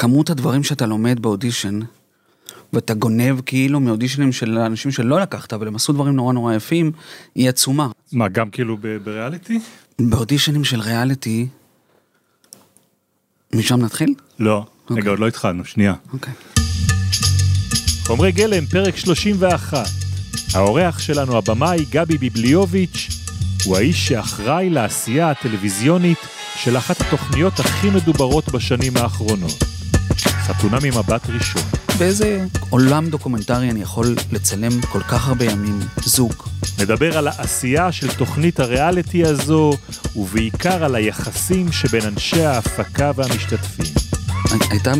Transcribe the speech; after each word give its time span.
כמות 0.00 0.30
הדברים 0.30 0.62
שאתה 0.62 0.86
לומד 0.86 1.22
באודישן, 1.22 1.80
ואתה 2.72 2.94
גונב 2.94 3.40
כאילו 3.46 3.80
מאודישנים 3.80 4.32
של 4.32 4.58
אנשים 4.58 4.90
שלא 4.90 5.20
לקחת, 5.20 5.52
אבל 5.52 5.68
הם 5.68 5.76
עשו 5.76 5.92
דברים 5.92 6.16
נורא 6.16 6.32
נורא 6.32 6.54
יפים, 6.54 6.92
היא 7.34 7.48
עצומה. 7.48 7.88
מה, 8.12 8.28
גם 8.28 8.50
כאילו 8.50 8.76
ב- 8.80 8.96
בריאליטי? 9.04 9.60
באודישנים 10.00 10.64
של 10.64 10.80
ריאליטי, 10.80 11.48
משם 13.54 13.80
נתחיל? 13.80 14.14
לא. 14.38 14.64
אוקיי. 14.82 15.02
רגע, 15.02 15.10
עוד 15.10 15.18
לא 15.18 15.28
התחלנו, 15.28 15.64
שנייה. 15.64 15.94
אוקיי. 16.12 16.32
חומרי 18.06 18.32
גלם, 18.32 18.66
פרק 18.66 18.96
31. 18.96 19.86
האורח 20.54 20.98
שלנו, 20.98 21.36
הבמאי 21.36 21.84
גבי 21.90 22.18
ביבליוביץ', 22.18 23.08
הוא 23.64 23.76
האיש 23.76 24.08
שאחראי 24.08 24.70
לעשייה 24.70 25.30
הטלוויזיונית 25.30 26.18
של 26.56 26.76
אחת 26.76 27.00
התוכניות 27.00 27.60
הכי 27.60 27.90
מדוברות 27.90 28.48
בשנים 28.48 28.96
האחרונות. 28.96 29.79
חתונה 30.50 30.78
ממבט 30.82 31.26
ראשון. 31.28 31.62
באיזה 31.98 32.46
עולם 32.70 33.06
דוקומנטרי 33.10 33.70
אני 33.70 33.82
יכול 33.82 34.16
לצלם 34.32 34.80
כל 34.80 35.02
כך 35.02 35.28
הרבה 35.28 35.44
ימים 35.44 35.80
זוג? 36.04 36.32
נדבר 36.78 37.18
על 37.18 37.28
העשייה 37.28 37.92
של 37.92 38.14
תוכנית 38.14 38.60
הריאליטי 38.60 39.24
הזו, 39.24 39.72
ובעיקר 40.16 40.84
על 40.84 40.94
היחסים 40.94 41.72
שבין 41.72 42.02
אנשי 42.06 42.44
ההפקה 42.44 43.10
והמשתתפים. 43.16 43.94
הייתה 44.70 44.92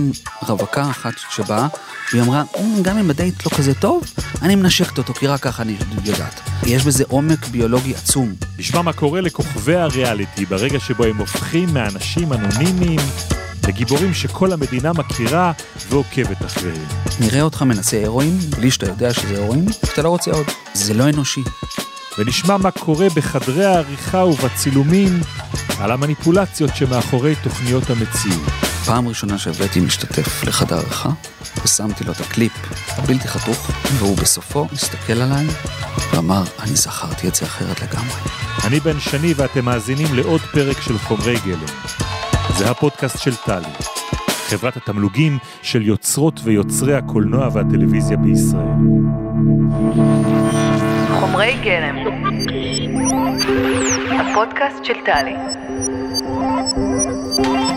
רווקה 0.49 0.91
אחת 0.91 1.13
שבאה, 1.31 1.69
והיא 2.13 2.23
אמרה, 2.23 2.43
"אמ, 2.59 2.83
גם 2.83 2.99
אם 2.99 3.11
הדייט 3.11 3.47
לא 3.47 3.57
כזה 3.57 3.75
טוב, 3.75 4.05
אני 4.43 4.55
מנשקת 4.55 4.99
אותו, 4.99 5.15
כי 5.15 5.27
רק 5.27 5.41
ככה 5.41 5.63
אני 5.63 5.77
יודעת. 6.05 6.41
יש 6.67 6.85
בזה 6.85 7.05
עומק 7.09 7.47
ביולוגי 7.47 7.95
עצום. 7.95 8.35
נשמע 8.59 8.83
מה 8.83 8.93
קורה 8.93 9.21
לכוכבי 9.21 9.77
הריאליטי 9.77 10.47
ברגע 10.47 10.80
שבו 10.80 11.05
הם 11.05 11.17
הופכים 11.17 11.75
מאנשים 11.75 12.33
אנונימיים 12.33 13.01
לגיבורים 13.70 14.15
שכל 14.15 14.52
המדינה 14.52 14.92
מכירה 14.92 15.52
ועוקבת 15.88 16.45
אחריהם. 16.47 16.87
נראה 17.20 17.42
אותך 17.42 17.62
מנסה 17.62 18.05
הרואין, 18.05 18.38
בלי 18.38 18.70
שאתה 18.70 18.87
יודע 18.87 19.15
שזה 19.15 19.43
הרואין, 19.43 19.73
שאתה 19.73 20.02
לא 20.02 20.09
רוצה 20.09 20.30
עוד. 20.30 20.46
זה 20.74 20.95
לא 20.95 21.09
אנושי. 21.09 21.40
ונשמע 22.18 22.57
מה 22.57 22.71
קורה 22.71 23.07
בחדרי 23.16 23.65
העריכה 23.65 24.24
ובצילומים 24.24 25.21
על 25.80 25.90
המניפולציות 25.90 26.77
שמאחורי 26.77 27.35
תוכניות 27.43 27.90
המציאות. 27.90 28.49
פעם 28.85 29.09
ראשונה 29.09 29.38
שהבאתי 29.38 29.80
משתתף 29.80 30.45
לחדר 30.45 30.77
עריכה, 30.79 31.10
ושמתי 31.65 32.05
לו 32.05 32.12
את 32.12 32.21
הקליפ 32.21 32.52
הבלתי 32.88 33.29
חתוך, 33.29 33.71
והוא 33.99 34.16
בסופו 34.16 34.66
הסתכל 34.73 35.12
עליי 35.23 35.46
ואמר, 36.12 36.43
אני 36.60 36.77
זכרתי 36.77 37.29
את 37.29 37.34
זה 37.34 37.46
אחרת 37.46 37.82
לגמרי. 37.82 38.21
אני 38.65 38.80
בן 38.80 39.01
שני 39.01 39.34
ואתם 39.37 39.65
מאזינים 39.65 40.15
לעוד 40.15 40.40
פרק 40.40 40.80
של 40.80 40.99
חומרי 40.99 41.37
גלם. 41.46 41.66
זה 42.59 42.70
הפודקאסט 42.70 43.18
של 43.18 43.37
טלי, 43.37 43.73
חברת 44.48 44.76
התמלוגים 44.76 45.38
של 45.62 45.82
יוצרות 45.82 46.40
ויוצרי 46.45 46.95
הקולנוע 46.95 47.48
והטלוויזיה 47.52 48.16
בישראל. 48.16 48.79
חומרי 51.21 51.56
גלם. 51.65 51.96
הפודקאסט 54.21 54.84
של 54.84 54.95
טלי. 55.06 55.34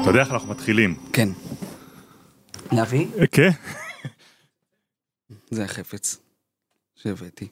אתה 0.01 0.09
יודע 0.09 0.19
איך 0.19 0.31
אנחנו 0.31 0.49
מתחילים? 0.49 0.95
כן. 1.13 1.29
להביא? 2.71 3.07
כן? 3.31 3.49
זה 5.51 5.63
החפץ 5.63 6.17
שהבאתי. 6.95 7.47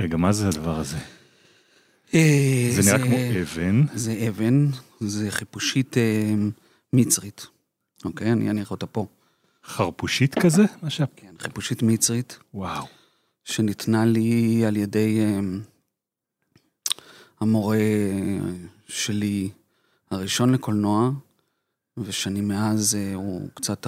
רגע, 0.00 0.16
מה 0.16 0.32
זה 0.32 0.48
הדבר 0.48 0.78
הזה? 0.78 0.96
אה, 2.14 2.68
זה 2.70 2.92
נראה 2.92 3.06
כמו 3.06 3.16
אבן. 3.42 3.84
זה 3.94 4.28
אבן, 4.28 4.66
זה 5.00 5.30
חיפושית 5.30 5.96
אה, 5.96 6.34
מצרית. 6.92 7.46
אוקיי, 8.04 8.32
אני 8.32 8.50
אניח 8.50 8.70
אותה 8.70 8.86
פה. 8.86 9.06
חרפושית 9.64 10.34
כזה? 10.34 10.62
מה 10.82 10.90
שה... 10.90 11.04
כן, 11.16 11.34
חיפושית 11.38 11.82
מצרית, 11.82 12.38
וואו. 12.54 12.86
שניתנה 13.44 14.04
לי 14.04 14.62
על 14.66 14.76
ידי 14.76 15.20
אה, 15.20 15.40
המורה 17.40 17.76
שלי 18.88 19.50
הראשון 20.10 20.52
לקולנוע, 20.52 21.10
ושאני 21.96 22.40
מאז, 22.40 22.94
אה, 22.94 23.14
הוא 23.14 23.48
קצת 23.54 23.86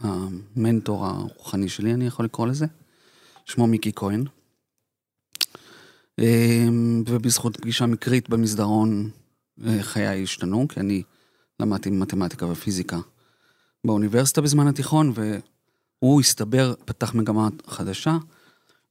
המנטור 0.00 1.06
הרוחני 1.06 1.68
שלי, 1.68 1.94
אני 1.94 2.06
יכול 2.06 2.24
לקרוא 2.24 2.46
לזה. 2.46 2.66
שמו 3.44 3.66
מיקי 3.66 3.92
כהן. 3.96 4.24
אה, 6.18 6.66
ובזכות 7.06 7.56
פגישה 7.56 7.86
מקרית 7.86 8.28
במסדרון, 8.28 9.04
אה, 9.04 9.10
חיי 9.80 10.22
השתנו, 10.22 10.68
כי 10.68 10.80
אני 10.80 11.02
למדתי 11.60 11.90
מתמטיקה 11.90 12.46
ופיזיקה 12.46 12.98
באוניברסיטה 13.86 14.40
בזמן 14.40 14.66
התיכון, 14.66 15.12
והוא 16.02 16.20
הסתבר, 16.20 16.74
פתח 16.84 17.14
מגמה 17.14 17.48
חדשה. 17.66 18.16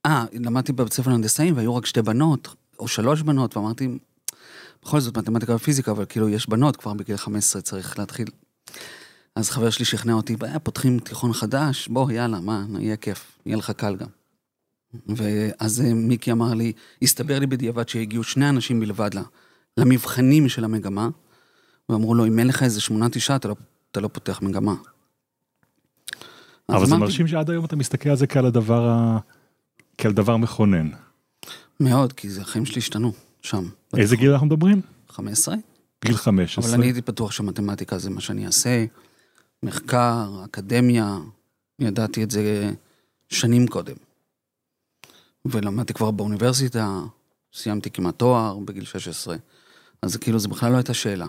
אה, 0.06 0.26
למדתי 0.34 0.74
בבית 0.74 0.94
ספר 0.94 1.12
להנדסאים 1.12 1.58
והיו 1.58 1.76
רק 1.76 1.86
שתי 1.86 2.02
בנות, 2.02 2.56
או 2.80 2.88
שלוש 2.88 3.22
בנות, 3.22 3.58
ואמרתי, 3.58 3.98
בכל 4.84 5.00
זאת 5.00 5.18
מתמטיקה 5.18 5.56
ופיזיקה, 5.56 5.92
אבל 5.92 6.06
כאילו 6.10 6.30
יש 6.30 6.50
בנות, 6.50 6.76
כבר 6.76 6.94
בגיל 6.94 7.18
15 7.18 7.62
צריך 7.62 8.00
להתחיל. 8.00 8.28
אז 9.36 9.50
חבר 9.50 9.70
שלי 9.70 9.86
שכנע 9.86 10.14
אותי, 10.14 10.36
"אה, 10.44 10.60
פותחים 10.60 11.00
תיכון 11.00 11.34
חדש, 11.34 11.88
בוא, 11.88 12.12
יאללה, 12.12 12.40
מה, 12.40 12.66
יהיה 12.80 12.98
כיף, 12.98 13.38
יהיה 13.46 13.58
לך 13.58 13.72
קל 13.72 13.96
גם. 13.96 14.08
ואז 15.16 15.82
אה, 15.82 15.94
מיקי 15.94 16.32
אמר 16.32 16.54
לי, 16.54 16.74
הסתבר 17.02 17.40
לי 17.40 17.48
בדיעבד 17.48 17.90
שהגיעו 17.90 18.24
שני 18.24 18.50
אנשים 18.50 18.80
בלבד 18.80 19.14
ל- 19.14 19.22
למבחנים 19.78 20.50
של 20.50 20.64
המגמה, 20.64 21.10
ואמרו 21.90 22.16
לו, 22.16 22.28
אם 22.28 22.40
אין 22.40 22.48
לך 22.48 22.64
איזה 22.64 22.82
שמונה 22.82 23.10
תשעה, 23.10 23.36
אתה 23.36 23.48
לא, 23.48 23.56
אתה 23.92 24.00
לא 24.00 24.08
פותח 24.08 24.42
מגמה. 24.42 24.76
אבל 26.70 26.86
זה 26.86 26.96
אמרתי, 26.96 27.12
מרשים 27.12 27.28
שעד 27.28 27.50
היום 27.50 27.66
אתה 27.66 27.76
מסתכל 27.76 28.10
על 28.10 28.16
זה 28.16 28.28
כעל 28.28 28.46
הדבר 28.46 28.90
ה... 28.90 29.20
כעל 29.98 30.14
דבר 30.14 30.38
מכונן. 30.38 30.90
מאוד, 31.80 32.14
כי 32.14 32.30
זה 32.30 32.42
החיים 32.42 32.66
שלי 32.66 32.78
השתנו, 32.78 33.12
שם. 33.42 33.64
איזה 33.98 34.16
גיל 34.16 34.32
אנחנו 34.32 34.48
מדברים? 34.48 34.82
15? 35.10 35.56
גיל 36.06 36.18
15. 36.18 36.66
אבל 36.66 36.74
אני 36.74 36.86
הייתי 36.86 37.02
בטוח 37.02 37.32
שמתמטיקה 37.32 37.98
זה 37.98 38.10
מה 38.10 38.22
שאני 38.22 38.46
אעשה, 38.46 38.86
מחקר, 39.64 40.42
אקדמיה, 40.46 41.18
ידעתי 41.80 42.24
את 42.24 42.32
זה 42.32 42.72
שנים 43.30 43.68
קודם. 43.68 43.96
ולמדתי 45.46 45.94
כבר 45.94 46.12
באוניברסיטה, 46.12 47.02
סיימתי 47.54 47.90
כמעט 47.90 48.16
תואר 48.20 48.60
בגיל 48.60 48.86
16, 48.86 49.36
אז 50.02 50.18
כאילו 50.18 50.40
זה 50.40 50.48
בכלל 50.48 50.72
לא 50.72 50.78
הייתה 50.78 50.94
שאלה. 50.94 51.26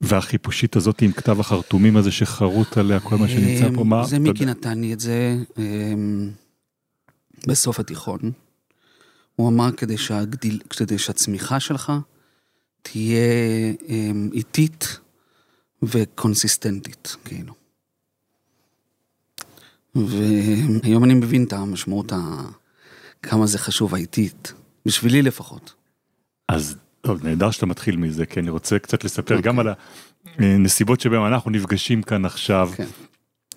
והחיפושית 0.00 0.76
הזאת 0.76 1.02
עם 1.02 1.12
כתב 1.12 1.40
החרטומים 1.40 1.96
הזה 1.96 2.10
שחרוט 2.10 2.78
עליה 2.78 3.00
כל 3.00 3.16
מה 3.16 3.28
שנמצא 3.28 3.68
פה, 3.74 3.84
מה? 3.84 4.06
זה 4.06 4.18
מיקי 4.18 4.44
נתן 4.44 4.80
לי 4.80 4.92
את 4.92 5.00
זה 5.00 5.36
אמ, 5.58 6.30
בסוף 7.46 7.80
התיכון. 7.80 8.20
הוא 9.36 9.48
אמר 9.48 9.72
כדי, 9.72 9.98
שהגדיל, 9.98 10.60
כדי 10.70 10.98
שהצמיחה 10.98 11.60
שלך 11.60 11.92
תהיה 12.82 13.72
אמ, 13.88 14.30
איטית 14.32 14.98
וקונסיסטנטית, 15.82 17.16
כאילו. 17.24 17.54
והיום 19.94 21.04
אני 21.04 21.14
מבין 21.14 21.44
את 21.44 21.52
המשמעות, 21.52 22.12
ה... 22.12 22.16
כמה 23.22 23.46
זה 23.46 23.58
חשוב 23.58 23.94
האיטית, 23.94 24.52
בשבילי 24.86 25.22
לפחות. 25.22 25.74
אז 26.48 26.76
טוב, 27.00 27.26
נהדר 27.26 27.50
שאתה 27.50 27.66
מתחיל 27.66 27.96
מזה, 27.96 28.26
כי 28.26 28.40
אני 28.40 28.50
רוצה 28.50 28.78
קצת 28.78 29.04
לספר 29.04 29.36
אוקיי. 29.36 29.52
גם 29.52 29.58
על 29.58 29.68
הנסיבות 30.38 31.00
שבהן 31.00 31.32
אנחנו 31.32 31.50
נפגשים 31.50 32.02
כאן 32.02 32.24
עכשיו, 32.24 32.70
כן. 32.76 32.86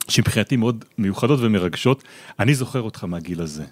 שמבחינתי 0.08 0.56
מאוד 0.56 0.86
מיוחדות 0.98 1.40
ומרגשות. 1.42 2.04
אני 2.40 2.56
זוכר 2.56 2.82
אותך 2.82 3.04
מהגיל 3.04 3.42
הזה, 3.42 3.64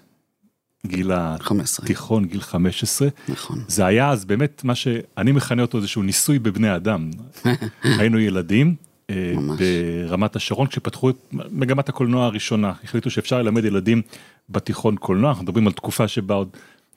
גיל 0.86 1.10
15, 1.40 1.84
התיכון, 1.84 2.24
גיל 2.24 2.40
15. 2.40 3.08
נכון. 3.28 3.64
זה 3.68 3.86
היה 3.86 4.10
אז 4.10 4.24
באמת 4.24 4.64
מה 4.64 4.74
שאני 4.74 5.32
מכנה 5.32 5.62
אותו 5.62 5.78
איזשהו 5.78 6.02
ניסוי 6.02 6.38
בבני 6.38 6.76
אדם. 6.76 7.10
היינו 7.98 8.18
ילדים. 8.18 8.74
אה, 9.10 9.32
ממש. 9.36 9.60
ברמת 9.60 10.36
השרון 10.36 10.66
כשפתחו 10.66 11.10
את 11.10 11.16
מגמת 11.32 11.88
הקולנוע 11.88 12.26
הראשונה 12.26 12.72
החליטו 12.84 13.10
שאפשר 13.10 13.42
ללמד 13.42 13.64
ילדים 13.64 14.02
בתיכון 14.48 14.96
קולנוע 14.96 15.30
אנחנו 15.30 15.44
מדברים 15.44 15.66
על 15.66 15.72
תקופה 15.72 16.08
שבה 16.08 16.34
עוד 16.34 16.48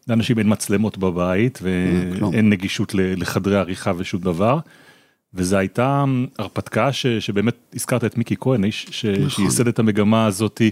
לאנשים 0.07 0.39
אין 0.39 0.47
מצלמות 0.51 0.97
בבית. 0.97 1.59
ואין 1.61 2.49
נגישות 2.49 2.95
ל- 2.95 3.21
לחדרי 3.21 3.57
עריכה 3.57 3.91
ושום 3.97 4.21
דבר. 4.21 4.59
וזו 5.33 5.57
הייתה 5.57 6.05
הרפתקה 6.39 6.93
ש, 6.93 7.07
שבאמת 7.07 7.55
הזכרת 7.75 8.03
את 8.05 8.17
מיקי 8.17 8.35
כהן 8.39 8.63
האיש 8.63 8.87
ש, 8.91 9.05
נכון. 9.05 9.29
שייסד 9.29 9.67
את 9.67 9.79
המגמה 9.79 10.25
הזאתי 10.25 10.71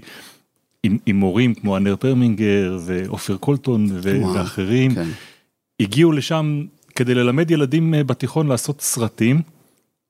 עם, 0.84 0.98
עם 1.06 1.16
מורים 1.16 1.54
כמו 1.54 1.78
אנר 1.78 1.96
פרמינגר 1.96 2.80
ועופר 2.86 3.38
קולטון 3.38 3.88
ו, 3.92 4.20
וואו, 4.22 4.34
ואחרים. 4.34 4.96
כן. 4.96 5.10
הגיעו 5.80 6.12
לשם 6.12 6.66
כדי 6.96 7.16
ללמד 7.16 7.52
ילדים 7.52 7.94
אה, 7.94 8.04
בתיכון 8.04 8.48
לעשות 8.48 8.82
סרטים. 8.82 9.42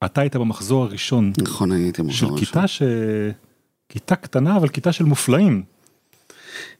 אתה 0.05 0.21
היית 0.21 0.35
במחזור 0.35 0.83
הראשון 0.83 1.33
נכון, 1.41 1.71
הייתי 1.71 1.97
של 1.97 2.03
מחזור 2.03 2.39
כיתה 2.39 2.67
ש... 2.67 2.81
כיתה 3.89 4.15
קטנה 4.15 4.57
אבל 4.57 4.67
כיתה 4.67 4.91
של 4.91 5.03
מופלאים. 5.03 5.63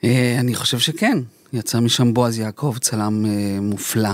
אה, 0.04 0.38
אני 0.40 0.56
חושב 0.56 0.80
שכן. 0.80 1.18
יצא 1.54 1.80
משם 1.80 2.14
בועז 2.14 2.40
יעקב, 2.40 2.76
צלם 2.82 3.26
אה, 3.26 3.58
מופלא. 3.62 4.10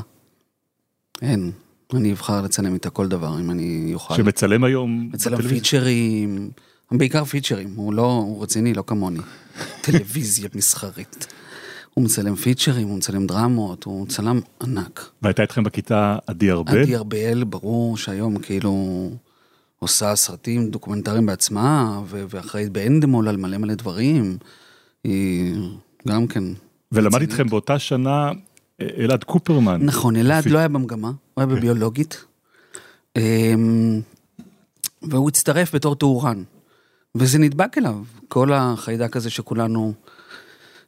אין, 1.22 1.52
אני 1.94 2.12
אבחר 2.12 2.42
לצלם 2.42 2.74
איתה 2.74 2.90
כל 2.90 3.08
דבר, 3.08 3.40
אם 3.40 3.52
אני 3.52 3.92
אוכל. 3.94 4.16
שמצלם 4.16 4.64
היום 4.64 5.10
מצלם 5.14 5.38
בטלוויזיה. 5.38 5.60
פיצ'רים, 5.60 6.52
בעיקר 6.92 7.26
פיצ'רים, 7.26 7.74
הוא 7.76 7.94
לא, 7.94 8.12
הוא 8.12 8.44
רציני, 8.44 8.74
לא 8.74 8.84
כמוני. 8.88 9.20
טלוויזיה 9.84 10.50
מסחרית. 10.56 11.28
הוא 11.94 12.04
מצלם 12.04 12.36
פיצ'רים, 12.36 12.88
הוא 12.88 12.98
מצלם 12.98 13.28
דרמות, 13.28 13.84
הוא 13.84 14.08
צלם 14.08 14.40
ענק. 14.64 15.10
והייתה 15.22 15.42
איתכם 15.42 15.64
בכיתה 15.64 16.18
עדי 16.28 16.52
ארבל? 16.52 16.82
עדי 16.82 16.96
ארבל, 16.96 17.44
ברור 17.44 17.98
שהיום 17.98 18.38
כאילו 18.38 19.10
עושה 19.80 20.16
סרטים 20.16 20.70
דוקומנטריים 20.70 21.26
בעצמה, 21.26 22.02
ואחראית 22.08 22.70
באנדמול 22.70 23.28
על 23.28 23.38
מלא 23.38 23.58
מלא 23.58 23.74
דברים. 23.74 24.38
היא 25.04 25.56
גם 26.08 26.28
כן. 26.28 26.44
ולמד. 26.92 27.22
איתכם 27.22 27.50
באותה 27.50 27.80
שנה 27.80 28.32
אה, 28.82 28.88
אלעד 28.98 29.24
קופרמן. 29.24 29.82
נכון, 29.82 30.16
אלעד 30.16 30.46
לא 30.46 30.58
היה 30.58 30.68
במגמה, 30.68 31.08
הוא 31.08 31.16
היה 31.38 31.48
כן. 31.48 31.56
בביולוגית. 31.56 32.26
אמ, 33.16 34.02
והוא 35.02 35.30
הצטרף 35.30 35.76
בתור 35.76 35.96
טהורן. 35.96 36.44
וזה 37.16 37.40
נדבק 37.40 37.78
אליו, 37.78 37.96
כל 38.28 38.54
החיידק 38.54 39.16
הזה 39.16 39.30
שכולנו 39.30 39.94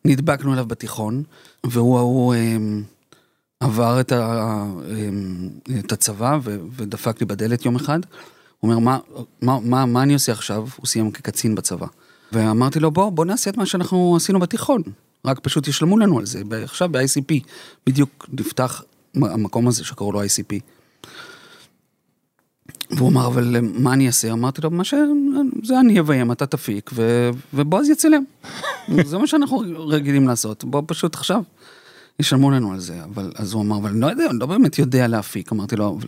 נדבקנו 0.05 0.53
אליו 0.53 0.65
בתיכון, 0.65 1.23
והוא 1.65 1.97
ההוא 1.97 2.35
אמ, 2.35 2.83
עבר 3.59 3.99
את, 3.99 4.11
ה, 4.11 4.63
אמ, 4.89 5.49
את 5.79 5.91
הצבא 5.91 6.39
ו, 6.43 6.57
ודפק 6.75 7.19
לי 7.19 7.25
בדלת 7.25 7.65
יום 7.65 7.75
אחד. 7.75 7.99
הוא 8.59 8.71
אומר, 8.71 8.79
מה, 8.79 8.99
מה, 9.41 9.59
מה, 9.59 9.85
מה 9.85 10.03
אני 10.03 10.13
עושה 10.13 10.31
עכשיו? 10.31 10.67
הוא 10.77 10.87
סיים 10.87 11.11
כקצין 11.11 11.55
בצבא. 11.55 11.87
ואמרתי 12.31 12.79
לו, 12.79 12.91
בוא, 12.91 13.09
בוא 13.09 13.25
נעשה 13.25 13.49
את 13.49 13.57
מה 13.57 13.65
שאנחנו 13.65 14.15
עשינו 14.15 14.39
בתיכון, 14.39 14.81
רק 15.25 15.39
פשוט 15.39 15.67
ישלמו 15.67 15.97
לנו 15.97 16.19
על 16.19 16.25
זה. 16.25 16.41
עכשיו 16.63 16.89
ב-ICP, 16.91 17.33
בדיוק 17.87 18.29
נפתח 18.39 18.83
המקום 19.15 19.67
הזה 19.67 19.83
שקראו 19.85 20.11
לו 20.11 20.23
ICP. 20.23 20.59
והוא 22.91 23.09
אמר, 23.09 23.27
אבל 23.27 23.57
מה 23.61 23.93
אני 23.93 24.07
אעשה? 24.07 24.31
אמרתי 24.31 24.61
לו, 24.61 24.71
מה 24.71 24.83
ש... 24.83 24.93
זה 25.63 25.79
אני 25.79 25.99
אביים, 25.99 26.31
אתה 26.31 26.45
תפיק, 26.45 26.89
ו... 26.93 27.29
ובועז 27.53 27.89
יצלם. 27.89 28.23
זה 29.05 29.17
מה 29.17 29.27
שאנחנו 29.27 29.57
רגילים 29.87 30.27
לעשות, 30.27 30.63
בוא 30.63 30.81
פשוט 30.87 31.15
עכשיו. 31.15 31.43
ישלמו 32.19 32.51
לנו 32.51 32.71
על 32.71 32.79
זה, 32.79 33.03
אבל 33.03 33.31
אז 33.35 33.53
הוא 33.53 33.61
אמר, 33.61 33.77
אבל 33.77 33.89
אני 33.89 33.99
לא 34.01 34.07
יודע, 34.07 34.25
אני 34.29 34.39
לא 34.39 34.45
באמת 34.45 34.79
יודע 34.79 35.07
להפיק. 35.07 35.51
אמרתי 35.51 35.75
לו, 35.75 35.97
"אבל 35.99 36.07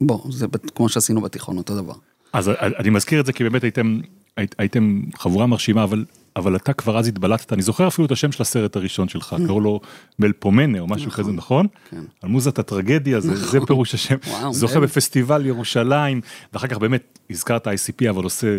בוא, 0.00 0.20
זה 0.32 0.46
כמו 0.74 0.88
שעשינו 0.88 1.20
בתיכון, 1.20 1.56
אותו 1.58 1.74
דבר. 1.82 1.94
אז 2.32 2.48
אני 2.60 2.90
מזכיר 2.90 3.20
את 3.20 3.26
זה 3.26 3.32
כי 3.32 3.44
באמת 3.44 3.62
הייתם, 3.62 4.00
היית- 4.36 4.54
הייתם 4.58 5.00
חבורה 5.18 5.46
מרשימה, 5.46 5.84
אבל, 5.84 6.04
אבל 6.36 6.56
אתה 6.56 6.72
כבר 6.72 6.98
אז 6.98 7.08
התבלטת, 7.08 7.52
אני 7.52 7.62
זוכר 7.62 7.88
אפילו 7.88 8.06
את 8.06 8.12
השם 8.12 8.32
של 8.32 8.42
הסרט 8.42 8.76
הראשון 8.76 9.08
שלך, 9.08 9.36
קראו 9.46 9.60
לו 9.60 9.80
מלפומנה 10.18 10.78
או 10.80 10.86
משהו 10.86 11.06
נכון, 11.06 11.24
כזה, 11.24 11.32
נכון? 11.32 11.66
כן. 11.90 12.02
על 12.22 12.28
מוזת 12.28 12.58
הטרגדיה, 12.58 13.20
זה, 13.20 13.36
זה 13.36 13.58
פירוש 13.66 13.94
השם, 13.94 14.16
זוכה. 14.50 14.80
בפסטיבל 14.80 15.46
ירושלים, 15.46 16.20
ואחר 16.52 16.66
כך 16.66 16.78
באמת 16.78 17.18
הזכרת 17.30 17.66
ICP, 17.66 18.10
אבל 18.10 18.24
עושה 18.24 18.58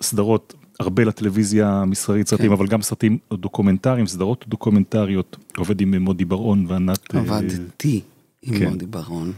סדרות 0.00 0.54
הרבה 0.80 1.04
לטלוויזיה 1.04 1.68
המסחרית 1.68 2.28
סרטים, 2.28 2.46
כן. 2.46 2.52
אבל 2.52 2.66
גם 2.66 2.82
סרטים 2.82 3.18
דוקומנטריים, 3.32 4.06
סדרות 4.06 4.44
דוקומנטריות, 4.48 5.36
עובד 5.56 5.80
עם 5.80 5.94
מודי 5.94 6.24
בר-און 6.24 6.66
וענת... 6.68 7.14
אה, 7.14 7.20
עבדתי 7.20 8.00
עם 8.42 8.58
כן. 8.58 8.68
מודי 8.68 8.86
ברון, 8.86 9.32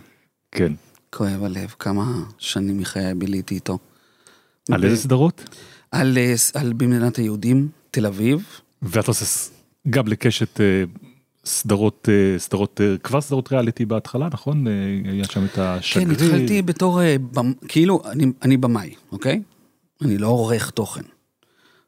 כן. 0.53 0.73
כואב 1.11 1.45
הלב, 1.45 1.75
כמה 1.79 2.23
שנים 2.39 2.79
מחיי 2.79 3.15
ביליתי 3.15 3.55
איתו. 3.55 3.79
על 4.71 4.85
איזה 4.85 4.97
סדרות? 4.97 5.57
על, 5.93 6.19
אה, 6.19 6.35
על 6.55 6.73
במדינת 6.73 7.17
היהודים, 7.17 7.69
תל 7.91 8.07
אביב, 8.07 8.61
ואת 8.83 9.09
עושה 9.09 9.51
גם 9.91 10.09
לקשת 10.09 10.61
אה, 10.61 10.85
סדרות, 11.45 12.09
אה, 12.13 12.39
סדרות, 12.39 12.81
אה, 12.81 12.99
כבר 13.03 13.21
סדרות 13.21 13.53
ריאליטי 13.53 13.85
בהתחלה, 13.85 14.29
נכון? 14.33 14.67
היה 15.05 15.25
שם 15.25 15.45
את 15.45 15.51
כן, 15.51 15.63
השגריר. 15.63 16.13
התחלתי 16.13 16.63
בתור, 16.63 17.01
כאילו, 17.69 18.03
אני, 18.05 18.27
אני 18.43 18.57
במאי, 18.57 18.95
אוקיי? 19.13 19.43
אני 20.03 20.19
לא 20.19 20.27
עורך 20.27 20.71
תוכן. 20.71 21.03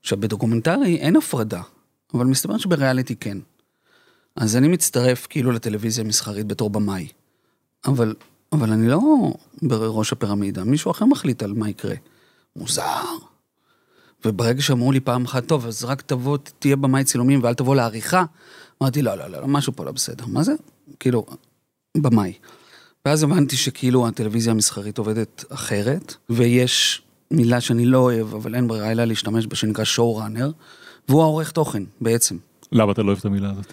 עכשיו, 0.00 0.20
בדוקומנטרי 0.20 0.96
אין 0.96 1.16
הפרדה, 1.16 1.62
אבל 2.14 2.26
מסתבר 2.26 2.58
שבריאליטי 2.58 3.16
כן. 3.16 3.38
אז 4.36 4.56
אני 4.56 4.68
מצטרף 4.68 5.26
כאילו 5.30 5.52
לטלוויזיה 5.52 6.04
המסחרית 6.04 6.46
בתור 6.46 6.70
במאי. 6.70 7.08
אבל, 7.86 8.14
אבל 8.52 8.72
אני 8.72 8.88
לא 8.88 9.00
בראש 9.62 10.12
הפירמידה, 10.12 10.64
מישהו 10.64 10.90
אחר 10.90 11.04
מחליט 11.04 11.42
על 11.42 11.52
מה 11.52 11.68
יקרה. 11.68 11.94
מוזר. 12.56 13.31
וברגע 14.24 14.62
שאמרו 14.62 14.92
לי 14.92 15.00
פעם 15.00 15.24
אחת, 15.24 15.46
טוב, 15.46 15.66
אז 15.66 15.84
רק 15.84 16.02
תבוא, 16.02 16.38
תהיה 16.58 16.76
במאי 16.76 17.04
צילומים 17.04 17.40
ואל 17.42 17.54
תבוא 17.54 17.76
לעריכה, 17.76 18.24
אמרתי, 18.82 19.02
לא, 19.02 19.14
לא, 19.14 19.28
לא, 19.28 19.48
משהו 19.48 19.72
פה 19.76 19.84
לא 19.84 19.92
בסדר. 19.92 20.26
מה 20.26 20.42
זה? 20.42 20.52
כאילו, 21.00 21.26
במאי. 21.96 22.32
ואז 23.04 23.22
הבנתי 23.22 23.56
שכאילו 23.56 24.08
הטלוויזיה 24.08 24.52
המסחרית 24.52 24.98
עובדת 24.98 25.44
אחרת, 25.48 26.14
ויש 26.30 27.02
מילה 27.30 27.60
שאני 27.60 27.84
לא 27.84 27.98
אוהב, 27.98 28.34
אבל 28.34 28.54
אין 28.54 28.68
ברירה 28.68 28.92
אלא 28.92 29.04
להשתמש 29.04 29.46
בה, 29.46 29.56
שנקרא 29.56 29.84
ראנר, 30.20 30.50
והוא 31.08 31.22
העורך 31.22 31.50
תוכן, 31.50 31.82
בעצם. 32.00 32.36
למה 32.72 32.92
אתה 32.92 33.02
לא 33.02 33.06
אוהב 33.06 33.18
את 33.18 33.24
המילה 33.24 33.50
הזאת? 33.50 33.72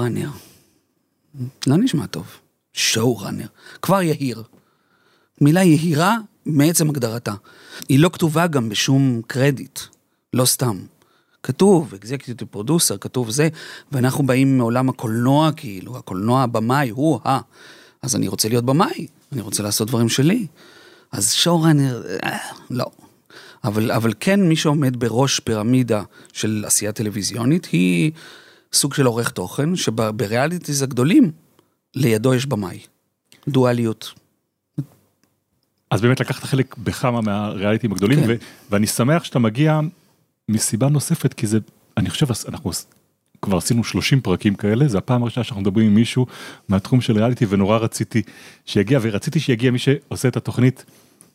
ראנר. 0.00 0.30
לא 1.66 1.76
נשמע 1.76 2.06
טוב. 2.06 2.26
ראנר. 3.20 3.46
כבר 3.82 4.02
יהיר. 4.02 4.42
מילה 5.40 5.62
יהירה 5.62 6.16
מעצם 6.52 6.90
הגדרתה. 6.90 7.34
היא 7.88 7.98
לא 7.98 8.10
כתובה 8.12 8.46
גם 8.46 8.68
בשום 8.68 9.20
קרדיט, 9.26 9.80
לא 10.32 10.44
סתם. 10.44 10.78
כתוב, 11.42 11.94
אקזקטיב 11.94 12.36
פרודוסר, 12.50 12.96
כתוב 12.96 13.30
זה, 13.30 13.48
ואנחנו 13.92 14.26
באים 14.26 14.58
מעולם 14.58 14.88
הקולנוע, 14.88 15.52
כאילו, 15.56 15.96
הקולנוע 15.96 16.42
הבמאי 16.42 16.88
הוא 16.88 17.20
ה... 17.24 17.38
אז 18.02 18.16
אני 18.16 18.28
רוצה 18.28 18.48
להיות 18.48 18.64
במאי, 18.64 19.06
אני 19.32 19.40
רוצה 19.40 19.62
לעשות 19.62 19.88
דברים 19.88 20.08
שלי. 20.08 20.46
אז 21.12 21.32
שואו-ראנר, 21.32 22.02
אה, 22.24 22.38
לא. 22.70 22.86
אבל, 23.64 23.92
אבל 23.92 24.12
כן, 24.20 24.48
מי 24.48 24.56
שעומד 24.56 24.96
בראש 24.96 25.40
פירמידה 25.40 26.02
של 26.32 26.64
עשייה 26.66 26.92
טלוויזיונית, 26.92 27.64
היא 27.64 28.12
סוג 28.72 28.94
של 28.94 29.06
עורך 29.06 29.30
תוכן, 29.30 29.76
שבריאליטיז 29.76 30.82
הגדולים, 30.82 31.32
לידו 31.94 32.34
יש 32.34 32.46
במאי. 32.46 32.78
דואליות. 33.48 34.19
אז 35.90 36.00
באמת 36.00 36.20
לקחת 36.20 36.42
חלק 36.42 36.76
בכמה 36.78 37.20
מהריאליטים 37.20 37.92
הגדולים, 37.92 38.20
כן. 38.20 38.26
ו- 38.28 38.34
ואני 38.70 38.86
שמח 38.86 39.24
שאתה 39.24 39.38
מגיע 39.38 39.80
מסיבה 40.48 40.88
נוספת, 40.88 41.34
כי 41.34 41.46
זה, 41.46 41.58
אני 41.96 42.10
חושב, 42.10 42.26
אנחנו 42.48 42.70
כבר 43.42 43.56
עשינו 43.56 43.84
30 43.84 44.20
פרקים 44.20 44.54
כאלה, 44.54 44.88
זה 44.88 44.98
הפעם 44.98 45.22
הראשונה 45.22 45.44
שאנחנו 45.44 45.60
מדברים 45.60 45.86
עם 45.86 45.94
מישהו 45.94 46.26
מהתחום 46.68 47.00
של 47.00 47.18
ריאליטי, 47.18 47.46
ונורא 47.48 47.78
רציתי 47.78 48.22
שיגיע, 48.66 48.98
ורציתי 49.02 49.40
שיגיע 49.40 49.70
מי 49.70 49.78
שעושה 49.78 50.28
את 50.28 50.36
התוכנית 50.36 50.84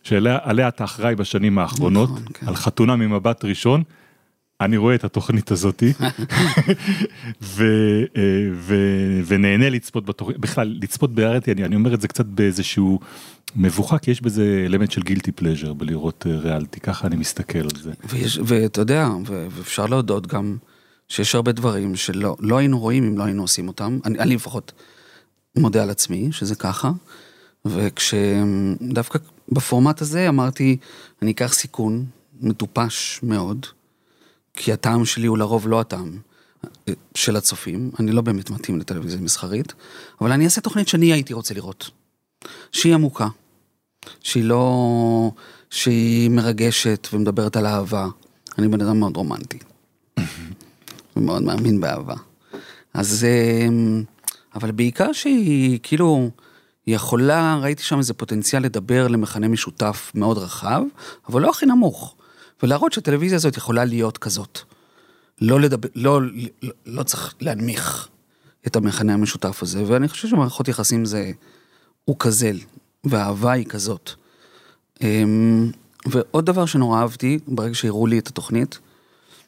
שעליה 0.04 0.38
עליה 0.42 0.68
אתה 0.68 0.84
אחראי 0.84 1.16
בשנים 1.16 1.60
האחרונות, 1.60 2.10
נכון, 2.10 2.24
כן. 2.34 2.48
על 2.48 2.56
חתונה 2.56 2.96
ממבט 2.96 3.46
ראשון. 3.46 3.83
אני 4.62 4.78
רואה 4.78 4.95
את 4.95 5.04
התוכנית 5.04 5.52
הזאתי 5.52 5.94
ו, 7.42 7.64
אה, 8.18 8.21
ו, 8.54 8.76
ונהנה 9.28 9.69
לצפות 9.69 10.06
בתוכנית, 10.06 10.38
בכלל 10.38 10.78
לצפות 10.81 11.16
בריאליטי, 11.16 11.52
אני, 11.52 11.66
אני 11.66 11.76
אומר 11.76 11.94
את 11.94 12.02
זה 12.02 12.07
קצת 12.07 12.26
באיזשהו 12.26 13.00
מבוכה, 13.56 13.97
כי 13.97 14.12
יש 14.12 14.21
בזה 14.21 14.64
אלמנט 14.66 14.92
של 14.92 15.02
גילטי 15.02 15.31
פלז'ר 15.31 15.74
בלראות 15.74 16.26
אה, 16.30 16.40
ריאליטי, 16.40 16.80
ככה 16.80 17.07
אני 17.07 17.16
מסתכל 17.16 17.59
על 17.59 17.81
זה. 17.83 17.92
ויש, 18.09 18.40
ואתה 18.45 18.81
יודע, 18.81 19.09
ואפשר 19.26 19.85
להודות 19.85 20.28
גם 20.28 20.57
שיש 21.09 21.35
הרבה 21.35 21.52
דברים 21.52 21.95
שלא 21.95 22.35
לא 22.40 22.57
היינו 22.57 22.80
רואים 22.80 23.04
אם 23.04 23.18
לא 23.18 23.24
היינו 23.24 23.42
עושים 23.42 23.68
אותם. 23.68 24.00
אני, 24.06 24.19
אני 24.19 24.35
לפחות 24.35 24.71
מודה 25.57 25.83
על 25.83 25.90
עצמי 25.90 26.31
שזה 26.31 26.56
ככה, 26.56 26.92
וכשדווקא 27.66 29.19
בפורמט 29.50 30.02
הזה 30.02 30.30
אמרתי, 30.30 30.78
אני 31.21 31.31
אקח 31.31 31.54
סיכון 31.54 32.06
מטופש 32.42 33.19
מאוד, 33.24 33.66
כי 34.56 34.74
הטעם 34.74 35.06
שלי 35.06 35.28
הוא 35.28 35.38
לרוב 35.38 35.68
לא 35.68 35.80
הטעם 35.80 36.18
אה, 36.88 36.94
של 37.16 37.35
הצופים, 37.35 37.92
אני 38.00 38.12
לא 38.12 38.21
באמת 38.21 38.50
מתאים 38.50 38.80
לטלוויזיה 38.80 39.19
מסחרית, 39.19 39.74
אבל 40.21 40.31
אני 40.31 40.45
אעשה 40.45 40.62
תוכנית 40.62 40.88
שאני 40.88 41.14
הייתי 41.14 41.33
רוצה 41.33 41.54
לראות, 41.54 41.90
שהיא 42.71 42.94
עמוקה, 42.94 43.28
שהיא 44.24 44.44
לא... 44.44 45.31
שהיא 45.69 46.30
מרגשת 46.30 47.07
ומדברת 47.14 47.56
על 47.56 47.66
אהבה. 47.66 48.07
אני 48.57 48.68
בן 48.68 48.81
אדם 48.81 49.00
מאוד 49.00 49.18
רומנטי. 49.18 49.59
ומאוד 51.16 51.44
מאמין 51.44 51.81
באהבה. 51.81 52.16
אז... 52.94 53.26
אמ, 53.26 54.04
אבל 54.56 54.71
בעיקר 54.71 55.14
שהיא 55.14 55.80
כאילו 55.83 56.30
יכולה, 56.88 57.59
ראיתי 57.62 57.83
שם 57.83 57.97
איזה 57.97 58.14
פוטנציאל 58.14 58.64
לדבר 58.64 59.07
למכנה 59.07 59.47
משותף 59.47 60.12
מאוד 60.16 60.38
רחב, 60.38 60.81
אבל 61.30 61.42
לא 61.42 61.50
הכי 61.50 61.66
נמוך. 61.66 62.16
ולהראות 62.64 62.94
שהטלוויזיה 62.94 63.35
הזאת 63.35 63.57
יכולה 63.57 63.85
להיות 63.85 64.18
כזאת. 64.18 64.59
לא 65.42 65.62
לדבר, 65.62 65.90
לא, 65.95 66.21
לא, 66.21 66.71
לא 66.85 67.04
צריך 67.04 67.33
להנמיך 67.42 68.07
את 68.68 68.76
המכנה 68.76 69.14
המשותף 69.14 69.64
הזה, 69.64 69.83
ואני 69.88 70.07
חושב 70.07 70.28
שמערכות 70.28 70.68
יחסים 70.68 71.06
זה, 71.06 71.31
הוא 72.06 72.16
כזה, 72.19 72.52
והאהבה 73.04 73.52
היא 73.52 73.66
כזאת. 73.66 74.12
אמ, 75.02 75.71
ועוד 76.06 76.45
דבר 76.45 76.66
שנורא 76.66 77.02
אהבתי, 77.02 77.40
ברגע 77.47 77.76
שהראו 77.76 78.07
לי 78.07 78.19
את 78.19 78.28
התוכנית, 78.28 78.80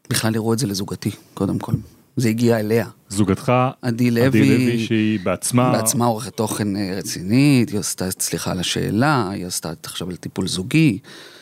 בכלל 0.10 0.36
הראו 0.36 0.54
את 0.54 0.60
זה 0.60 0.68
לזוגתי, 0.68 1.12
קודם 1.34 1.60
כל. 1.60 1.74
זה 2.18 2.30
הגיע 2.30 2.60
אליה. 2.60 2.88
זוגתך, 3.10 3.52
עדי 3.82 4.12
לוי, 4.12 4.26
עדי 4.26 4.58
לוי 4.58 4.86
שהיא 4.86 5.20
בעצמה, 5.24 5.72
בעצמה 5.72 6.06
עורכת 6.06 6.38
תוכן 6.38 6.76
אה, 6.76 6.96
רצינית, 6.98 7.70
היא 7.70 7.80
עשתה 7.80 8.12
סליחה 8.12 8.52
על 8.52 8.60
השאלה, 8.60 9.30
היא 9.30 9.46
עשתה 9.46 9.72
עכשיו 9.84 10.10
על 10.10 10.16
טיפול 10.16 10.48
זוגי, 10.48 11.00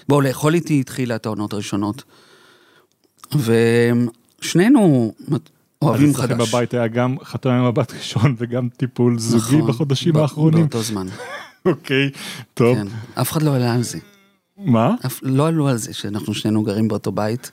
בואו 0.07 0.21
לאכול 0.21 0.53
איתי 0.53 0.79
התחילה 0.79 1.15
את 1.15 1.25
העונות 1.25 1.53
הראשונות. 1.53 2.03
ושנינו 3.35 5.13
אוהבים 5.81 6.09
אז 6.09 6.15
אצלכם 6.15 6.35
חדש. 6.35 6.50
בבית 6.50 6.74
היה 6.74 6.88
גם 6.88 7.15
חתונה 7.24 7.59
עם 7.59 7.67
מבט 7.67 7.93
ראשון 7.93 8.35
וגם 8.38 8.69
טיפול 8.77 9.19
זוגי 9.19 9.57
נכון, 9.57 9.69
בחודשים 9.69 10.13
ב- 10.13 10.17
האחרונים. 10.17 10.59
באותו 10.59 10.81
זמן, 10.81 11.07
אוקיי, 11.65 12.09
טוב. 12.53 12.77
כן. 12.77 12.88
אף 13.13 13.31
אחד 13.31 13.41
לא 13.41 13.55
עלה 13.55 13.74
על 13.74 13.83
זה. 13.83 13.97
מה? 14.57 14.95
אף, 15.05 15.19
לא 15.24 15.47
עלו 15.47 15.67
על 15.67 15.77
זה 15.77 15.93
שאנחנו 15.93 16.33
שנינו 16.33 16.63
גרים 16.63 16.88
באותו 16.88 17.12
בית. 17.12 17.51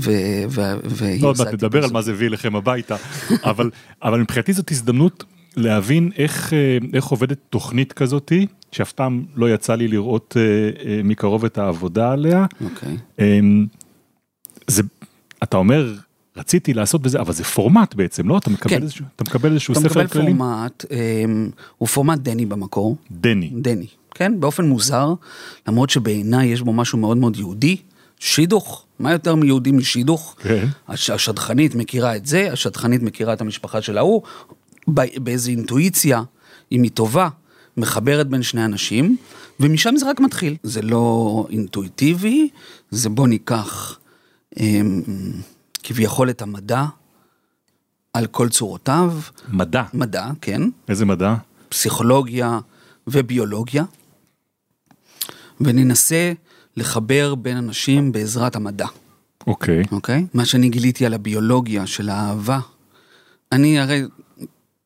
ו... 0.00 0.10
ו... 0.48 0.60
והיא 0.84 1.22
לא 1.22 1.28
עוד 1.28 1.38
מעט 1.38 1.54
נדבר 1.54 1.84
על. 1.84 1.90
מה 1.90 2.02
זה 2.02 2.12
הביא 2.12 2.28
אליכם 2.28 2.56
הביתה, 2.56 2.96
אבל, 3.44 3.70
אבל 4.02 4.20
מבחינתי 4.20 4.52
זאת 4.52 4.70
הזדמנות 4.70 5.24
להבין 5.56 6.10
איך, 6.16 6.52
אה, 6.52 6.78
איך 6.94 7.04
עובדת 7.04 7.38
תוכנית 7.50 7.92
כזאתי, 7.92 8.46
שאף 8.72 8.92
פעם 8.92 9.24
לא 9.34 9.54
יצא 9.54 9.74
לי 9.74 9.88
לראות 9.88 10.36
אה, 10.36 10.42
אה, 10.86 11.00
מקרוב 11.04 11.44
את 11.44 11.58
העבודה 11.58 12.12
עליה. 12.12 12.46
אוקיי. 12.64 12.96
אמ, 13.18 13.66
זה, 14.66 14.82
אתה 15.42 15.56
אומר, 15.56 15.94
רציתי 16.36 16.74
לעשות 16.74 17.02
בזה, 17.02 17.20
אבל 17.20 17.32
זה 17.32 17.44
פורמט 17.44 17.94
בעצם, 17.94 18.28
לא? 18.28 18.38
אתה 18.38 18.50
מקבל 18.50 18.70
כן. 18.70 18.82
איזשהו, 18.82 19.04
אתה 19.16 19.24
מקבל 19.24 19.52
איזשהו 19.52 19.72
אתה 19.72 19.80
ספר 19.80 19.88
מקבל 19.88 20.06
כללים? 20.06 20.38
פורמט, 20.38 20.84
אמ, 20.90 21.50
הוא 21.78 21.88
פורמט 21.88 22.18
דני 22.18 22.46
במקור. 22.46 22.96
דני. 23.10 23.50
דני, 23.54 23.86
כן? 24.14 24.40
באופן 24.40 24.64
מוזר, 24.64 25.14
למרות 25.68 25.90
שבעיניי 25.90 26.48
יש 26.48 26.62
בו 26.62 26.72
משהו 26.72 26.98
מאוד 26.98 27.16
מאוד 27.16 27.36
יהודי, 27.36 27.76
שידוך, 28.18 28.84
מה 28.98 29.12
יותר 29.12 29.34
מיהודי 29.34 29.72
משידוך? 29.72 30.36
כן. 30.38 30.66
הש, 30.88 31.10
השדכנית 31.10 31.74
מכירה 31.74 32.16
את 32.16 32.26
זה, 32.26 32.52
השדכנית 32.52 33.02
מכירה 33.02 33.32
את 33.32 33.40
המשפחה 33.40 33.82
של 33.82 33.98
ההוא, 33.98 34.22
באיזו 34.94 35.50
אינטואיציה, 35.50 36.22
אם 36.72 36.82
היא 36.82 36.90
טובה, 36.90 37.28
מחברת 37.76 38.28
בין 38.28 38.42
שני 38.42 38.64
אנשים, 38.64 39.16
ומשם 39.60 39.96
זה 39.96 40.10
רק 40.10 40.20
מתחיל. 40.20 40.56
זה 40.62 40.82
לא 40.82 41.46
אינטואיטיבי, 41.50 42.48
זה 42.90 43.08
בוא 43.08 43.28
ניקח 43.28 43.98
אמ, 44.60 45.02
כביכול 45.82 46.30
את 46.30 46.42
המדע 46.42 46.84
על 48.12 48.26
כל 48.26 48.48
צורותיו, 48.48 49.12
מדע. 49.48 49.82
מדע, 49.94 50.26
כן, 50.40 50.62
איזה 50.88 51.04
מדע? 51.04 51.34
פסיכולוגיה 51.68 52.58
וביולוגיה, 53.06 53.84
וננסה 55.60 56.32
לחבר 56.76 57.34
בין 57.34 57.56
אנשים 57.56 58.12
בעזרת 58.12 58.56
המדע, 58.56 58.86
אוקיי. 59.46 59.82
אוקיי? 59.92 60.26
מה 60.34 60.44
שאני 60.44 60.68
גיליתי 60.68 61.06
על 61.06 61.14
הביולוגיה 61.14 61.86
של 61.86 62.08
האהבה, 62.08 62.58
אני 63.52 63.80
הרי, 63.80 64.02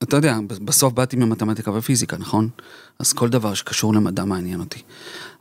אתה 0.05 0.17
יודע, 0.17 0.39
בסוף 0.65 0.93
באתי 0.93 1.17
ממתמטיקה 1.17 1.71
ופיזיקה, 1.71 2.17
נכון? 2.17 2.49
אז 2.99 3.13
כל 3.13 3.29
דבר 3.29 3.55
שקשור 3.55 3.95
למדע 3.95 4.25
מעניין 4.25 4.61
אותי. 4.61 4.79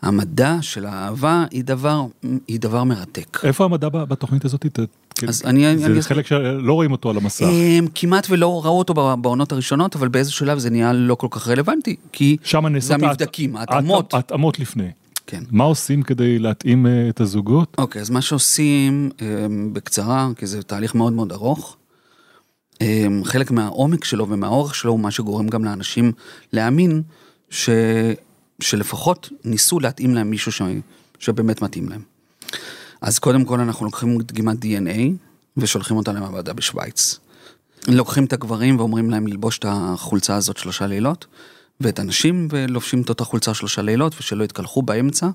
המדע 0.01 0.57
של 0.61 0.85
האהבה 0.85 1.45
היא 1.51 1.63
דבר, 1.63 2.05
היא 2.47 2.59
דבר 2.59 2.83
מרתק. 2.83 3.39
איפה 3.43 3.65
המדע 3.65 3.89
בתוכנית 3.89 4.45
הזאת? 4.45 4.65
כן. 5.15 5.27
אז 5.27 5.41
אני- 5.45 5.67
אני 5.71 5.77
זה 5.77 5.85
אסביר. 5.85 6.01
חלק 6.01 6.27
שלא 6.27 6.73
רואים 6.73 6.91
אותו 6.91 7.09
על 7.09 7.17
המסך. 7.17 7.45
אמ, 7.45 7.85
כמעט 7.95 8.27
ולא 8.29 8.65
ראו 8.65 8.77
אותו 8.79 8.93
בעונות 9.17 9.51
הראשונות, 9.51 9.95
אבל 9.95 10.07
באיזה 10.07 10.31
שלב 10.31 10.57
זה 10.59 10.69
נהיה 10.69 10.93
לא 10.93 11.15
כל 11.15 11.27
כך 11.31 11.47
רלוונטי, 11.47 11.95
כי 12.11 12.37
זה 12.79 12.93
המבדקים, 12.95 13.55
ההת- 13.55 13.69
ההתאמות. 13.71 14.13
ההתאמות 14.13 14.59
לפני. 14.59 14.87
כן. 15.27 15.43
מה 15.51 15.63
עושים 15.63 16.03
כדי 16.03 16.39
להתאים 16.39 16.87
אה, 16.87 17.09
את 17.09 17.21
הזוגות? 17.21 17.75
אוקיי, 17.77 18.01
אז 18.01 18.09
מה 18.09 18.21
שעושים, 18.21 19.09
אמ, 19.21 19.69
בקצרה, 19.73 20.29
כי 20.37 20.47
זה 20.47 20.63
תהליך 20.63 20.95
מאוד 20.95 21.13
מאוד 21.13 21.31
ארוך, 21.31 21.77
חלק 23.23 23.51
מהעומק 23.51 24.03
שלו 24.03 24.29
ומהאורך 24.29 24.75
שלו 24.75 24.91
הוא 24.91 24.99
מה 24.99 25.11
שגורם 25.11 25.47
גם 25.47 25.65
לאנשים 25.65 26.11
להאמין 26.53 27.01
ש... 27.49 27.69
שלפחות 28.59 29.29
ניסו 29.45 29.79
להתאים 29.79 30.15
להם 30.15 30.29
מישהו 30.29 30.51
ש... 30.51 30.61
שבאמת 31.19 31.61
מתאים 31.61 31.89
להם. 31.89 32.01
אז 33.01 33.19
קודם 33.19 33.45
כל 33.45 33.59
אנחנו 33.59 33.85
לוקחים 33.85 34.17
דגימת 34.21 34.57
DNA 34.65 34.99
ושולחים 35.57 35.97
אותה 35.97 36.11
למעבדה 36.11 36.53
בשוויץ. 36.53 37.19
לוקחים 37.87 38.25
את 38.25 38.33
הגברים 38.33 38.79
ואומרים 38.79 39.09
להם 39.09 39.27
ללבוש 39.27 39.57
את 39.57 39.65
החולצה 39.67 40.35
הזאת 40.35 40.57
שלושה 40.57 40.87
לילות, 40.87 41.25
ואת 41.81 41.99
הנשים 41.99 42.47
ולובשים 42.51 43.01
את 43.01 43.09
אותה 43.09 43.23
חולצה 43.23 43.53
שלושה 43.53 43.81
לילות 43.81 44.15
ושלא 44.19 44.43
יתקלחו 44.43 44.81
באמצע. 44.81 45.29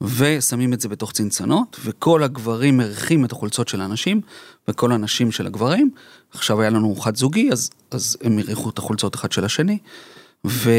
ושמים 0.00 0.72
את 0.72 0.80
זה 0.80 0.88
בתוך 0.88 1.12
צנצנות, 1.12 1.76
וכל 1.84 2.22
הגברים 2.22 2.76
מריחים 2.76 3.24
את 3.24 3.32
החולצות 3.32 3.68
של 3.68 3.80
האנשים, 3.80 4.20
וכל 4.68 4.92
הנשים 4.92 5.32
של 5.32 5.46
הגברים. 5.46 5.90
עכשיו 6.32 6.60
היה 6.60 6.70
לנו 6.70 6.96
חד 6.96 7.16
זוגי, 7.16 7.52
אז, 7.52 7.70
אז 7.90 8.16
הם 8.22 8.38
הריחו 8.38 8.70
את 8.70 8.78
החולצות 8.78 9.14
אחד 9.14 9.32
של 9.32 9.44
השני. 9.44 9.78
ו, 10.46 10.70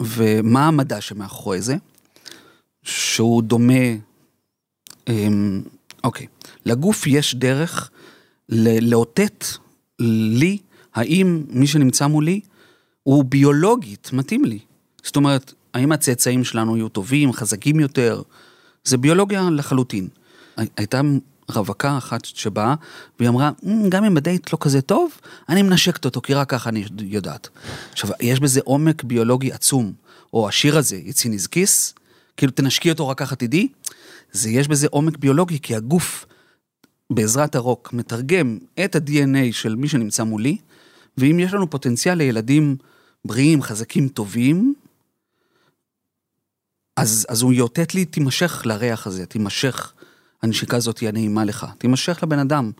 ומה 0.00 0.66
המדע 0.66 1.00
שמאחורי 1.00 1.60
זה? 1.60 1.76
שהוא 2.82 3.42
דומה, 3.42 3.82
אמ, 5.08 5.62
אוקיי, 6.04 6.26
לגוף 6.66 7.06
יש 7.06 7.34
דרך 7.34 7.90
ל- 8.48 8.90
לאותת 8.90 9.44
לי, 9.98 10.58
האם 10.94 11.44
מי 11.48 11.66
שנמצא 11.66 12.06
מולי 12.06 12.40
הוא 13.02 13.24
ביולוגית 13.24 14.10
מתאים 14.12 14.44
לי. 14.44 14.58
זאת 15.02 15.16
אומרת, 15.16 15.52
האם 15.74 15.92
הצאצאים 15.92 16.44
שלנו 16.44 16.76
יהיו 16.76 16.88
טובים, 16.88 17.32
חזקים 17.32 17.80
יותר? 17.80 18.22
זה 18.84 18.96
ביולוגיה 18.96 19.50
לחלוטין. 19.50 20.08
הי- 20.56 20.66
הייתה 20.76 21.00
רווקה 21.50 21.98
אחת 21.98 22.24
שבאה, 22.24 22.74
והיא 23.18 23.28
אמרה, 23.28 23.50
"מ, 23.62 23.88
גם 23.88 24.04
אם 24.04 24.16
הדייט 24.16 24.52
לא 24.52 24.58
כזה 24.60 24.80
טוב, 24.82 25.10
אני 25.48 25.62
מנשקת 25.62 26.04
אותו, 26.04 26.20
כי 26.20 26.34
רק 26.34 26.50
ככה 26.50 26.70
אני 26.70 26.84
יודעת. 27.00 27.48
עכשיו, 27.92 28.10
יש 28.20 28.40
בזה 28.40 28.60
עומק 28.64 29.02
ביולוגי 29.04 29.52
עצום. 29.52 29.92
או 30.32 30.48
השיר 30.48 30.78
הזה, 30.78 30.96
יציא 30.96 31.30
נזקיס, 31.30 31.94
כאילו 32.36 32.52
תנשקי 32.52 32.90
אותו 32.90 33.08
רק 33.08 33.18
ככה 33.18 33.36
תדעי, 33.36 33.68
זה 34.32 34.50
יש 34.50 34.68
בזה 34.68 34.86
עומק 34.90 35.16
ביולוגי, 35.16 35.58
כי 35.62 35.76
הגוף, 35.76 36.26
בעזרת 37.12 37.54
הרוק, 37.54 37.92
מתרגם 37.92 38.58
את 38.84 38.96
ה-DNA 38.96 39.52
של 39.52 39.74
מי 39.76 39.88
שנמצא 39.88 40.22
מולי, 40.24 40.56
ואם 41.18 41.38
יש 41.40 41.52
לנו 41.54 41.70
פוטנציאל 41.70 42.14
לילדים 42.18 42.76
בריאים, 43.24 43.62
חזקים, 43.62 44.08
טובים, 44.08 44.74
אז, 47.02 47.26
אז 47.28 47.42
הוא 47.42 47.52
יאותת 47.52 47.94
לי, 47.94 48.04
תימשך 48.04 48.62
לריח 48.64 49.06
הזה, 49.06 49.26
תימשך, 49.26 49.92
הנשיקה 50.42 50.76
הזאת 50.76 50.98
היא 50.98 51.08
הנעימה 51.08 51.44
לך, 51.44 51.66
תימשך 51.78 52.18
לבן 52.22 52.38
אדם, 52.38 52.70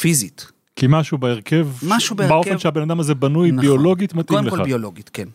פיזית. 0.00 0.46
כי 0.76 0.86
משהו 0.88 1.18
בהרכב, 1.18 1.68
משהו 1.82 2.16
בהרכב- 2.16 2.28
באופן 2.28 2.58
שהבן 2.58 2.82
אדם 2.82 3.00
הזה 3.00 3.14
בנוי 3.14 3.50
נכון. 3.50 3.60
ביולוגית 3.60 4.14
מתאים 4.14 4.38
קודם 4.38 4.46
לך. 4.46 4.54
כל 4.54 4.64
ביולוגית, 4.64 5.10
כן. 5.12 5.28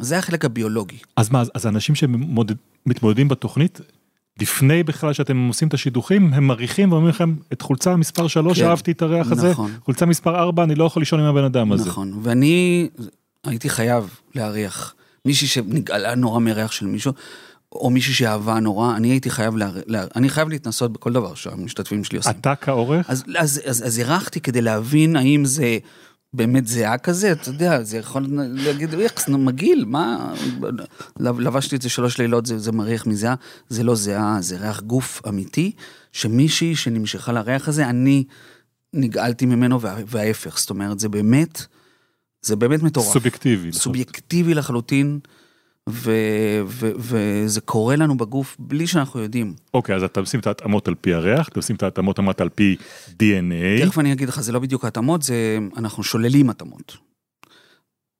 זה 0.00 0.18
החלק 0.18 0.44
הביולוגי. 0.44 0.96
אז 1.16 1.30
מה, 1.30 1.42
אז- 1.54 1.64
האנשים 1.66 1.94
שמתמודדים 1.94 3.28
בתוכנית, 3.28 3.80
לפני 4.40 4.82
בכלל 4.82 5.12
שאתם 5.12 5.48
עושים 5.48 5.68
את 5.68 5.74
השידוכים, 5.74 6.34
הם 6.34 6.46
מריחים 6.46 6.92
ואומרים 6.92 7.10
לכם, 7.10 7.34
את 7.52 7.62
חולצה 7.62 7.96
מספר 7.96 8.28
3 8.28 8.60
כן, 8.60 8.66
אהבתי 8.68 8.90
את 8.92 9.02
הריח 9.02 9.32
הזה, 9.32 9.50
נכון. 9.50 9.72
חולצה 9.84 10.06
מספר 10.06 10.38
4 10.38 10.64
אני 10.64 10.74
לא 10.74 10.84
יכול 10.84 11.02
לישון 11.02 11.20
עם 11.20 11.26
הבן 11.26 11.44
אדם 11.44 11.72
הזה. 11.72 11.88
נכון, 11.88 12.20
ואני 12.22 12.88
הייתי 13.44 13.68
חייב 13.70 14.10
להריח 14.34 14.94
מישהי 15.24 15.46
שנגאלה 15.48 16.14
נורא 16.14 16.40
מריח 16.40 16.72
של 16.72 16.86
מישהו, 16.86 17.12
או 17.72 17.90
מישהי 17.90 18.14
שאהבה 18.14 18.60
נורא, 18.60 18.96
אני 18.96 19.08
הייתי 19.08 19.30
חייב, 19.30 19.56
לה... 19.56 19.70
לה... 19.86 20.04
אני 20.16 20.28
חייב 20.28 20.48
להתנסות 20.48 20.92
בכל 20.92 21.12
דבר 21.12 21.34
שהמשתתפים 21.34 22.04
שלי 22.04 22.18
עושים. 22.18 22.32
אתה 22.40 22.54
כעורך? 22.56 23.10
אז, 23.10 23.24
אז, 23.38 23.60
אז, 23.66 23.86
אז 23.86 23.98
הרחתי 23.98 24.40
כדי 24.40 24.60
להבין 24.60 25.16
האם 25.16 25.44
זה 25.44 25.78
באמת 26.32 26.66
זהה 26.66 26.98
כזה, 26.98 27.32
אתה 27.32 27.48
יודע, 27.48 27.82
זה 27.82 27.98
יכול 27.98 28.26
להגיד, 28.30 28.94
איך, 28.94 29.28
נו, 29.28 29.38
מגעיל, 29.38 29.84
מה, 29.84 30.34
לבשתי 31.20 31.76
את 31.76 31.82
זה 31.82 31.88
שלוש 31.88 32.18
לילות, 32.18 32.46
זה, 32.46 32.58
זה 32.58 32.72
מריח 32.72 33.06
מזהה, 33.06 33.34
זה 33.68 33.84
לא 33.84 33.94
זהה, 33.94 34.36
זה 34.40 34.58
ריח 34.58 34.80
גוף 34.80 35.22
אמיתי, 35.28 35.72
שמישהי 36.12 36.76
שנמשכה 36.76 37.32
לריח 37.32 37.68
הזה, 37.68 37.88
אני 37.88 38.24
נגעלתי 38.94 39.46
ממנו 39.46 39.80
וה, 39.80 39.96
וההפך, 40.06 40.58
זאת 40.58 40.70
אומרת, 40.70 40.98
זה 40.98 41.08
באמת, 41.08 41.66
זה 42.42 42.56
באמת 42.56 42.82
מטורף. 42.82 43.12
סובייקטיבי. 43.12 43.72
סובייקטיבי 43.72 44.54
לחלוטין, 44.54 45.18
ו, 45.88 46.12
ו, 46.66 46.90
וזה 46.96 47.60
קורה 47.60 47.96
לנו 47.96 48.16
בגוף 48.16 48.56
בלי 48.58 48.86
שאנחנו 48.86 49.20
יודעים. 49.20 49.54
אוקיי, 49.74 49.96
אז 49.96 50.02
אתם 50.02 50.20
עושים 50.20 50.40
את 50.40 50.46
ההתאמות 50.46 50.88
על 50.88 50.94
פי 50.94 51.14
הריח, 51.14 51.48
אתם 51.48 51.58
עושים 51.58 51.76
את 51.76 51.82
ההתאמות 51.82 52.18
אמרת 52.18 52.40
על 52.40 52.48
פי 52.48 52.76
DNA. 53.08 53.86
תכף 53.86 53.98
אני 53.98 54.12
אגיד 54.12 54.28
לך, 54.28 54.40
זה 54.40 54.52
לא 54.52 54.58
בדיוק 54.58 54.84
ההתאמות, 54.84 55.22
זה 55.22 55.58
אנחנו 55.76 56.02
שוללים 56.02 56.50
התאמות. 56.50 56.96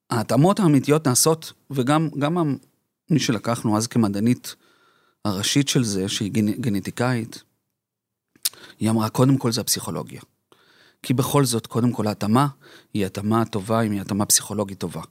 ההתאמות 0.09 0.59
האמיתיות 0.59 1.07
נעשות, 1.07 1.53
וגם 1.71 2.09
גם 2.19 2.55
מי 3.09 3.19
שלקחנו 3.19 3.77
אז 3.77 3.87
כמדענית 3.87 4.55
הראשית 5.25 5.67
של 5.67 5.83
זה, 5.83 6.09
שהיא 6.09 6.31
גנ, 6.31 6.51
גנטיקאית, 6.51 7.43
היא 8.79 8.89
אמרה, 8.89 9.09
קודם 9.09 9.37
כל 9.37 9.51
זה 9.51 9.61
הפסיכולוגיה. 9.61 10.21
כי 11.03 11.13
בכל 11.13 11.45
זאת, 11.45 11.67
קודם 11.67 11.91
כל 11.91 12.07
ההתאמה 12.07 12.47
היא 12.93 13.05
התאמה 13.05 13.45
טובה, 13.45 13.81
אם 13.81 13.91
היא 13.91 14.01
התאמה 14.01 14.25
פסיכולוגית 14.25 14.79
טובה. 14.79 15.01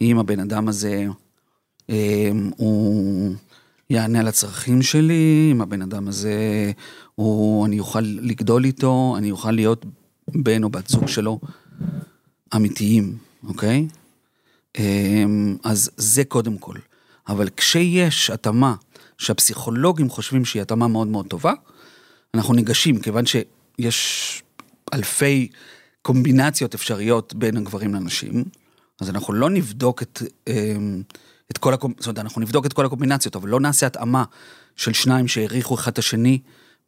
אם 0.00 0.18
הבן 0.18 0.40
אדם 0.40 0.68
הזה, 0.68 1.06
הוא 2.56 3.34
יענה 3.90 4.20
על 4.20 4.28
הצרכים 4.28 4.82
שלי, 4.82 5.48
אם 5.52 5.60
הבן 5.60 5.82
אדם 5.82 6.08
הזה, 6.08 6.72
הוא, 7.14 7.66
אני 7.66 7.78
אוכל 7.78 8.00
לגדול 8.00 8.64
איתו, 8.64 9.14
אני 9.18 9.30
אוכל 9.30 9.50
להיות 9.50 9.84
בן 10.28 10.64
או 10.64 10.68
בת 10.68 10.88
זוג 10.88 11.08
שלו 11.08 11.40
אמיתיים, 12.56 13.16
אוקיי? 13.44 13.88
אה, 14.78 15.24
אז 15.64 15.90
זה 15.96 16.24
קודם 16.24 16.58
כל. 16.58 16.78
אבל 17.28 17.48
כשיש 17.56 18.30
התאמה 18.30 18.74
שהפסיכולוגים 19.18 20.10
חושבים 20.10 20.44
שהיא 20.44 20.62
התאמה 20.62 20.88
מאוד 20.88 21.08
מאוד 21.08 21.26
טובה, 21.26 21.52
אנחנו 22.34 22.54
ניגשים, 22.54 23.00
כיוון 23.00 23.24
שיש 23.26 24.42
אלפי 24.94 25.48
קומבינציות 26.02 26.74
אפשריות 26.74 27.34
בין 27.34 27.56
הגברים 27.56 27.94
לנשים, 27.94 28.44
אז 29.00 29.10
אנחנו 29.10 29.32
לא 29.32 29.50
נבדוק 29.50 30.02
את, 30.02 30.22
אמ, 30.46 31.02
את 31.50 31.58
כל 31.58 31.74
הקומבינציות, 31.74 32.02
זאת 32.02 32.16
אומרת, 32.16 32.18
אנחנו 32.18 32.40
נבדוק 32.40 32.66
את 32.66 32.72
כל 32.72 32.86
הקומבינציות, 32.86 33.36
אבל 33.36 33.48
לא 33.48 33.60
נעשה 33.60 33.86
התאמה 33.86 34.24
של 34.76 34.92
שניים 34.92 35.28
שהעריכו 35.28 35.74
אחד 35.74 35.92
את 35.92 35.98
השני, 35.98 36.38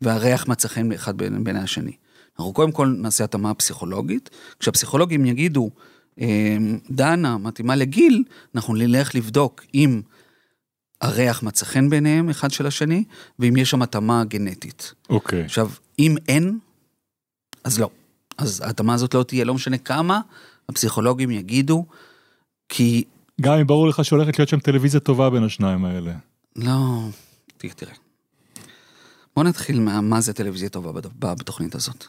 והריח 0.00 0.49
מצא 0.49 0.69
חן 0.69 0.93
אחד 0.93 1.17
בין, 1.17 1.45
בין 1.45 1.57
השני. 1.57 1.93
אנחנו 2.38 2.53
קודם 2.53 2.73
כל 2.73 2.95
נעשה 2.99 3.25
התאמה 3.25 3.55
פסיכולוגית, 3.55 4.31
כשהפסיכולוגים 4.61 5.27
יגידו, 5.27 5.71
אמ, 6.19 6.79
דנה 6.91 7.38
מתאימה 7.38 7.77
לגיל, 7.77 8.25
אנחנו 8.55 8.75
נלך 8.75 9.15
לבדוק 9.15 9.65
אם 9.75 10.03
הריח 11.00 11.43
מצא 11.43 11.65
חן 11.65 11.91
ביניהם 11.91 12.31
אחד 12.31 12.50
של 12.50 12.67
השני, 12.67 13.05
ואם 13.38 13.57
יש 13.57 13.71
שם 13.71 13.83
התאמה 13.83 14.25
גנטית. 14.25 14.95
אוקיי. 15.11 15.43
עכשיו, 15.43 15.71
אם 15.99 16.17
אין, 16.29 16.59
אז 17.65 17.79
לא. 17.79 17.91
אז 18.38 18.61
ההתאמה 18.61 18.95
הזאת 18.95 19.15
לא 19.15 19.23
תהיה, 19.23 19.45
לא 19.45 19.55
משנה 19.55 19.79
כמה 19.79 20.21
הפסיכולוגים 20.69 21.31
יגידו, 21.31 21.87
כי 22.69 23.05
גם 23.40 23.54
אם 23.54 23.66
ברור 23.66 23.88
לך 23.88 24.04
שהולכת 24.04 24.38
להיות 24.38 24.49
שם 24.49 24.61
טלוויזיה 24.61 25.00
טובה 25.00 25.30
בין 25.30 25.45
השניים 25.45 25.85
האלה. 25.85 26.12
לא... 26.57 27.09
תראה, 27.57 27.75
תראה. 27.75 27.95
בוא 29.37 29.45
נתחיל 29.45 29.80
מה 29.80 30.21
זה 30.21 30.33
טלוויזיה 30.33 30.68
טובה 30.68 31.00
בתוכנית 31.18 31.75
הזאת. 31.75 32.04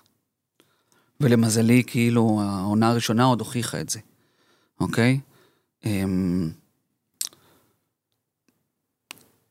ולמזלי, 1.22 1.84
כאילו, 1.88 2.42
העונה 2.42 2.90
הראשונה 2.90 3.24
עוד 3.24 3.40
הוכיחה 3.40 3.82
את 3.82 3.90
זה, 3.90 4.00
אוקיי? 4.80 5.20
אמ, 5.86 6.50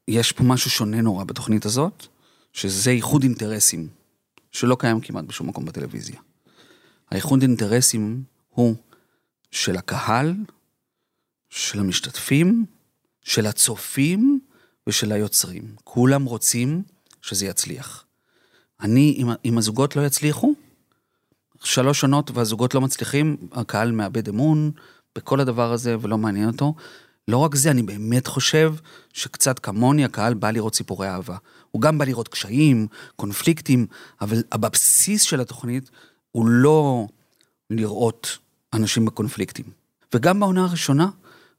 יש 0.08 0.32
פה 0.32 0.44
משהו 0.44 0.70
שונה 0.70 1.00
נורא 1.00 1.24
בתוכנית 1.24 1.66
הזאת, 1.66 2.06
שזה 2.52 2.90
איחוד 2.90 3.22
אינטרסים, 3.22 3.88
שלא 4.52 4.76
קיים 4.78 5.00
כמעט 5.00 5.24
בשום 5.24 5.48
מקום 5.48 5.64
בטלוויזיה. 5.64 6.20
האיחוד 7.10 7.42
אינטרסים 7.42 8.22
הוא 8.48 8.74
של 9.50 9.76
הקהל, 9.76 10.34
של 11.50 11.80
המשתתפים, 11.80 12.64
של 13.22 13.46
הצופים 13.46 14.40
ושל 14.86 15.12
היוצרים. 15.12 15.74
כולם 15.84 16.24
רוצים 16.24 16.82
שזה 17.22 17.46
יצליח. 17.46 18.04
אני, 18.80 19.14
אם, 19.18 19.28
אם 19.44 19.58
הזוגות 19.58 19.96
לא 19.96 20.06
יצליחו, 20.06 20.54
שלוש 21.64 22.00
שנות 22.00 22.30
והזוגות 22.34 22.74
לא 22.74 22.80
מצליחים, 22.80 23.36
הקהל 23.52 23.92
מאבד 23.92 24.28
אמון 24.28 24.70
בכל 25.16 25.40
הדבר 25.40 25.72
הזה 25.72 25.96
ולא 26.00 26.18
מעניין 26.18 26.48
אותו. 26.48 26.74
לא 27.28 27.36
רק 27.36 27.54
זה, 27.54 27.70
אני 27.70 27.82
באמת 27.82 28.26
חושב 28.26 28.74
שקצת 29.12 29.58
כמוני 29.58 30.04
הקהל 30.04 30.34
בא 30.34 30.50
לראות 30.50 30.74
סיפורי 30.74 31.08
אהבה. 31.08 31.36
הוא 31.70 31.82
גם 31.82 31.98
בא 31.98 32.04
לראות 32.04 32.28
קשיים, 32.28 32.86
קונפליקטים, 33.16 33.86
אבל 34.20 34.42
בבסיס 34.54 35.22
של 35.22 35.40
התוכנית 35.40 35.90
הוא 36.32 36.46
לא 36.48 37.06
לראות 37.70 38.38
אנשים 38.72 39.04
בקונפליקטים. 39.04 39.64
וגם 40.14 40.40
בעונה 40.40 40.64
הראשונה 40.64 41.08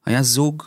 היה 0.09 0.23
זוג, 0.23 0.63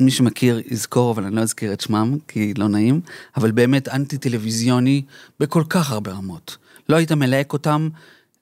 מי 0.00 0.10
שמכיר 0.10 0.62
יזכור, 0.66 1.12
אבל 1.12 1.24
אני 1.24 1.36
לא 1.36 1.40
אזכיר 1.40 1.72
את 1.72 1.80
שמם, 1.80 2.18
כי 2.28 2.54
לא 2.54 2.68
נעים, 2.68 3.00
אבל 3.36 3.50
באמת 3.50 3.88
אנטי 3.88 4.18
טלוויזיוני 4.18 5.02
בכל 5.40 5.62
כך 5.68 5.90
הרבה 5.90 6.12
רמות. 6.12 6.56
לא 6.88 6.96
היית 6.96 7.12
מלהק 7.12 7.52
אותם 7.52 7.88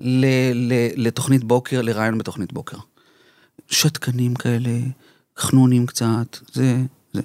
ל- 0.00 0.72
ל- 0.72 1.06
לתוכנית 1.06 1.44
בוקר, 1.44 1.82
לרעיון 1.82 2.18
בתוכנית 2.18 2.52
בוקר. 2.52 2.76
שתקנים 3.70 4.34
כאלה, 4.34 4.70
חנונים 5.38 5.86
קצת, 5.86 6.38
זה, 6.52 6.76
זה. 7.12 7.22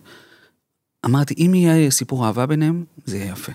אמרתי, 1.06 1.34
אם 1.38 1.56
יהיה 1.56 1.92
סיפור 1.92 2.26
אהבה 2.26 2.46
ביניהם, 2.46 2.86
זה 3.06 3.18
יהיה 3.18 3.32
יפה. 3.32 3.52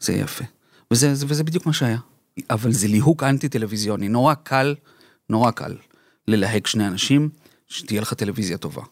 זה 0.00 0.12
יהיה 0.12 0.22
יפה. 0.22 0.44
וזה, 0.90 1.14
זה, 1.14 1.26
וזה 1.28 1.44
בדיוק 1.44 1.66
מה 1.66 1.72
שהיה. 1.72 1.98
אבל 2.50 2.72
זה 2.72 2.88
ליהוק 2.88 3.22
אנטי 3.22 3.48
טלוויזיוני, 3.48 4.08
נורא 4.08 4.34
קל, 4.34 4.74
נורא 5.30 5.50
קל 5.50 5.76
ללהק 6.28 6.66
שני 6.66 6.86
אנשים, 6.86 7.28
שתהיה 7.68 8.00
לך 8.00 8.14
טלוויזיה 8.14 8.58
טובה. 8.58 8.82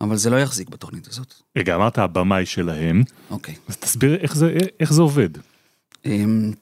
אבל 0.00 0.16
זה 0.16 0.30
לא 0.30 0.36
יחזיק 0.36 0.68
בתוכנית 0.68 1.06
הזאת. 1.06 1.34
רגע, 1.58 1.74
אמרת 1.74 1.98
הבמאי 1.98 2.46
שלהם, 2.46 3.02
אוקיי. 3.30 3.54
אז 3.68 3.76
תסביר 3.76 4.14
איך 4.14 4.36
זה, 4.36 4.56
איך 4.80 4.92
זה 4.92 5.02
עובד. 5.02 5.28
אמ, 6.04 6.52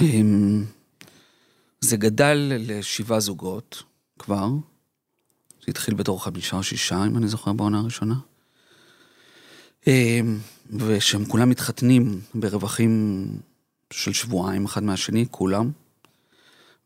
אמ, 0.00 0.64
זה 1.80 1.96
גדל 1.96 2.52
לשבעה 2.58 3.20
זוגות 3.20 3.82
כבר. 4.18 4.48
זה 5.60 5.64
התחיל 5.68 5.94
בתור 5.94 6.24
חמישה 6.24 6.56
או 6.56 6.62
שישה, 6.62 7.04
אם 7.06 7.16
אני 7.16 7.28
זוכר, 7.28 7.52
בעונה 7.52 7.78
הראשונה. 7.78 8.14
אמ, 9.86 10.38
ושהם 10.70 11.24
כולם 11.24 11.50
מתחתנים 11.50 12.20
ברווחים 12.34 13.24
של 13.92 14.12
שבועיים 14.12 14.64
אחד 14.64 14.82
מהשני, 14.82 15.26
כולם. 15.30 15.70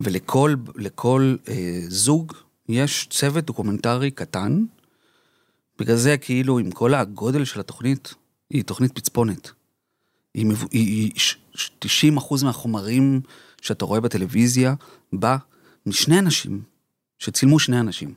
ולכל 0.01 0.55
לכל, 0.77 1.37
אה, 1.49 1.81
זוג 1.89 2.33
יש 2.73 3.07
צוות 3.11 3.45
דוקומנטרי 3.45 4.11
קטן. 4.11 4.65
בגלל 5.79 5.97
זה 5.97 6.17
כאילו 6.19 6.59
עם 6.59 6.71
כל 6.71 6.95
הגודל 6.95 7.45
של 7.45 7.61
התוכנית, 7.61 8.15
היא 8.51 8.65
תוכנית 8.65 8.93
פצפונת. 8.93 9.51
היא, 10.35 10.47
מבו- 10.47 10.69
היא, 10.71 10.87
היא 10.87 11.13
ש- 11.17 11.37
ש- 11.55 11.71
90 11.79 12.17
אחוז 12.17 12.43
מהחומרים 12.43 13.21
שאתה 13.61 13.85
רואה 13.85 14.01
בטלוויזיה 14.01 14.75
בא 15.13 15.37
משני 15.87 16.19
אנשים, 16.19 16.63
שצילמו 17.19 17.59
שני 17.59 17.81
אנשים. 17.81 18.15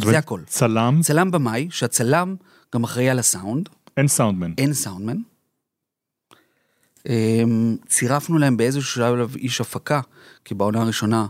זה 0.00 0.18
הכל. 0.18 0.40
צלם, 0.46 1.00
צלם 1.02 1.30
במאי, 1.30 1.68
שהצלם 1.70 2.36
גם 2.74 2.84
אחראי 2.84 3.10
על 3.10 3.18
הסאונד, 3.18 3.68
אין 3.96 4.08
סאונדמן. 4.08 4.52
אין 4.58 4.74
סאונדמן. 4.74 5.16
אמ, 7.08 7.76
צירפנו 7.88 8.38
להם 8.38 8.56
באיזשהו 8.56 8.82
שלב 8.82 9.36
איש 9.36 9.60
הפקה, 9.60 10.00
כי 10.44 10.54
בעונה 10.54 10.82
הראשונה 10.82 11.26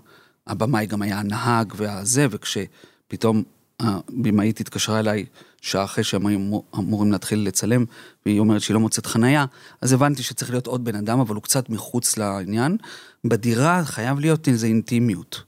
הבמאי 0.48 0.86
גם 0.86 1.02
היה 1.02 1.18
הנהג 1.18 1.72
והזה, 1.76 2.26
וכשפתאום 2.30 3.42
הבמאית 3.80 4.60
התקשרה 4.60 4.98
אליי 4.98 5.26
שעה 5.60 5.84
אחרי 5.84 6.04
שהם 6.04 6.26
היו 6.26 6.38
אמור- 6.38 6.64
אמורים 6.74 7.12
להתחיל 7.12 7.38
לצלם, 7.38 7.84
והיא 8.26 8.40
אומרת 8.40 8.60
שהיא 8.60 8.74
לא 8.74 8.80
מוצאת 8.80 9.06
חנייה, 9.06 9.44
אז 9.80 9.92
הבנתי 9.92 10.22
שצריך 10.22 10.50
להיות 10.50 10.66
עוד 10.66 10.84
בן 10.84 10.94
אדם, 10.94 11.20
אבל 11.20 11.34
הוא 11.34 11.42
קצת 11.42 11.70
מחוץ 11.70 12.16
לעניין. 12.16 12.76
בדירה 13.24 13.84
חייב 13.84 14.18
להיות 14.18 14.48
איזו 14.48 14.66
אינטימיות 14.66 15.42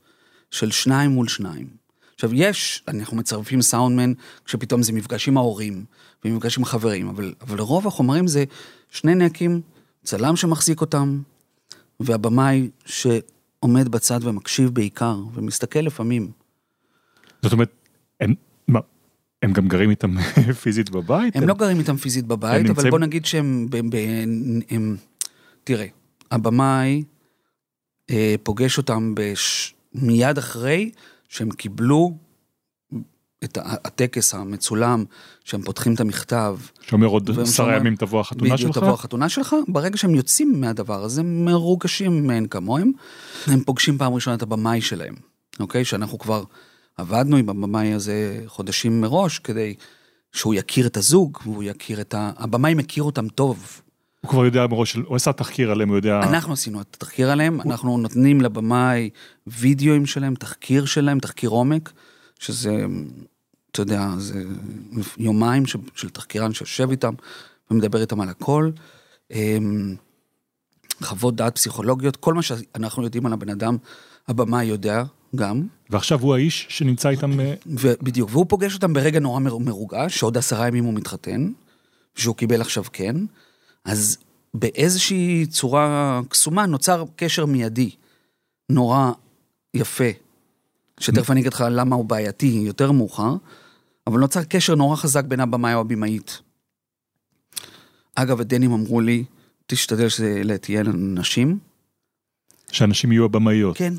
של 0.51 0.71
שניים 0.71 1.11
מול 1.11 1.29
שניים. 1.29 1.67
עכשיו 2.15 2.35
יש, 2.35 2.85
אנחנו 2.89 3.17
מצרפים 3.17 3.63
סאונדמן 3.63 4.13
כשפתאום 4.45 4.83
זה 4.83 4.93
מפגש 4.93 5.29
עם 5.29 5.37
ההורים 5.37 5.85
ומפגש 6.25 6.59
עם 6.59 6.65
חברים, 6.65 7.09
אבל, 7.09 7.35
אבל 7.41 7.61
רוב 7.61 7.87
החומרים 7.87 8.27
זה 8.27 8.45
שני 8.91 9.15
נקים, 9.15 9.61
צלם 10.05 10.37
שמחזיק 10.37 10.81
אותם, 10.81 11.21
והבמאי 12.01 12.71
שעומד 13.61 13.89
בצד 13.89 14.21
ומקשיב 14.23 14.71
בעיקר, 14.71 15.17
ומסתכל 15.35 15.79
לפעמים. 15.79 16.31
זאת 17.43 17.53
אומרת, 17.53 17.71
הם, 18.21 18.35
מה, 18.69 18.81
הם 19.43 19.53
גם 19.53 19.69
גרים 19.69 19.91
איתם 19.91 20.15
פיזית 20.63 20.91
בבית? 20.91 21.37
הם 21.37 21.49
לא 21.49 21.55
גרים 21.55 21.79
איתם 21.79 21.97
פיזית 21.97 22.25
בבית, 22.27 22.55
הם 22.55 22.61
אבל 22.61 22.69
נמצאים- 22.69 22.91
בוא 22.91 22.99
נגיד 22.99 23.25
שהם... 23.27 23.67
ב, 23.71 23.77
ב, 23.77 23.97
הם, 24.71 24.97
תראה, 25.65 25.87
הבמאי 26.31 27.05
אה, 28.11 28.35
פוגש 28.43 28.79
אותם 28.79 29.13
בש, 29.17 29.75
מיד 29.95 30.39
אחרי 30.39 30.91
שהם 31.29 31.51
קיבלו 31.51 32.17
את 33.45 33.59
הטקס 33.63 34.35
המצולם, 34.35 35.05
שהם 35.45 35.63
פותחים 35.63 35.95
את 35.95 36.01
המכתב. 36.01 36.59
שאומר 36.81 37.07
עוד 37.07 37.31
עשרה 37.41 37.77
ימים 37.77 37.97
תבוא 37.97 38.21
החתונה 38.21 38.55
בדיוק, 38.55 38.73
שלך? 38.73 38.85
תבוא 38.85 38.95
החתונה 38.95 39.29
שלך, 39.29 39.57
ברגע 39.69 39.97
שהם 39.97 40.15
יוצאים 40.15 40.61
מהדבר 40.61 41.05
הזה, 41.05 41.21
הם 41.21 41.45
מרוגשים 41.45 42.27
מאין 42.27 42.47
כמוהם, 42.47 42.93
הם 43.47 43.61
פוגשים 43.61 43.99
פעם 43.99 44.15
ראשונה 44.15 44.37
את 44.37 44.43
הבמאי 44.43 44.81
שלהם, 44.81 45.15
אוקיי? 45.61 45.85
שאנחנו 45.85 46.19
כבר 46.19 46.45
עבדנו 46.97 47.37
עם 47.37 47.49
הבמאי 47.49 47.93
הזה 47.93 48.43
חודשים 48.47 49.01
מראש, 49.01 49.39
כדי 49.39 49.75
שהוא 50.33 50.55
יכיר 50.55 50.87
את 50.87 50.97
הזוג, 50.97 51.39
והוא 51.45 51.63
יכיר 51.63 52.01
את 52.01 52.15
ה... 52.15 52.33
הבמאי 52.37 52.75
מכיר 52.75 53.03
אותם 53.03 53.29
טוב. 53.29 53.81
הוא 54.21 54.31
כבר 54.31 54.45
יודע 54.45 54.67
מראש, 54.67 54.95
הוא 54.95 55.17
עשה 55.17 55.33
תחקיר 55.33 55.71
עליהם, 55.71 55.89
הוא 55.89 55.97
יודע... 55.97 56.21
אנחנו 56.23 56.53
עשינו 56.53 56.81
את 56.81 56.95
התחקיר 56.97 57.31
עליהם, 57.31 57.61
אנחנו 57.61 57.99
נותנים 57.99 58.41
לבמאי 58.41 59.11
וידאוים 59.47 60.07
שלהם, 60.07 60.35
תחקיר 60.35 60.85
שלהם, 60.85 61.19
תחקיר 61.19 61.51
עומק, 61.51 61.93
שזה, 62.39 62.87
אתה 63.71 63.83
יודע, 63.83 64.09
זה 64.19 64.45
יומיים 65.19 65.67
של, 65.67 65.79
של 65.95 66.09
תחקירן 66.09 66.53
שיושב 66.53 66.91
איתם 66.91 67.15
ומדבר 67.71 68.01
איתם 68.01 68.21
על 68.21 68.29
הכל. 68.29 68.71
אמ, 69.31 69.95
חוות 71.03 71.37
דעת 71.37 71.55
פסיכולוגיות, 71.55 72.17
כל 72.17 72.35
מה 72.35 72.43
שאנחנו 72.43 73.05
יודעים 73.05 73.27
על 73.27 73.33
הבן 73.33 73.49
אדם, 73.49 73.77
הבמאי 74.29 74.65
יודע 74.65 75.05
גם, 75.37 75.67
ועכשיו 75.91 76.21
הוא 76.21 76.35
האיש 76.35 76.67
שנמצא 76.69 77.09
איתם... 77.09 77.41
אה, 77.41 77.55
בדיוק, 78.03 78.31
והוא 78.33 78.47
פוגש 78.49 78.75
אותם 78.75 78.93
ברגע 78.93 79.21
נורא 79.21 79.41
מר- 79.41 79.59
מרוגש, 79.59 80.19
שעוד 80.19 80.39
עשרה 80.39 80.69
ימים 80.69 80.85
הוא 80.85 80.95
מתחתן, 80.95 81.53
שהוא 82.15 82.37
קיבל 82.37 82.61
עכשיו 82.61 82.85
כן, 82.93 83.17
אז 83.85 84.19
באיזושהי 84.55 85.47
צורה 85.47 86.21
קסומה 86.29 86.67
נוצר 86.67 87.05
קשר 87.17 87.47
מיידי, 87.47 87.91
נורא 88.71 89.11
יפה, 89.75 90.05
שתכף 91.01 91.31
אני 91.31 91.41
אגיד 91.41 91.53
לך 91.53 91.65
למה 91.71 91.97
הוא 91.97 92.05
בעייתי 92.05 92.47
יותר 92.47 92.93
מאוחר, 92.93 93.35
אבל 94.11 94.21
נוצר 94.21 94.45
קשר 94.45 94.75
נורא 94.75 94.97
חזק 94.97 95.25
בין 95.25 95.41
הבמאי 95.41 95.75
או 95.75 95.81
הבמאית 95.81 96.41
אגב, 98.15 98.41
הדנים 98.41 98.73
אמרו 98.73 99.01
לי, 99.01 99.25
תשתדל 99.67 100.09
שאלה 100.09 100.59
תהיה 100.59 100.83
נשים. 100.95 101.59
שאנשים 102.73 103.13
יהיו 103.13 103.25
הבמאיות. 103.25 103.77
כן. 103.77 103.95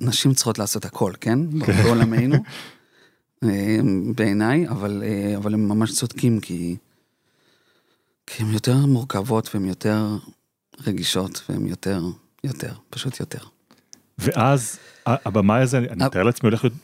נשים 0.00 0.34
צריכות 0.34 0.58
לעשות 0.58 0.84
הכל, 0.84 1.12
כן? 1.20 1.38
בעולמנו. 1.66 2.36
אה, 3.44 3.78
בעיניי, 4.14 4.68
אבל, 4.68 5.02
אה, 5.06 5.36
אבל 5.36 5.54
הם 5.54 5.68
ממש 5.68 5.92
צודקים, 5.92 6.40
כי, 6.40 6.76
כי 8.26 8.42
הן 8.42 8.52
יותר 8.52 8.86
מורכבות 8.86 9.54
והן 9.54 9.64
יותר 9.64 10.16
רגישות 10.86 11.42
והן 11.48 11.66
יותר, 11.66 12.02
יותר, 12.44 12.74
פשוט 12.90 13.20
יותר. 13.20 13.44
ואז 14.18 14.78
הבמאי 15.06 15.62
הזה, 15.62 15.78
אני. 15.78 16.04
מתאר 16.04 16.22
לעצמי, 16.22 16.48
הולך 16.48 16.64
להיות, 16.64 16.76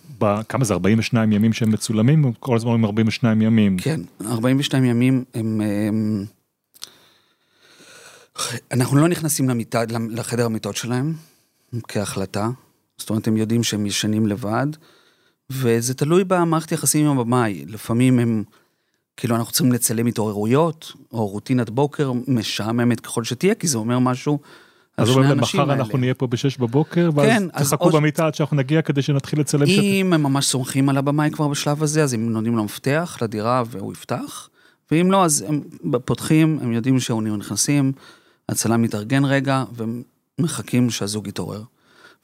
כמה 0.48 0.64
זה, 0.64 0.74
42 0.74 1.32
ימים 1.32 1.52
שהם 1.52 1.70
מצולמים? 1.70 2.24
או 2.24 2.32
כל 2.40 2.56
הזמן 2.56 2.70
אומרים 2.70 2.84
42 2.84 3.42
ימים. 3.42 3.78
כן, 3.78 4.00
42 4.26 4.84
ימים 4.84 5.24
הם... 5.34 5.60
הם... 5.60 6.24
אנחנו 8.72 8.96
לא 8.96 9.08
נכנסים 9.08 9.48
למיטה, 9.48 9.82
לחדר 10.10 10.46
המיטות 10.46 10.76
שלהם 10.76 11.14
כהחלטה. 11.88 12.48
זאת 12.98 13.10
אומרת, 13.10 13.28
הם 13.28 13.36
יודעים 13.36 13.62
שהם 13.62 13.86
ישנים 13.86 14.26
לבד, 14.26 14.66
וזה 15.50 15.94
תלוי 15.94 16.24
במערכת 16.24 16.72
יחסים 16.72 17.06
עם 17.06 17.18
הבמאי. 17.18 17.64
לפעמים 17.66 18.18
הם, 18.18 18.44
כאילו, 19.16 19.36
אנחנו 19.36 19.52
צריכים 19.52 19.72
לצלם 19.72 20.06
התעוררויות, 20.06 20.92
או 21.12 21.26
רוטינת 21.26 21.70
בוקר 21.70 22.12
משעממת 22.28 23.00
ככל 23.00 23.24
שתהיה, 23.24 23.54
כי 23.54 23.68
זה 23.68 23.78
אומר 23.78 23.98
משהו 23.98 24.38
אז 24.98 25.08
אומרים 25.10 25.28
להם, 25.28 25.40
מחר. 25.40 25.72
אנחנו 25.72 25.98
נהיה 25.98 26.14
פה 26.14 26.26
בשש 26.26 26.56
בבוקר, 26.56 27.10
ואז 27.14 27.26
כן, 27.26 27.42
אז 27.52 27.70
תחכו 27.70 27.90
ש- 27.92 27.94
במיטה 27.94 28.26
עד 28.26 28.34
שאנחנו 28.34 28.56
נגיע 28.56 28.82
כדי 28.82 29.02
שנתחיל 29.02 29.40
לצלם. 29.40 29.66
אם 29.66 30.12
הם 30.12 30.22
ממש 30.22 30.46
סומכים 30.46 30.88
על 30.88 30.96
הבמאי 30.96 31.30
כבר 31.30 31.48
בשלב 31.48 31.82
הזה, 31.82 32.02
אז 32.02 32.12
הם 32.14 32.32
נותנים 32.32 32.56
לו 32.56 32.64
מפתח 32.64 33.18
לדירה 33.22 33.62
והוא 33.66 33.92
יפתח, 33.92 34.48
ואם 34.90 35.10
לא, 35.10 35.24
אז 35.24 35.44
הם 35.48 35.60
פותחים, 36.04 36.58
הם 36.62 36.72
יודעים 36.72 37.00
שהוא 37.00 37.22
נכנסים, 37.22 37.92
הצלם 38.48 38.82
מתארגן 38.82 39.24
רגע, 39.24 39.64
ומחכים 40.38 40.90
שהזוג 40.90 41.28
יתעורר. 41.28 41.62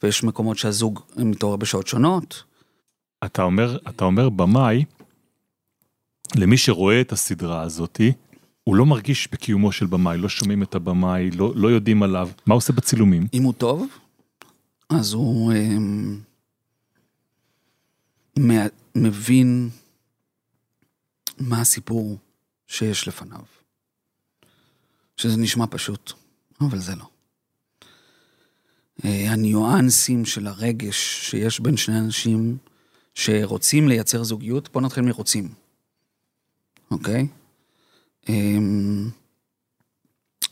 ויש 0.03 0.23
מקומות 0.23 0.57
שהזוג 0.57 0.99
מתעורר 1.17 1.55
בשעות 1.55 1.87
שונות. 1.87 2.43
אתה 3.25 3.43
אומר, 3.43 3.77
אתה 3.89 4.05
אומר 4.05 4.29
במאי, 4.29 4.85
למי 6.35 6.57
שרואה 6.57 7.01
את 7.01 7.11
הסדרה 7.11 7.61
הזאתי, 7.61 8.11
הוא 8.65 8.75
לא 8.75 8.85
מרגיש 8.85 9.27
בקיומו 9.31 9.71
של 9.71 9.85
במאי, 9.85 10.17
לא 10.17 10.29
שומעים 10.29 10.63
את 10.63 10.75
הבמאי, 10.75 11.31
לא, 11.31 11.53
לא 11.55 11.67
יודעים 11.67 12.03
עליו. 12.03 12.29
מה 12.45 12.53
הוא 12.53 12.57
עושה 12.57 12.73
בצילומים? 12.73 13.27
אם 13.33 13.43
הוא 13.43 13.53
טוב, 13.53 13.87
אז 14.89 15.13
הוא 15.13 15.53
אמ, 15.53 16.19
מה- 18.39 18.65
מבין 18.95 19.69
מה 21.39 21.61
הסיפור 21.61 22.17
שיש 22.67 23.07
לפניו. 23.07 23.39
שזה 25.17 25.37
נשמע 25.37 25.65
פשוט, 25.69 26.13
אבל 26.61 26.79
זה 26.79 26.95
לא. 26.95 27.05
אה, 29.05 29.31
הניואנסים 29.31 30.25
של 30.25 30.47
הרגש 30.47 31.29
שיש 31.29 31.59
בין 31.59 31.77
שני 31.77 31.99
אנשים 31.99 32.57
שרוצים 33.15 33.87
לייצר 33.87 34.23
זוגיות, 34.23 34.69
בואו 34.73 34.85
נתחיל 34.85 35.03
מרוצים, 35.03 35.49
אוקיי? 36.91 37.27
הם, 38.27 39.11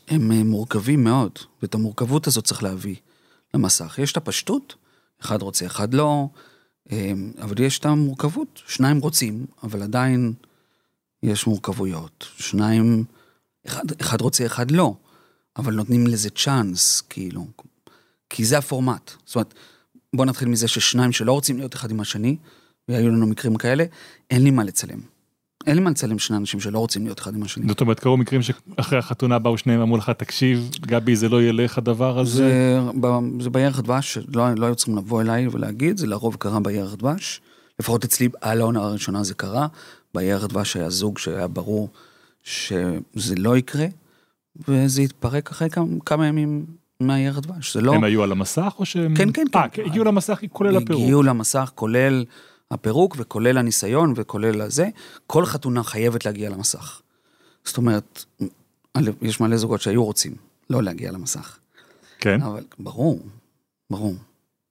הם 0.08 0.32
מורכבים 0.32 1.04
מאוד, 1.04 1.32
ואת 1.62 1.74
המורכבות 1.74 2.26
הזאת 2.26 2.44
צריך 2.44 2.62
להביא 2.62 2.96
למסך. 3.54 3.98
יש 4.02 4.12
את 4.12 4.16
הפשטות, 4.16 4.74
אחד 5.20 5.42
רוצה, 5.42 5.66
אחד 5.66 5.94
לא, 5.94 6.28
אבל 7.40 7.60
יש 7.60 7.78
את 7.78 7.86
המורכבות. 7.86 8.62
שניים 8.66 8.98
רוצים, 8.98 9.46
אבל 9.62 9.82
עדיין 9.82 10.32
יש 11.22 11.46
מורכבויות. 11.46 12.26
שניים, 12.36 13.04
אחד, 13.66 13.84
אחד 14.00 14.20
רוצה, 14.20 14.46
אחד 14.46 14.70
לא, 14.70 14.94
אבל 15.56 15.74
נותנים 15.74 16.06
לזה 16.06 16.30
צ'אנס, 16.30 17.00
כאילו. 17.00 17.46
כי 18.30 18.44
זה 18.44 18.58
הפורמט. 18.58 19.10
זאת 19.26 19.34
אומרת, 19.34 19.54
בוא 20.14 20.24
נתחיל 20.24 20.48
מזה 20.48 20.68
ששניים 20.68 21.12
שלא 21.12 21.32
רוצים 21.32 21.58
להיות 21.58 21.74
אחד 21.74 21.90
עם 21.90 22.00
השני, 22.00 22.36
והיו 22.88 23.08
לנו 23.08 23.26
מקרים 23.26 23.56
כאלה, 23.56 23.84
אין 24.30 24.42
לי 24.42 24.50
מה 24.50 24.64
לצלם. 24.64 25.00
אין 25.66 25.76
לי 25.76 25.82
מה 25.82 25.90
לצלם 25.90 26.18
שני 26.18 26.36
אנשים 26.36 26.60
שלא 26.60 26.78
רוצים 26.78 27.04
להיות 27.04 27.20
אחד 27.20 27.34
עם 27.34 27.42
השני. 27.42 27.68
זאת 27.68 27.80
אומרת, 27.80 28.00
קרו 28.00 28.16
מקרים 28.16 28.42
שאחרי 28.42 28.98
החתונה 28.98 29.38
באו 29.38 29.58
שניהם 29.58 29.80
אמרו 29.80 29.96
לך, 29.96 30.10
תקשיב, 30.10 30.70
גבי, 30.80 31.16
זה 31.16 31.28
לא 31.28 31.42
ילך 31.42 31.78
הדבר 31.78 32.18
הזה. 32.18 32.36
זה, 32.36 32.80
ב- 33.00 33.42
זה 33.42 33.50
בירח 33.50 33.80
דבש, 33.80 34.18
לא, 34.34 34.54
לא 34.54 34.66
היו 34.66 34.74
צריכים 34.74 34.96
לבוא 34.96 35.20
אליי 35.20 35.48
ולהגיד, 35.48 35.98
זה 35.98 36.06
לרוב 36.06 36.36
קרה 36.36 36.60
בירח 36.60 36.94
דבש. 36.94 37.40
לפחות 37.80 38.04
אצלי, 38.04 38.28
על 38.40 38.60
העונה 38.60 38.80
הראשונה 38.80 39.24
זה 39.24 39.34
קרה. 39.34 39.66
בירח 40.14 40.44
דבש 40.44 40.76
היה 40.76 40.90
זוג 40.90 41.18
שהיה 41.18 41.48
ברור 41.48 41.88
שזה 42.42 43.34
לא 43.36 43.56
יקרה, 43.56 43.86
וזה 44.68 45.02
התפרק 45.02 45.50
אחרי 45.50 45.70
כמה, 45.70 45.86
כמה 46.06 46.26
ימים 46.26 46.64
מהירח 47.00 47.38
דבש. 47.38 47.74
זה 47.74 47.80
לא... 47.80 47.94
הם 47.94 48.04
היו 48.04 48.22
על 48.22 48.32
המסך 48.32 48.74
או 48.78 48.84
שהם... 48.84 49.14
כן, 49.16 49.32
כן, 49.32 49.44
אה, 49.54 49.68
כן. 49.68 49.82
הגיעו 49.86 50.04
למסך 50.04 50.40
כולל 50.52 50.76
הפירוק. 50.76 51.02
הגיעו 51.02 51.22
למסך, 51.22 51.70
כולל 51.74 52.24
הפירוק 52.70 53.16
וכולל 53.18 53.58
הניסיון 53.58 54.12
וכולל 54.16 54.60
הזה. 54.60 54.88
כל 55.26 55.46
חתונה 55.46 55.82
חייבת 55.82 56.24
להגיע 56.24 56.50
למסך. 56.50 57.00
זאת 57.64 57.76
אומרת, 57.76 58.24
יש 59.22 59.40
מלא 59.40 59.56
זוגות 59.56 59.80
שהיו 59.80 60.04
רוצים 60.04 60.34
לא 60.70 60.82
להגיע 60.82 61.12
למסך. 61.12 61.58
כן, 62.18 62.42
אבל 62.42 62.64
ברור, 62.78 63.20
ברור. 63.90 64.14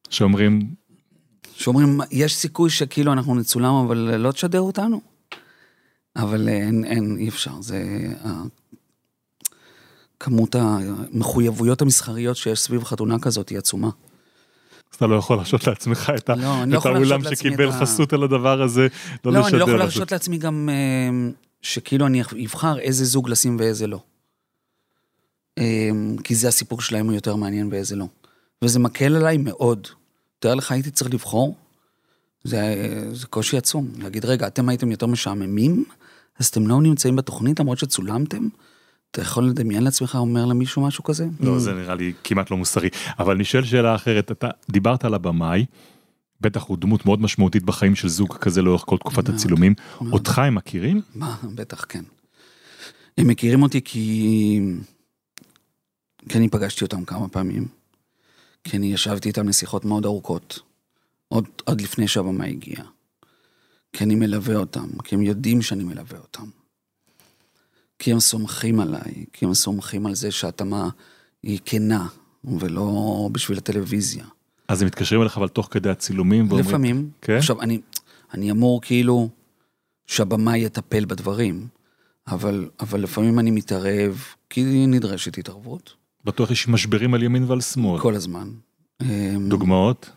שאומרים, 0.10 0.76
שאומרים, 1.56 2.00
יש 2.12 2.36
סיכוי 2.36 2.70
שכאילו 2.70 3.14
אנחנו 3.14 3.36
נצולם, 3.36 3.74
אבל 3.74 3.98
לא 3.98 4.32
תשדר 4.32 4.62
אותנו. 4.62 5.02
אבל 6.16 6.50
אין, 6.50 6.86
אין, 6.86 7.18
אי 7.20 7.30
אפשר, 7.30 7.62
זה... 7.62 7.84
כמות 10.24 10.56
המחויבויות 10.56 11.82
המסחריות 11.82 12.38
שיש 12.38 12.60
סביב 12.60 12.84
חתונה 12.84 13.20
כזאת 13.20 13.50
היא 13.50 13.58
עצומה. 13.58 13.90
אז 14.94 14.98
אתה 14.98 15.08
לא 15.08 15.16
יכול 15.16 15.36
להרשות 15.36 15.68
לעצמך 15.68 16.12
את 16.18 16.30
לא, 16.30 16.36
לא 16.68 16.78
את 16.80 16.86
האולם 16.86 17.22
שקיבל 17.36 17.70
את 17.70 17.74
חסות 17.74 18.14
על 18.14 18.24
הדבר 18.24 18.62
הזה, 18.62 18.88
לא 19.26 19.34
לא, 19.34 19.40
לשדר 19.40 19.50
אני 19.50 19.60
לא 19.60 19.64
יכול. 19.64 19.78
להרשות 19.78 20.12
לעצמי 20.12 20.38
גם 20.38 20.70
אה, 20.72 21.30
שכאילו 21.62 22.06
אני 22.06 22.22
אבחר 22.46 22.80
איזה 22.80 23.06
זוג 23.06 23.30
לשים 23.30 23.58
ואיזה 23.60 23.88
לא. 23.88 24.00
אה, 25.58 25.90
כי 26.24 26.36
זה 26.36 26.48
הסיפור 26.48 26.82
שלהם 26.82 27.06
הוא 27.06 27.14
יותר 27.14 27.36
מעניין 27.36 27.70
ואיזה 27.72 27.96
לא. 27.96 28.06
וזה 28.62 28.80
מקל 28.80 29.16
עליי 29.16 29.38
מאוד. 29.38 29.88
תאר 30.40 30.56
לך, 30.56 30.72
הייתי 30.72 30.92
צריך 30.92 31.14
לבחור, 31.14 31.56
זה, 32.44 32.60
זה 33.14 33.28
קושי 33.28 33.58
עצום. 33.58 33.88
להגיד, 33.98 34.26
רגע, 34.26 34.48
אתם 34.48 34.70
הייתם 34.70 34.92
יותר 34.92 35.06
משעממים, 35.08 35.86
אז 36.40 36.46
אתם 36.48 36.68
לא 36.68 36.82
נמצאים 36.82 37.16
בתוכנית 37.16 37.60
למרות 37.60 37.78
שצולמתם? 37.78 38.48
אתה 39.14 39.22
יכול 39.22 39.48
לדמיין 39.48 39.84
לעצמך 39.84 40.16
אומר 40.16 40.46
למישהו 40.46 40.82
משהו 40.82 41.04
כזה? 41.04 41.28
לא, 41.40 41.60
זה 41.60 41.74
נראה 41.74 41.96
לי 41.96 42.14
כמעט 42.24 42.52
לא 42.52 42.58
מוסרי. 42.58 42.90
אבל 43.20 43.36
אני 43.36 43.44
שואל 43.44 43.66
שאלה 43.66 43.96
אחרת, 43.96 44.32
אתה 44.32 44.50
דיברת 44.70 45.06
על 45.06 45.14
הבמאי, 45.14 45.66
בטח 46.42 46.64
הוא 46.64 46.78
דמות 46.78 47.06
מאוד 47.06 47.22
משמעותית 47.22 47.64
בחיים 47.64 47.96
של 47.96 48.08
זוג 48.08 48.38
כזה 48.38 48.62
לאורך 48.62 48.84
כל 48.86 48.98
תקופת 48.98 49.24
מאוד, 49.24 49.36
הצילומים. 49.36 49.74
מאוד. 50.02 50.14
אותך 50.14 50.40
הם 50.40 50.56
מכירים? 50.56 51.02
מה, 51.16 51.38
בטח, 51.56 51.86
כן. 51.90 52.04
הם 53.18 53.28
מכירים 53.28 53.64
אותי 53.64 53.82
כי... 53.82 54.60
כי 56.30 56.38
אני 56.38 56.50
פגשתי 56.50 56.84
אותם 56.86 57.06
כמה 57.06 57.28
פעמים. 57.28 57.68
כי 58.64 58.78
אני 58.78 58.94
ישבתי 58.94 59.30
איתם 59.30 59.48
לשיחות 59.48 59.86
מאוד 59.86 60.06
ארוכות. 60.06 60.60
עוד, 61.28 61.46
עוד 61.64 61.82
לפני 61.82 62.08
שהבמה 62.08 62.46
הגיעה. 62.46 62.86
כי 63.94 64.04
אני 64.04 64.16
מלווה 64.16 64.56
אותם, 64.56 64.88
כי 65.04 65.16
הם 65.16 65.22
יודעים 65.22 65.62
שאני 65.62 65.84
מלווה 65.84 66.20
אותם. 66.20 66.63
כי 68.00 68.12
הם 68.12 68.20
סומכים 68.20 68.80
עליי, 68.80 69.26
כי 69.34 69.46
הם 69.46 69.54
סומכים 69.54 70.06
על 70.06 70.16
זה 70.16 70.32
שההתאמה 70.32 70.90
היא 71.44 71.60
כנה, 71.66 72.08
ולא 72.44 73.30
בשביל 73.32 73.58
הטלוויזיה. 73.58 74.26
אז 74.68 74.82
הם 74.82 74.88
מתקשרים 74.88 75.22
אליך 75.22 75.38
אבל 75.38 75.48
תוך 75.48 75.68
כדי 75.72 75.90
הצילומים 75.90 76.46
ואומרים, 76.48 76.68
לפעמים. 76.68 77.10
כן? 77.22 77.38
עכשיו, 77.38 77.62
אני, 77.62 77.82
אני 78.34 78.52
אמור 78.52 78.82
כאילו 78.82 79.30
שהבמאי 80.08 80.60
יטפל 80.60 81.06
בדברים, 81.06 81.68
אבל, 82.28 82.70
אבל 82.80 83.02
לפעמים 83.02 83.40
אני 83.40 83.52
מתערב, 83.52 84.24
כי 84.50 84.86
נדרשת 84.88 85.38
התערבות, 85.38 85.94
בטוח 86.26 86.52
יש 86.52 86.68
משברים 86.68 87.14
על 87.14 87.24
ימין 87.24 87.44
ועל 87.44 87.62
שמאל. 87.62 88.02
כל 88.02 88.16
הזמן. 88.16 88.52
אמ, 89.02 89.50
דוגמאות? 89.50 90.10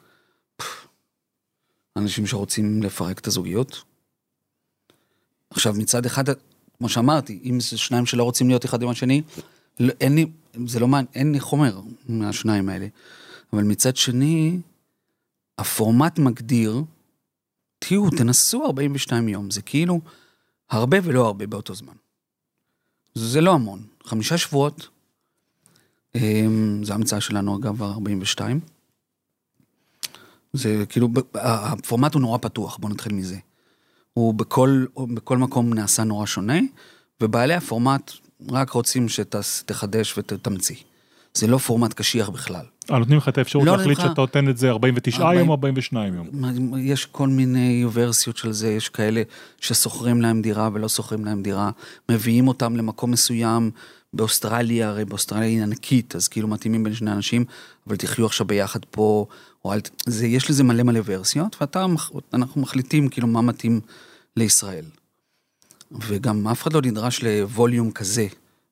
אנשים 1.96 2.26
שרוצים 2.26 2.82
לפרק 2.82 3.18
את 3.18 3.26
הזוגיות. 3.26 3.82
עכשיו, 5.50 5.74
מצד 5.78 6.06
אחד, 6.06 6.24
כמו 6.78 6.88
שאמרתי, 6.88 7.40
אם 7.44 7.60
זה 7.60 7.78
שניים 7.78 8.06
שלא 8.06 8.22
רוצים 8.24 8.48
להיות 8.48 8.64
אחד 8.64 8.82
עם 8.82 8.88
השני, 8.88 9.22
לא, 9.80 9.92
אין 10.00 10.14
לי, 10.14 10.26
זה 10.66 10.80
לא 10.80 10.88
מעניין, 10.88 11.12
אין 11.14 11.32
לי 11.32 11.40
חומר 11.40 11.80
מהשניים 12.08 12.68
האלה. 12.68 12.86
אבל 13.52 13.62
מצד 13.62 13.96
שני, 13.96 14.60
הפורמט 15.58 16.18
מגדיר, 16.18 16.82
תהיו, 17.78 18.10
תנסו 18.10 18.66
42 18.66 19.28
יום, 19.28 19.50
זה 19.50 19.62
כאילו 19.62 20.00
הרבה 20.70 20.96
ולא 21.02 21.26
הרבה 21.26 21.46
באותו 21.46 21.74
זמן. 21.74 21.94
זה 23.14 23.40
לא 23.40 23.54
המון, 23.54 23.82
חמישה 24.04 24.38
שבועות, 24.38 24.88
אמ, 26.14 26.84
זו 26.84 26.94
המצאה 26.94 27.20
שלנו 27.20 27.56
אגב, 27.56 27.82
ה-42. 27.82 28.40
זה 30.52 30.84
כאילו, 30.88 31.08
הפורמט 31.34 32.14
הוא 32.14 32.22
נורא 32.22 32.38
פתוח, 32.38 32.76
בוא 32.76 32.90
נתחיל 32.90 33.12
מזה. 33.12 33.38
הוא 34.16 34.34
בכל, 34.34 34.84
הוא 34.94 35.08
בכל 35.08 35.38
מקום 35.38 35.74
נעשה 35.74 36.04
נורא 36.04 36.26
שונה, 36.26 36.58
ובעלי 37.20 37.54
הפורמט 37.54 38.10
רק 38.50 38.70
רוצים 38.70 39.06
שתחדש 39.08 40.18
ותמציא. 40.18 40.76
זה 41.34 41.46
לא 41.46 41.58
פורמט 41.58 41.92
קשיח 41.94 42.28
בכלל. 42.28 42.64
אה, 42.90 42.98
נותנים 42.98 43.18
לך 43.18 43.28
את 43.28 43.38
האפשרות 43.38 43.66
לא, 43.66 43.76
להחליט 43.76 43.98
לך- 43.98 44.04
שאתה 44.04 44.20
נותן 44.20 44.48
את 44.48 44.56
זה 44.58 44.70
49 44.70 45.22
40 45.22 45.38
יום 45.38 45.48
או 45.48 45.54
42 45.54 46.14
יום. 46.14 46.28
יש 46.78 47.06
כל 47.06 47.28
מיני 47.28 47.84
ורסיות 47.92 48.36
של 48.36 48.52
זה, 48.52 48.68
יש 48.68 48.88
כאלה 48.88 49.22
ששוכרים 49.60 50.22
להם 50.22 50.42
דירה 50.42 50.68
ולא 50.72 50.88
שוכרים 50.88 51.24
להם 51.24 51.42
דירה, 51.42 51.70
מביאים 52.10 52.48
אותם 52.48 52.76
למקום 52.76 53.10
מסוים 53.10 53.70
באוסטרליה, 54.12 54.88
הרי 54.88 55.04
באוסטרליה 55.04 55.48
היא 55.48 55.62
ענקית, 55.62 56.16
אז 56.16 56.28
כאילו 56.28 56.48
מתאימים 56.48 56.84
בין 56.84 56.94
שני 56.94 57.12
אנשים, 57.12 57.44
אבל 57.86 57.96
תחיו 57.96 58.26
עכשיו 58.26 58.46
ביחד 58.46 58.80
פה, 58.90 59.26
או 59.64 59.72
אל... 59.72 59.80
זה, 60.06 60.26
יש 60.26 60.50
לזה 60.50 60.64
מלא 60.64 60.82
מלא 60.82 61.00
ורסיות, 61.04 61.56
ואתה, 61.60 61.86
אנחנו 62.34 62.60
מחליטים 62.60 63.08
כאילו 63.08 63.26
מה 63.28 63.40
מתאים 63.40 63.80
לישראל. 64.36 64.84
וגם 65.92 66.48
אף 66.48 66.62
אחד 66.62 66.72
לא 66.72 66.80
נדרש 66.84 67.22
לווליום 67.22 67.90
כזה, 67.90 68.26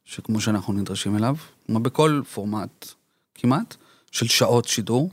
שכמו 0.04 0.40
שאנחנו 0.40 0.72
נדרשים 0.72 1.16
אליו, 1.16 1.36
כמו 1.66 1.80
בכל 1.80 2.20
פורמט 2.34 2.88
כמעט, 3.34 3.76
של 4.10 4.26
שעות 4.26 4.64
שידור, 4.64 5.10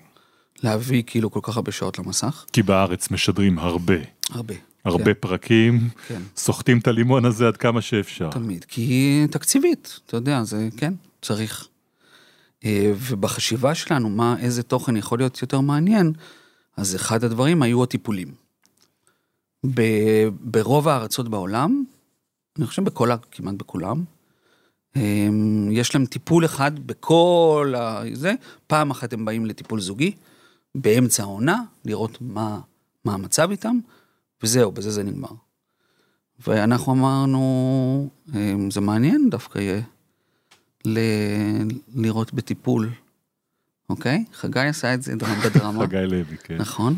להביא 0.64 1.04
כאילו 1.06 1.32
כל 1.32 1.40
כך 1.44 1.56
הרבה 1.56 1.72
שעות 1.72 2.00
למסך. 2.00 2.46
כי 2.54 2.64
בארץ 2.64 3.12
משדרים 3.12 3.60
הרבה, 3.60 3.96
הרבה. 4.30 4.56
הרבה 4.86 5.06
כן, 5.06 5.14
פרקים, 5.20 5.90
כן, 6.08 6.22
סוחטים 6.38 6.80
את 6.80 6.88
הלימון 6.88 7.26
הזה 7.26 7.48
עד 7.48 7.58
כמה 7.58 7.82
שאפשר. 7.82 8.30
תמיד. 8.30 8.66
כי 8.68 9.26
תקציבית, 9.32 10.00
אתה 10.06 10.18
יודע, 10.18 10.44
זה 10.44 10.70
כן, 10.78 10.94
צריך. 11.22 11.68
אה, 12.66 12.94
ובחשיבה 12.98 13.76
שלנו, 13.76 14.10
מה, 14.10 14.36
איזה 14.40 14.64
תוכן 14.64 14.98
יכול 14.98 15.20
להיות 15.20 15.42
יותר 15.42 15.60
מעניין, 15.60 16.14
אז 16.78 16.96
אחד 16.96 17.24
הדברים 17.24 17.62
היו 17.62 17.84
הטיפולים. 17.84 18.41
ב- 19.65 20.28
ברוב 20.41 20.88
הארצות 20.88 21.30
בעולם, 21.30 21.84
אני 22.58 22.65
חושב 22.67 22.84
בכל, 22.84 23.10
כמעט 23.32 23.56
בכולם, 23.56 24.04
יש 25.71 25.95
להם 25.95 26.06
טיפול 26.06 26.45
אחד 26.45 26.88
בכל 26.88 27.74
ה... 27.78 28.02
זה, 28.13 28.34
פעם 28.67 28.91
אחת 28.91 29.13
הם 29.13 29.26
באים 29.26 29.45
לטיפול 29.45 29.82
זוגי, 29.82 30.12
באמצע 30.76 31.24
העונה, 31.24 31.62
לראות 31.86 32.17
מה, 32.21 32.60
מה 33.06 33.13
המצב 33.13 33.52
איתם, 33.52 33.78
וזהו, 34.43 34.71
בזה 34.71 34.91
זה 34.91 35.04
נגמר. 35.04 35.30
ואנחנו 36.47 36.93
אמרנו, 36.93 38.10
אה, 38.36 38.54
זה 38.71 38.82
מעניין 38.82 39.30
דווקא 39.30 39.60
יהיה 39.60 39.82
ל- 40.86 41.67
לראות 41.95 42.34
בטיפול, 42.34 42.89
אוקיי? 43.89 44.26
חגי 44.34 44.60
עשה 44.60 44.93
את 44.93 45.04
זה 45.04 45.15
דרמה 45.15 45.36
בדרמה. 45.45 45.84
חגי 45.88 45.97
לוי, 46.08 46.38
כן. 46.43 46.58
נכון. 46.58 46.95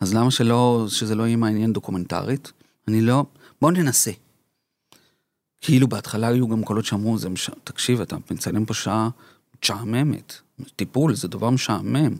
אז 0.00 0.14
למה 0.14 0.30
שלא, 0.30 0.86
שזה 0.88 1.14
לא 1.14 1.26
יהיה 1.26 1.36
מעניין 1.36 1.72
דוקומנטרית? 1.72 2.52
אני 2.88 3.00
לא, 3.00 3.24
בואו 3.60 3.70
ננסה. 3.70 4.10
כאילו 5.60 5.88
בהתחלה 5.88 6.28
היו 6.28 6.48
גם 6.48 6.64
קולות 6.64 6.84
שאמרו, 6.84 7.18
זה 7.18 7.28
מש... 7.28 7.50
תקשיב, 7.64 8.00
אתה 8.00 8.16
מצלם 8.30 8.64
פה 8.64 8.74
שעה 8.74 9.08
משעממת. 9.62 10.34
טיפול 10.76 11.14
זה 11.14 11.28
דבר 11.28 11.50
משעמם. 11.50 12.14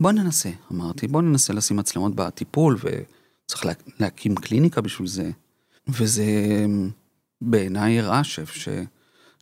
בוא 0.00 0.12
ננסה, 0.12 0.50
אמרתי, 0.72 1.08
בוא 1.08 1.22
ננסה 1.22 1.52
לשים 1.52 1.76
מצלמות 1.76 2.14
בטיפול, 2.14 2.78
וצריך 2.78 3.66
לה... 3.66 3.72
להקים 4.00 4.34
קליניקה 4.34 4.80
בשביל 4.80 5.08
זה. 5.08 5.30
וזה 5.88 6.24
בעיניי 7.40 8.00
הראה 8.00 8.24
ש... 8.24 8.40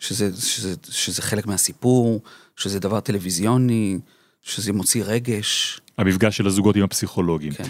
שזה, 0.00 0.36
שזה, 0.40 0.74
שזה 0.90 1.22
חלק 1.22 1.46
מהסיפור, 1.46 2.20
שזה 2.56 2.80
דבר 2.80 3.00
טלוויזיוני, 3.00 3.98
שזה 4.46 4.72
מוציא 4.72 5.04
רגש. 5.06 5.80
המפגש 5.98 6.36
של 6.36 6.46
הזוגות 6.46 6.76
עם 6.76 6.82
הפסיכולוגים. 6.82 7.52
כן, 7.52 7.64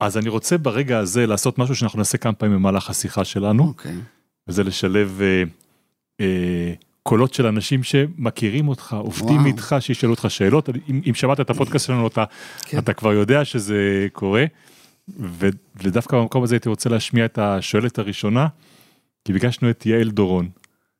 אז 0.00 0.16
אני 0.18 0.28
רוצה 0.28 0.58
ברגע 0.58 0.98
הזה 0.98 1.26
לעשות 1.26 1.58
משהו 1.58 1.76
שאנחנו 1.76 1.98
נעשה 1.98 2.18
כמה 2.18 2.32
פעמים 2.32 2.56
במהלך 2.56 2.90
השיחה 2.90 3.24
שלנו, 3.24 3.62
אוקיי. 3.62 3.94
וזה 4.48 4.64
לשלב 4.64 5.20
אה, 5.20 5.42
אה, 6.20 6.72
קולות 7.02 7.34
של 7.34 7.46
אנשים 7.46 7.82
שמכירים 7.82 8.68
אותך, 8.68 8.96
עובדים 8.98 9.36
וואו. 9.36 9.46
איתך, 9.46 9.76
שישאלו 9.80 10.12
אותך 10.12 10.26
שאלות. 10.28 10.68
אם, 10.68 11.00
אם 11.08 11.14
שמעת 11.14 11.40
את 11.40 11.50
הפודקאסט 11.50 11.86
שלנו, 11.86 12.06
אתה, 12.06 12.24
כן. 12.62 12.78
אתה 12.78 12.92
כבר 12.92 13.12
יודע 13.12 13.44
שזה 13.44 14.06
קורה. 14.12 14.44
ו, 15.18 15.48
ודווקא 15.82 16.16
במקום 16.16 16.42
הזה 16.42 16.54
הייתי 16.54 16.68
רוצה 16.68 16.88
להשמיע 16.90 17.24
את 17.24 17.38
השואלת 17.38 17.98
הראשונה, 17.98 18.46
כי 19.24 19.32
ביקשנו 19.32 19.70
את 19.70 19.86
יעל 19.86 20.10
דורון, 20.10 20.48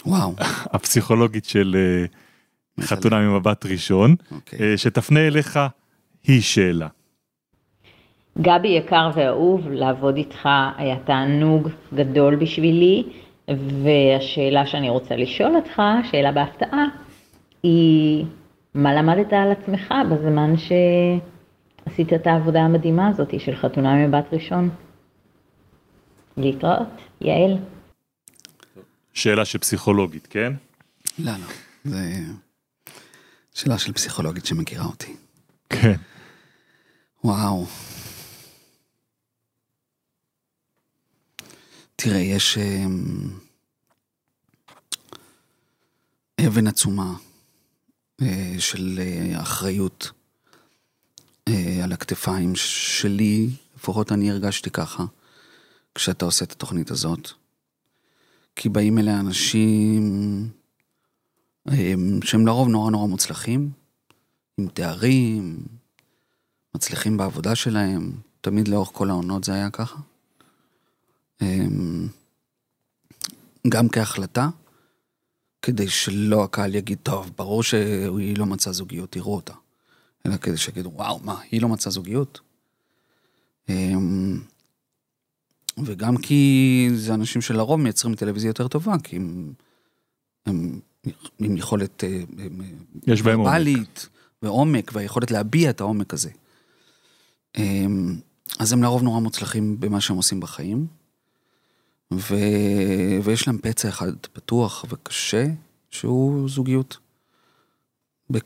וואו, 0.07 0.35
הפסיכולוגית 0.75 1.45
של 1.45 1.77
אה, 1.79 2.07
חתונה 2.81 3.21
ממבט 3.21 3.67
ראשון, 3.67 4.15
אוקיי. 4.33 4.59
אה, 4.61 4.79
שתפנה 4.79 5.27
אליך 5.27 5.59
היא 6.25 6.43
שאלה. 6.43 6.89
גבי 8.41 8.69
יקר 8.69 9.11
ואהוב, 9.15 9.69
לעבוד 9.71 10.17
איתך 10.17 10.49
היה 10.77 10.97
תענוג 11.05 11.69
גדול 11.95 12.37
בשבילי, 12.37 13.05
והשאלה 13.83 14.67
שאני 14.67 14.91
רוצה 14.91 15.17
לשאול 15.17 15.57
אותך, 15.57 15.83
שאלה 16.11 16.33
בהפתעה, 16.33 16.85
היא 17.63 18.25
מה 18.75 18.95
למדת 18.95 19.33
על 19.33 19.53
עצמך 19.53 19.95
בזמן 20.11 20.55
שעשית 20.57 22.13
את 22.13 22.27
העבודה 22.27 22.61
המדהימה 22.61 23.09
הזאת 23.09 23.41
של 23.41 23.57
חתונה 23.57 23.95
ממבט 23.95 24.25
ראשון? 24.33 24.71
להתראות, 26.37 26.89
יעל. 27.21 27.59
שאלה 29.15 29.45
של 29.45 29.59
פסיכולוגית, 29.59 30.27
כן? 30.31 30.53
לא, 31.19 31.33
לא, 31.33 31.47
זה 31.85 31.99
שאלה 33.59 33.79
של 33.79 33.93
פסיכולוגית 33.93 34.47
שמכירה 34.47 34.85
אותי. 34.85 35.17
כן. 35.71 35.97
וואו. 37.25 37.67
תראה, 41.97 42.19
יש 42.19 42.59
אמ, 42.59 43.31
אבן 46.47 46.67
עצומה 46.67 47.15
אה, 48.23 48.55
של 48.59 49.01
אה, 49.03 49.43
אחריות 49.43 50.11
אה, 51.49 51.81
על 51.85 51.93
הכתפיים 51.93 52.57
שלי, 52.57 53.51
לפחות 53.77 54.13
אני 54.13 54.31
הרגשתי 54.31 54.71
ככה, 54.71 55.05
כשאתה 55.95 56.25
עושה 56.25 56.45
את 56.45 56.53
התוכנית 56.53 56.91
הזאת. 56.91 57.31
כי 58.57 58.69
באים 58.69 58.99
אליה 58.99 59.21
אנשים 59.21 60.58
שהם 62.25 62.47
לרוב 62.47 62.69
נורא 62.69 62.91
נורא 62.91 63.07
מוצלחים, 63.07 63.71
עם 64.59 64.69
תארים, 64.69 65.65
מצליחים 66.75 67.17
בעבודה 67.17 67.55
שלהם, 67.55 68.13
תמיד 68.41 68.69
לאורך 68.69 68.91
כל 68.93 69.11
העונות 69.11 69.45
זה 69.45 69.55
היה 69.55 69.71
ככה. 69.71 70.01
אמ, 71.43 72.09
גם 73.69 73.89
כהחלטה, 73.89 74.49
כדי 75.63 75.89
שלא 75.89 76.45
הקהל 76.45 76.75
יגיד, 76.75 76.99
טוב, 77.03 77.31
ברור 77.37 77.63
שהיא 77.63 78.39
לא 78.39 78.47
מצאה 78.47 78.73
זוגיות, 78.73 79.13
תראו 79.13 79.37
אותה. 79.37 79.55
אלא 80.27 80.37
כדי 80.37 80.57
שיגידו, 80.57 80.91
וואו, 80.95 81.21
מה, 81.25 81.41
היא 81.51 81.63
לא 81.63 81.69
מצאה 81.69 81.93
זוגיות? 81.93 82.41
אמ, 83.69 84.41
וגם 85.85 86.17
כי 86.17 86.89
זה 86.95 87.15
אנשים 87.15 87.43
שלרוב 87.43 87.81
מייצרים 87.81 88.15
טלוויזיה 88.15 88.49
יותר 88.49 88.69
טובה, 88.69 88.95
כי 89.03 89.17
הם, 89.17 89.53
הם 90.47 90.81
עם 91.39 91.57
יכולת 91.57 92.05
אה, 92.05 92.21
הם, 92.39 92.61
יש 93.07 93.23
בהם 93.23 93.39
עומק. 93.39 93.51
ועומק, 94.43 94.91
והיכולת 94.95 95.31
להביע 95.31 95.71
את 95.71 95.81
העומק 95.81 96.15
הזה. 96.15 96.31
אמ, 97.59 98.17
אז 98.59 98.73
הם 98.73 98.83
לרוב 98.83 99.03
נורא 99.03 99.21
מוצלחים 99.21 99.81
במה 99.81 100.01
שהם 100.01 100.17
עושים 100.17 100.41
בחיים, 100.41 100.87
ו... 102.13 102.35
ויש 103.23 103.47
להם 103.47 103.59
פצע 103.63 103.89
אחד 103.89 104.13
פתוח 104.33 104.85
וקשה, 104.89 105.47
שהוא 105.91 106.49
זוגיות. 106.49 106.99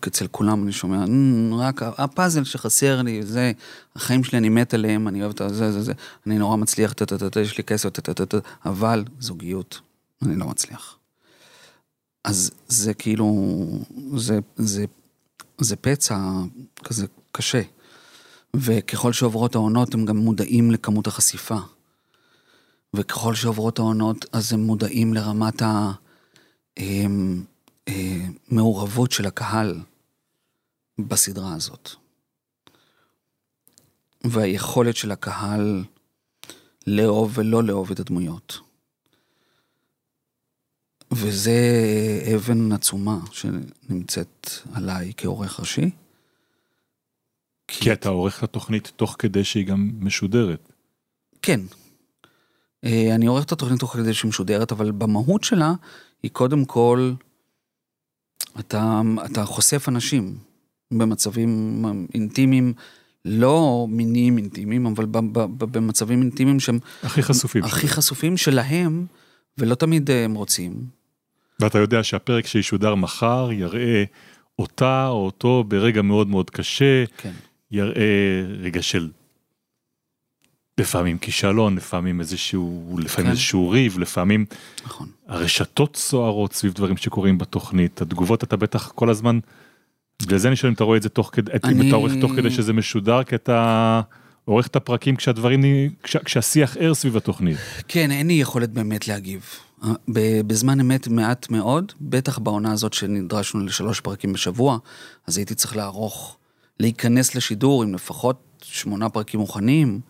אצל 0.07 0.27
כולם 0.27 0.63
אני 0.63 0.73
שומע, 0.73 1.05
"אמ, 1.05 1.55
רק 1.55 1.83
הפאזל 1.83 2.45
שחסר 2.45 3.03
לי, 3.03 3.23
זה, 3.23 3.53
החיים 3.97 4.25
שלי, 4.25 4.39
אני 4.39 4.49
מת 4.49 4.75
עליהם, 4.75 5.09
אני 5.09 5.23
אוהב 5.23 5.33
את 5.41 5.55
זה, 5.55 5.73
זה, 5.73 5.83
זה, 5.83 5.93
אני 6.27 6.39
נורא 6.39 6.57
מצליח, 6.57 6.93
טה, 6.93 7.07
טה, 7.07 7.19
טה, 7.19 7.31
טה, 7.31 7.41
יש 7.41 7.59
לי 7.59 7.65
כסף, 7.65 7.89
טה, 7.91 8.03
טה, 8.03 8.15
טה, 8.15 8.27
טה, 8.27 8.39
אבל 8.67 9.05
זוגיות, 9.21 9.81
אני 10.23 10.37
לא 10.37 10.47
מצליח. 10.47 10.99
אז 12.25 12.51
זה 12.69 12.95
כאילו, 12.95 13.47
זה, 14.17 14.39
זה, 14.57 14.85
זה 15.61 15.77
פצע 15.77 16.19
כזה 16.85 17.07
קשה. 17.33 17.63
וככל 18.57 19.13
שעוברות 19.13 19.55
העונות, 19.55 19.95
הם 19.95 20.05
גם 20.05 20.17
מודעים 20.17 20.71
לכמות 20.71 21.07
החשיפה. 21.07 21.59
וככל 22.95 23.35
שעוברות 23.35 23.79
העונות, 23.79 24.27
אז 24.33 24.53
הם 24.53 24.61
מודעים 24.61 25.15
לרמת 25.15 25.63
המעורבות 27.87 29.13
של 29.13 29.27
הקהל 29.27 29.81
בסדרה 30.99 31.55
הזאת. 31.55 31.91
והיכולת 34.25 34.97
של 34.97 35.11
הקהל 35.11 35.85
לאהוב 36.87 37.33
ולא 37.35 37.65
לאהוב 37.65 37.91
את 37.91 38.01
הדמויות. 38.01 38.61
וזה 41.13 41.53
אבן 42.35 42.73
עצומה 42.73 43.19
שנמצאת 43.33 44.51
עליי 44.73 45.13
כעורך 45.17 45.61
ראשי. 45.61 45.91
כי 47.69 47.93
אתה 47.93 48.09
עורך 48.09 48.39
את 48.39 48.43
התוכנית 48.43 48.93
תוך 48.97 49.17
כדי 49.19 49.45
שהיא 49.45 49.67
גם 49.67 49.91
משודרת. 50.01 50.73
כן. 51.43 51.61
אה, 52.85 53.15
אני 53.15 53.27
עורך 53.27 53.45
את 53.45 53.53
התוכנית 53.53 53.81
תוך 53.81 53.93
כדי 53.97 54.15
שהיא 54.15 54.29
משודרת, 54.29 54.73
אבל 54.73 54.91
במהות 54.91 55.45
שלה, 55.45 55.75
היא 56.23 56.31
קודם 56.31 56.65
כל, 56.65 57.13
אתה, 58.61 59.01
אתה 59.25 59.45
חושף 59.45 59.89
אנשים 59.89 60.37
במצבים 60.91 61.85
אינטימיים, 62.15 62.73
לא 63.25 63.87
מיניים 63.89 64.39
אינטימיים, 64.39 64.87
אבל 64.87 65.07
במצבים 65.59 66.23
אינטימיים 66.23 66.61
שהם 66.61 66.79
הכי 67.03 67.23
חשופים. 67.23 67.65
הכי 67.65 67.89
חשופים 67.89 68.37
שלהם, 68.37 69.07
ולא 69.59 69.75
תמיד 69.75 70.11
אה, 70.11 70.25
הם 70.25 70.35
רוצים. 70.35 71.02
ואתה 71.63 71.79
יודע 71.79 72.03
שהפרק 72.03 72.47
שישודר 72.47 72.95
מחר 72.95 73.49
יראה 73.53 74.05
אותה 74.59 75.07
או 75.09 75.27
אותו 75.27 75.65
ברגע 75.69 76.03
מאוד 76.03 76.29
מאוד 76.29 76.51
קשה, 76.51 77.05
כן. 77.17 77.33
יראה 77.71 78.05
רגע 78.61 78.83
של 78.83 79.11
לפעמים 80.81 81.19
כישלון, 81.19 81.77
לפעמים 81.77 82.21
איזשהו, 82.21 82.97
לפעמים 82.99 83.27
כן. 83.27 83.31
איזשהו 83.31 83.71
ריב, 83.71 83.99
לפעמים 83.99 84.45
נכון. 84.87 85.09
הרשתות 85.29 85.97
סוערות 85.97 86.53
סביב 86.53 86.73
דברים 86.73 86.97
שקורים 86.97 87.39
בתוכנית, 87.39 88.03
התגובות 88.03 88.45
אתה 88.45 88.57
בטח 88.57 88.89
כל 88.95 89.11
הזמן, 89.11 89.39
בגלל 90.23 90.39
זה 90.39 90.49
אני 90.49 90.57
שואל 90.57 90.71
אם 90.71 90.75
אתה 90.75 90.85
רואה 90.85 90.97
את 90.97 91.03
זה 91.03 91.09
תוך 91.09 91.31
כדי, 91.33 91.51
אם 91.53 91.59
אני- 91.81 91.89
אתה 91.89 91.97
עורך 91.97 92.13
תוך 92.21 92.33
כדי 92.37 92.51
שזה 92.51 92.73
משודר, 92.73 93.23
כי 93.25 93.35
אתה 93.35 94.01
עורך 94.45 94.67
את 94.67 94.77
הפרקים 94.77 95.17
כשהדברים, 95.17 95.61
נהי- 95.61 95.89
כש, 96.03 96.17
כשהשיח 96.17 96.77
ער 96.77 96.95
סביב 96.95 97.17
התוכנית. 97.17 97.57
כן, 97.89 98.11
אין 98.11 98.27
לי 98.27 98.33
יכולת 98.33 98.71
באמת 98.71 99.09
להגיב. 99.09 99.45
בזמן 100.47 100.81
אמת 100.81 101.09
מעט 101.09 101.51
מאוד, 101.51 101.93
בטח 102.01 102.39
בעונה 102.39 102.73
הזאת 102.73 102.93
שנדרשנו 102.93 103.65
לשלוש 103.65 104.01
פרקים 104.01 104.33
בשבוע, 104.33 104.79
אז 105.27 105.37
הייתי 105.37 105.55
צריך 105.55 105.77
לערוך, 105.77 106.37
להיכנס 106.81 107.35
לשידור 107.35 107.83
עם 107.83 107.95
לפחות 107.95 108.43
שמונה 108.63 109.09
פרקים 109.09 109.41
מוכנים, 109.41 110.01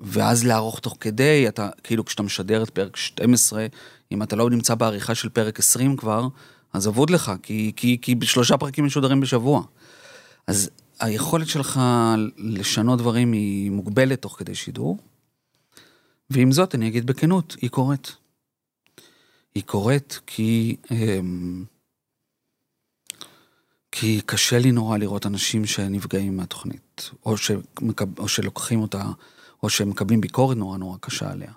ואז 0.00 0.44
לערוך 0.44 0.80
תוך 0.80 0.96
כדי, 1.00 1.48
אתה, 1.48 1.68
כאילו 1.84 2.04
כשאתה 2.04 2.22
משדר 2.22 2.62
את 2.62 2.70
פרק 2.70 2.96
12, 2.96 3.66
אם 4.12 4.22
אתה 4.22 4.36
לא 4.36 4.50
נמצא 4.50 4.74
בעריכה 4.74 5.14
של 5.14 5.28
פרק 5.28 5.58
20 5.58 5.96
כבר, 5.96 6.28
אז 6.72 6.88
אבוד 6.88 7.10
לך, 7.10 7.32
כי, 7.42 7.72
כי, 7.76 7.98
כי 8.02 8.16
שלושה 8.22 8.56
פרקים 8.56 8.84
משודרים 8.84 9.20
בשבוע. 9.20 9.62
אז 10.46 10.70
היכולת 11.00 11.48
שלך 11.48 11.80
לשנות 12.36 12.98
דברים 12.98 13.32
היא 13.32 13.70
מוגבלת 13.70 14.22
תוך 14.22 14.38
כדי 14.38 14.54
שידור. 14.54 14.98
ועם 16.30 16.52
זאת, 16.52 16.74
אני 16.74 16.88
אגיד 16.88 17.06
בכנות, 17.06 17.56
היא 17.60 17.70
קורית. 17.70 18.16
היא 19.54 19.62
קורית 19.62 20.20
כי... 20.26 20.76
אמ, 20.90 21.64
כי 23.92 24.20
קשה 24.26 24.58
לי 24.58 24.72
נורא 24.72 24.98
לראות 24.98 25.26
אנשים 25.26 25.66
שנפגעים 25.66 26.36
מהתוכנית, 26.36 27.10
או, 27.26 27.36
שמקב, 27.36 28.18
או 28.18 28.28
שלוקחים 28.28 28.80
אותה, 28.80 29.04
או 29.62 29.68
שמקבלים 29.68 30.20
ביקורת 30.20 30.56
נורא 30.56 30.78
נורא 30.78 30.96
קשה 31.00 31.30
עליה. 31.30 31.52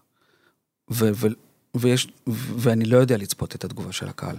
ו, 0.91 1.09
ו, 1.15 1.27
ויש, 1.75 2.07
ו, 2.27 2.31
ואני 2.57 2.85
לא 2.85 2.97
יודע 2.97 3.17
לצפות 3.17 3.55
את 3.55 3.63
התגובה 3.63 3.91
של 3.91 4.07
הקהל. 4.07 4.35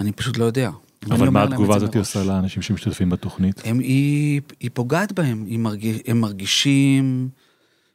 אני 0.00 0.12
פשוט 0.12 0.38
לא 0.38 0.44
יודע. 0.44 0.70
אבל 1.10 1.28
מה 1.28 1.42
התגובה 1.42 1.76
הזאת. 1.76 1.96
עושה 1.96 2.24
לאנשים 2.24 2.62
שמשתתפים 2.62 3.10
בתוכנית? 3.10 3.60
הם, 3.64 3.78
היא, 3.78 4.40
היא 4.60 4.70
פוגעת 4.74 5.12
בהם, 5.12 5.44
היא 5.46 5.58
מרגיש, 5.58 6.00
הם 6.06 6.20
מרגישים 6.20 7.28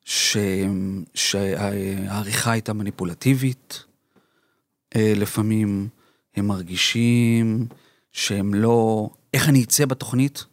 ש, 0.05 0.37
שהעריכה 1.13 2.51
הייתה 2.51 2.73
מניפולטיבית, 2.73 3.83
לפעמים 4.95 5.87
הם 6.35 6.47
מרגישים 6.47 7.67
שהם 8.11 8.53
לא... 8.53 9.09
איך 9.33 9.49
אני 9.49 9.63
אצא 9.63 9.85
בתוכנית? 9.85 10.45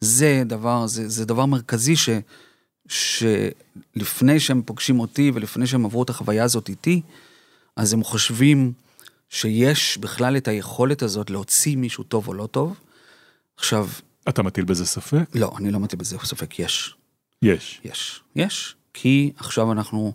זה 0.00 0.42
דבר, 0.46 0.86
זה, 0.86 1.08
זה 1.08 1.24
דבר 1.24 1.46
מרכזי 1.46 1.96
ש, 1.96 2.08
שלפני 2.88 4.40
שהם 4.40 4.62
פוגשים 4.62 5.00
אותי 5.00 5.30
ולפני 5.34 5.66
שהם 5.66 5.84
עברו 5.84 6.02
את 6.02 6.10
החוויה 6.10 6.44
הזאת 6.44 6.68
איתי, 6.68 7.02
אז 7.76 7.92
הם 7.92 8.04
חושבים 8.04 8.72
שיש 9.28 9.98
בכלל 9.98 10.36
את 10.36 10.48
היכולת 10.48 11.02
הזאת 11.02 11.30
להוציא 11.30 11.76
מישהו 11.76 12.04
טוב 12.04 12.28
או 12.28 12.34
לא 12.34 12.46
טוב. 12.46 12.80
עכשיו, 13.56 13.88
אתה 14.28 14.42
מטיל 14.42 14.64
בזה 14.64 14.86
ספק? 14.86 15.24
לא, 15.34 15.52
אני 15.58 15.70
לא 15.70 15.80
מטיל 15.80 15.98
בזה 15.98 16.16
ספק, 16.24 16.58
יש. 16.58 16.94
יש. 17.42 17.80
יש. 17.84 18.20
יש. 18.36 18.76
כי 18.94 19.32
עכשיו 19.36 19.72
אנחנו 19.72 20.12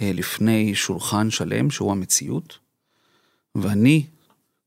אה, 0.00 0.10
לפני 0.14 0.74
שולחן 0.74 1.30
שלם, 1.30 1.70
שהוא 1.70 1.92
המציאות, 1.92 2.58
ואני, 3.54 4.06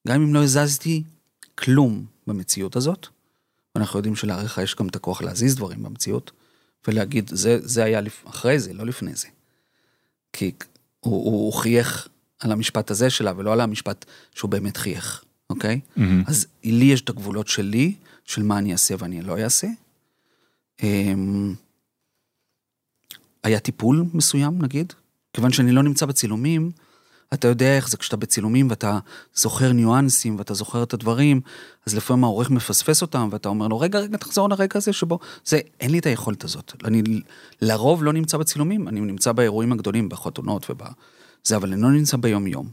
גם 0.07 0.21
אם 0.21 0.33
לא 0.33 0.43
הזזתי 0.43 1.03
כלום 1.55 2.05
במציאות 2.27 2.75
הזאת, 2.75 3.07
ואנחנו 3.75 3.99
יודעים 3.99 4.15
שלעריכה 4.15 4.63
יש 4.63 4.75
גם 4.75 4.87
את 4.87 4.95
הכוח 4.95 5.21
להזיז 5.21 5.55
דברים 5.55 5.83
במציאות, 5.83 6.31
ולהגיד, 6.87 7.29
זה, 7.33 7.59
זה 7.61 7.83
היה 7.83 8.01
לפ... 8.01 8.23
אחרי 8.27 8.59
זה, 8.59 8.73
לא 8.73 8.85
לפני 8.85 9.15
זה. 9.15 9.27
כי 10.33 10.51
הוא, 10.99 11.25
הוא, 11.25 11.45
הוא 11.45 11.53
חייך 11.53 12.07
על 12.39 12.51
המשפט 12.51 12.91
הזה 12.91 13.09
שלה, 13.09 13.33
ולא 13.37 13.53
על 13.53 13.61
המשפט 13.61 14.05
שהוא 14.35 14.51
באמת 14.51 14.77
חייך, 14.77 15.23
אוקיי? 15.49 15.79
מהמם. 15.95 16.23
אז 16.27 16.47
לי 16.63 16.85
יש 16.85 17.01
את 17.01 17.09
הגבולות 17.09 17.47
שלי, 17.47 17.95
של 18.25 18.43
מה 18.43 18.57
אני 18.57 18.71
אעשה 18.71 18.95
ואני 18.99 19.21
לא 19.21 19.37
אעשה. 19.39 19.67
אמ, 20.83 21.53
היה 23.43 23.59
טיפול 23.59 24.05
מסוים, 24.13 24.61
נגיד, 24.61 24.93
כיוון 25.33 25.51
שאני 25.51 25.71
לא 25.71 25.83
נמצא 25.83 26.05
בצילומים, 26.05 26.71
אתה 27.35 27.47
יודע 27.47 27.75
איך 27.75 27.89
זה 27.89 27.97
כשאתה 27.97 28.17
בצילומים 28.17 28.69
ואתה 28.69 28.99
זוכר 29.33 29.71
ניואנסים 29.71 30.37
ואתה 30.37 30.53
זוכר 30.53 30.83
את 30.83 30.93
הדברים, 30.93 31.41
אז 31.85 31.95
לפעמים 31.95 32.23
העורך 32.23 32.51
מפספס 32.51 33.01
אותם 33.01 33.29
ואתה 33.31 33.49
אומר 33.49 33.67
לו, 33.67 33.79
רגע, 33.79 33.99
רגע, 33.99 34.17
תחזור 34.17 34.49
לרגע 34.49 34.77
הזה 34.77 34.93
שבו... 34.93 35.19
זה, 35.45 35.59
אין 35.79 35.91
לי 35.91 35.99
את 35.99 36.05
היכולת 36.05 36.43
הזאת. 36.43 36.73
אני 36.83 37.03
לרוב 37.61 38.03
לא 38.03 38.13
נמצא 38.13 38.37
בצילומים, 38.37 38.87
אני 38.87 39.01
נמצא 39.01 39.31
באירועים 39.31 39.71
הגדולים, 39.71 40.09
בחתונות 40.09 40.69
וב... 40.69 40.81
זה, 41.43 41.55
אבל 41.55 41.73
אני 41.73 41.81
לא 41.81 41.91
נמצא 41.91 42.17
ביום-יום. 42.17 42.69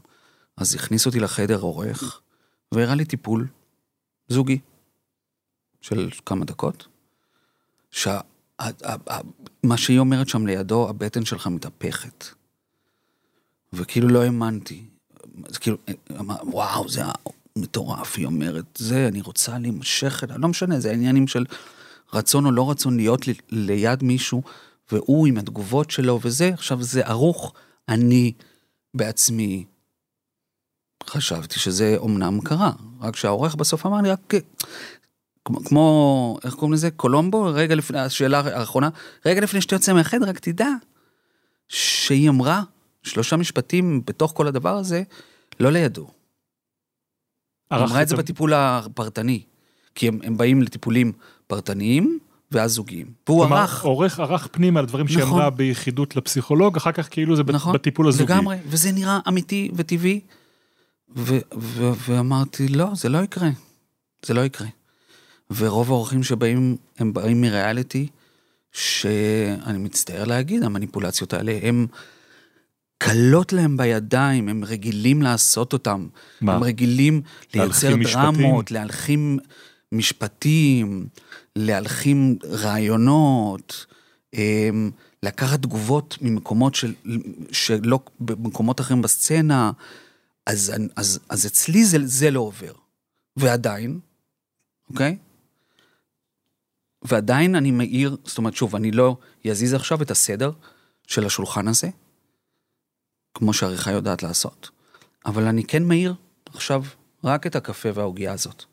אז 0.56 0.74
הכניס 0.74 1.06
אותי 1.06 1.20
לחדר 1.20 1.60
עורך, 1.60 2.20
והראה 2.72 2.94
לי 2.94 3.04
טיפול 3.04 3.46
זוגי 4.28 4.58
של 5.80 6.10
כמה 6.26 6.44
דקות, 6.44 6.86
שה... 7.90 8.20
ה- 8.58 8.64
ה- 8.64 9.12
ה- 9.12 9.20
מה 9.62 9.76
שהיא 9.76 9.98
אומרת 9.98 10.28
שם 10.28 10.46
לידו, 10.46 10.88
הבטן 10.88 11.24
שלך 11.24 11.46
מתהפכת. 11.46 12.24
וכאילו 13.72 14.08
לא 14.08 14.22
האמנתי. 14.22 14.84
זה 15.48 15.58
כאילו, 15.58 15.76
אמר, 16.18 16.36
וואו, 16.44 16.88
זה 16.88 17.02
מטורף, 17.56 18.16
היא 18.16 18.26
אומרת, 18.26 18.64
זה, 18.78 19.08
אני 19.08 19.20
רוצה 19.20 19.58
להימשך, 19.58 20.24
אליה." 20.24 20.36
לא 20.38 20.48
משנה, 20.48 20.80
זה 20.80 20.90
העניינים 20.90 21.28
של 21.28 21.44
רצון 22.12 22.46
או 22.46 22.50
לא 22.50 22.70
רצון 22.70 22.96
להיות 22.96 23.28
ל- 23.28 23.32
ליד 23.50 24.02
מישהו, 24.02 24.42
והוא 24.92 25.26
עם 25.26 25.38
התגובות 25.38 25.90
שלו 25.90 26.20
וזה, 26.22 26.50
עכשיו 26.54 26.82
זה 26.82 27.06
ערוך, 27.06 27.52
אני 27.88 28.32
בעצמי 28.94 29.64
חשבתי 31.06 31.58
שזה 31.58 31.94
אומנם 31.96 32.40
קרה, 32.40 32.72
רק 33.00 33.16
שהעורך 33.16 33.54
בסוף 33.54 33.86
אמר 33.86 34.00
לי, 34.00 34.10
רק 34.10 34.34
כמו, 35.44 35.64
כמו, 35.64 36.38
איך 36.44 36.54
קוראים 36.54 36.72
לזה? 36.72 36.90
קולומבו, 36.90 37.42
רגע 37.54 37.74
לפני, 37.74 38.00
השאלה 38.00 38.38
האחרונה, 38.38 38.88
רגע 39.26 39.40
לפני 39.40 39.60
שאתה 39.60 39.74
יוצא 39.74 39.92
מהחדר, 39.92 40.28
רק 40.28 40.38
תדע 40.38 40.68
שהיא 41.68 42.28
אמרה 42.28 42.62
שלושה 43.02 43.36
משפטים 43.36 44.02
בתוך 44.06 44.32
כל 44.36 44.46
הדבר 44.48 44.76
הזה, 44.76 45.02
לא 45.60 45.72
לידו. 45.72 46.10
היא 47.70 47.80
אמרה 47.80 48.02
את 48.02 48.08
זה 48.08 48.16
בטיפול 48.16 48.52
הפרטני, 48.54 49.42
כי 49.94 50.08
הם, 50.08 50.18
הם 50.22 50.36
באים 50.36 50.62
לטיפולים 50.62 51.12
פרטניים 51.46 52.18
ואז 52.50 52.72
זוגיים. 52.72 53.06
והוא 53.26 53.40
כלומר, 53.40 53.56
ערך. 53.56 53.84
עורך 53.84 54.20
ערך 54.20 54.48
פנימה 54.52 54.80
על 54.80 54.86
דברים 54.86 55.08
שהיא 55.08 55.22
נכון. 55.22 55.38
אמרה 55.38 55.50
ביחידות 55.50 56.16
לפסיכולוג, 56.16 56.76
אחר 56.76 56.92
כך 56.92 57.08
כאילו 57.10 57.36
זה 57.36 57.42
נכון, 57.42 57.74
בטיפול 57.74 58.08
הזוגי. 58.08 58.32
לגמרי, 58.32 58.56
וזה 58.66 58.92
נראה 58.92 59.18
אמיתי 59.28 59.70
וטבעי. 59.74 60.20
ו- 61.16 61.38
ו- 61.58 61.92
ואמרתי, 62.08 62.68
לא, 62.68 62.86
זה 62.94 63.08
לא 63.08 63.18
יקרה. 63.18 63.48
זה 64.26 64.34
לא 64.34 64.40
יקרה. 64.40 64.68
ורוב 65.50 65.90
האורחים 65.90 66.22
שבאים, 66.22 66.76
הם 66.98 67.12
באים 67.12 67.40
מריאליטי, 67.40 68.08
שאני 68.72 69.78
מצטער 69.78 70.24
להגיד, 70.24 70.62
המניפולציות 70.62 71.32
האלה, 71.32 71.58
הם 71.62 71.86
קלות 73.04 73.52
להם 73.52 73.76
בידיים, 73.76 74.48
הם 74.48 74.64
רגילים 74.64 75.22
לעשות 75.22 75.72
אותם. 75.72 76.08
מה? 76.40 76.54
הם 76.56 76.62
רגילים 76.62 77.22
לייצר? 77.54 77.94
דרמות, 78.12 78.70
להלחים 78.70 79.38
משפטים, 79.92 81.06
להלחים 81.56 82.38
רעיונות, 82.44 83.86
אמ, 84.34 84.90
לקחת 85.22 85.62
תגובות 85.62 86.18
ממקומות 86.20 86.74
של, 86.74 86.94
שלא, 87.52 88.00
במקומות 88.20 88.80
אחרים 88.80 89.02
בסצנה, 89.02 89.72
אז, 90.46 90.72
אז, 90.96 91.20
אז 91.28 91.46
אצלי 91.46 91.84
זה, 91.84 91.98
זה 92.04 92.30
לא 92.30 92.40
עובר. 92.40 92.72
ועדיין, 93.36 94.00
אוקיי? 94.90 95.16
ועדיין 97.02 97.54
אני 97.54 97.70
מעיר, 97.70 98.16
זאת 98.24 98.38
אומרת, 98.38 98.56
שוב, 98.56 98.76
אני 98.76 98.90
לא 98.90 99.16
אזיז 99.50 99.74
עכשיו 99.74 100.02
את 100.02 100.10
הסדר 100.10 100.50
של 101.06 101.26
השולחן 101.26 101.68
הזה, 101.68 101.88
כמו 103.34 103.52
שעריכה 103.52 103.90
יודעת 103.90 104.22
לעשות, 104.22 104.70
אבל 105.26 105.46
אני 105.46 105.64
כן 105.64 105.82
מעיר 105.82 106.14
עכשיו 106.54 106.82
רק 107.24 107.46
את 107.46 107.56
הקפה 107.56 107.88
והעוגיה 107.94 108.32
הזאת. 108.32 108.64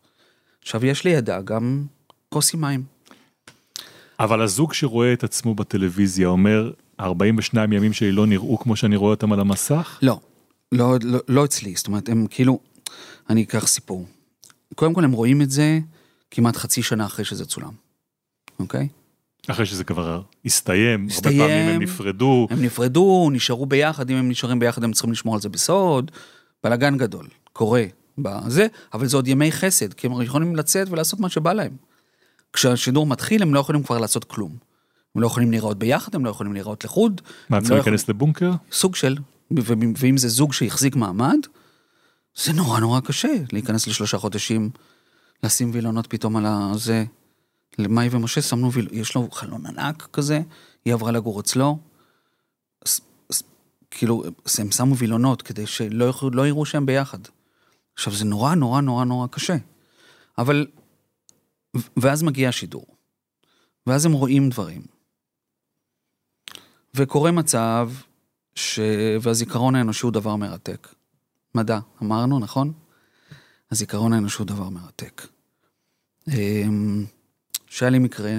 עכשיו, 0.61 0.85
יש 0.85 1.03
לידה 1.03 1.41
גם 1.41 1.85
כוס 2.29 2.53
עם 2.53 2.61
מים. 2.61 2.83
אבל 4.19 4.41
הזוג 4.41 4.73
שרואה 4.73 5.13
את 5.13 5.23
עצמו 5.23 5.55
בטלוויזיה 5.55 6.27
אומר, 6.27 6.71
ה-42 6.99 7.57
ימים 7.57 7.93
שלי 7.93 8.11
לא 8.11 8.27
נראו 8.27 8.57
כמו 8.59 8.75
שאני 8.75 8.95
רואה 8.95 9.11
אותם 9.11 9.33
על 9.33 9.39
המסך? 9.39 9.99
לא, 10.01 10.19
לא, 10.71 10.97
לא, 11.03 11.19
לא 11.27 11.45
אצלי, 11.45 11.73
זאת 11.75 11.87
אומרת, 11.87 12.09
הם 12.09 12.27
כאילו, 12.29 12.59
אני 13.29 13.43
אקח 13.43 13.67
סיפור. 13.67 14.05
קודם 14.75 14.93
כל 14.93 15.03
הם 15.03 15.11
רואים 15.11 15.41
את 15.41 15.49
זה 15.49 15.79
כמעט 16.31 16.57
חצי 16.57 16.83
שנה 16.83 17.05
אחרי 17.05 17.25
שזה 17.25 17.45
צולם, 17.45 17.71
אוקיי? 18.59 18.87
אחרי 19.47 19.65
שזה 19.65 19.83
כבר 19.83 20.21
הסתיים, 20.45 21.07
הסתיים. 21.07 21.41
הרבה 21.41 21.53
פעמים 21.53 21.75
הם 21.75 21.81
נפרדו. 21.81 22.47
הם 22.49 22.61
נפרדו, 22.61 23.29
נשארו 23.31 23.65
ביחד, 23.65 24.09
אם 24.09 24.15
הם 24.15 24.29
נשארים 24.29 24.59
ביחד 24.59 24.83
הם 24.83 24.91
צריכים 24.91 25.11
לשמור 25.11 25.35
על 25.35 25.41
זה 25.41 25.49
בסוד, 25.49 26.11
בלאגן 26.63 26.97
גדול, 26.97 27.27
קורה 27.53 27.83
בזה, 28.17 28.67
אבל 28.93 29.07
זה 29.07 29.17
עוד 29.17 29.27
ימי 29.27 29.51
חסד, 29.51 29.93
כי 29.93 30.07
הם 30.07 30.21
יכולים 30.21 30.55
לצאת 30.55 30.89
ולעשות 30.89 31.19
מה 31.19 31.29
שבא 31.29 31.53
להם. 31.53 31.71
כשהשידור 32.53 33.05
מתחיל 33.07 33.41
הם 33.41 33.53
לא 33.53 33.59
יכולים 33.59 33.83
כבר 33.83 33.97
לעשות 33.97 34.23
כלום. 34.23 34.51
הם 35.15 35.21
לא 35.21 35.27
יכולים 35.27 35.51
להיראות 35.51 35.79
ביחד, 35.79 36.15
הם 36.15 36.25
לא 36.25 36.29
יכולים 36.29 36.53
להיראות 36.53 36.83
לחוד. 36.83 37.21
מה, 37.49 37.57
צריכים 37.57 37.77
לא 37.77 37.83
להיכנס 37.83 38.09
לבונקר? 38.09 38.51
סוג 38.71 38.95
של, 38.95 39.17
ואם 39.97 40.17
זה 40.17 40.29
זוג 40.29 40.53
שהחזיק 40.53 40.95
מעמד, 40.95 41.37
זה 42.43 42.53
נורא 42.53 42.79
נורא 42.79 42.99
קשה 42.99 43.33
להיכנס 43.51 43.87
לשלושה 43.87 44.17
חודשים, 44.17 44.69
לשים 45.43 45.71
וילונות 45.73 46.07
פתאום 46.07 46.35
על 46.35 46.45
הזה. 46.47 47.05
למאי 47.79 48.07
ומשה 48.11 48.41
שמנו 48.41 48.71
ויל... 48.71 48.87
יש 48.91 49.15
לו 49.15 49.31
חלון 49.31 49.65
ענק 49.65 50.07
כזה, 50.13 50.41
היא 50.85 50.93
עברה 50.93 51.11
לגור 51.11 51.39
אצלו. 51.39 51.79
ס- 52.85 53.01
ס- 53.31 53.43
כאילו, 53.91 54.23
הם 54.59 54.71
שמו 54.71 54.97
וילונות 54.97 55.41
כדי 55.41 55.67
שלא 55.67 56.05
יכלו- 56.05 56.29
לא 56.29 56.47
יראו 56.47 56.65
שהם 56.65 56.85
ביחד. 56.85 57.19
עכשיו, 57.93 58.13
זה 58.15 58.25
נורא 58.25 58.55
נורא 58.55 58.81
נורא 58.81 59.05
נורא 59.05 59.27
קשה. 59.27 59.55
אבל, 60.37 60.67
ואז 61.97 62.23
מגיע 62.23 62.49
השידור. 62.49 62.85
ואז 63.87 64.05
הם 64.05 64.11
רואים 64.11 64.49
דברים. 64.49 64.81
וקורה 66.95 67.31
מצב 67.31 67.91
ש... 68.55 68.79
והזיכרון 69.21 69.75
האנושי 69.75 70.05
הוא 70.05 70.11
דבר 70.11 70.35
מרתק. 70.35 70.87
מדע, 71.55 71.79
אמרנו, 72.03 72.39
נכון? 72.39 72.73
הזיכרון 73.71 74.13
האנושי 74.13 74.37
הוא 74.37 74.47
דבר 74.47 74.69
מרתק. 74.69 75.21
שהיה 77.69 77.89
לי 77.89 77.99
מקרה 77.99 78.31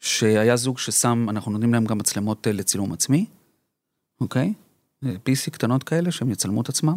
שהיה 0.00 0.56
זוג 0.56 0.78
ששם, 0.78 1.26
אנחנו 1.28 1.52
נותנים 1.52 1.74
להם 1.74 1.84
גם 1.84 1.98
מצלמות 1.98 2.46
אה, 2.46 2.52
לצילום 2.52 2.92
עצמי, 2.92 3.26
אוקיי? 4.20 4.52
אה, 5.04 5.14
PC 5.14 5.50
קטנות 5.50 5.82
כאלה 5.82 6.10
שהם 6.10 6.30
יצלמו 6.30 6.62
את 6.62 6.68
עצמם. 6.68 6.96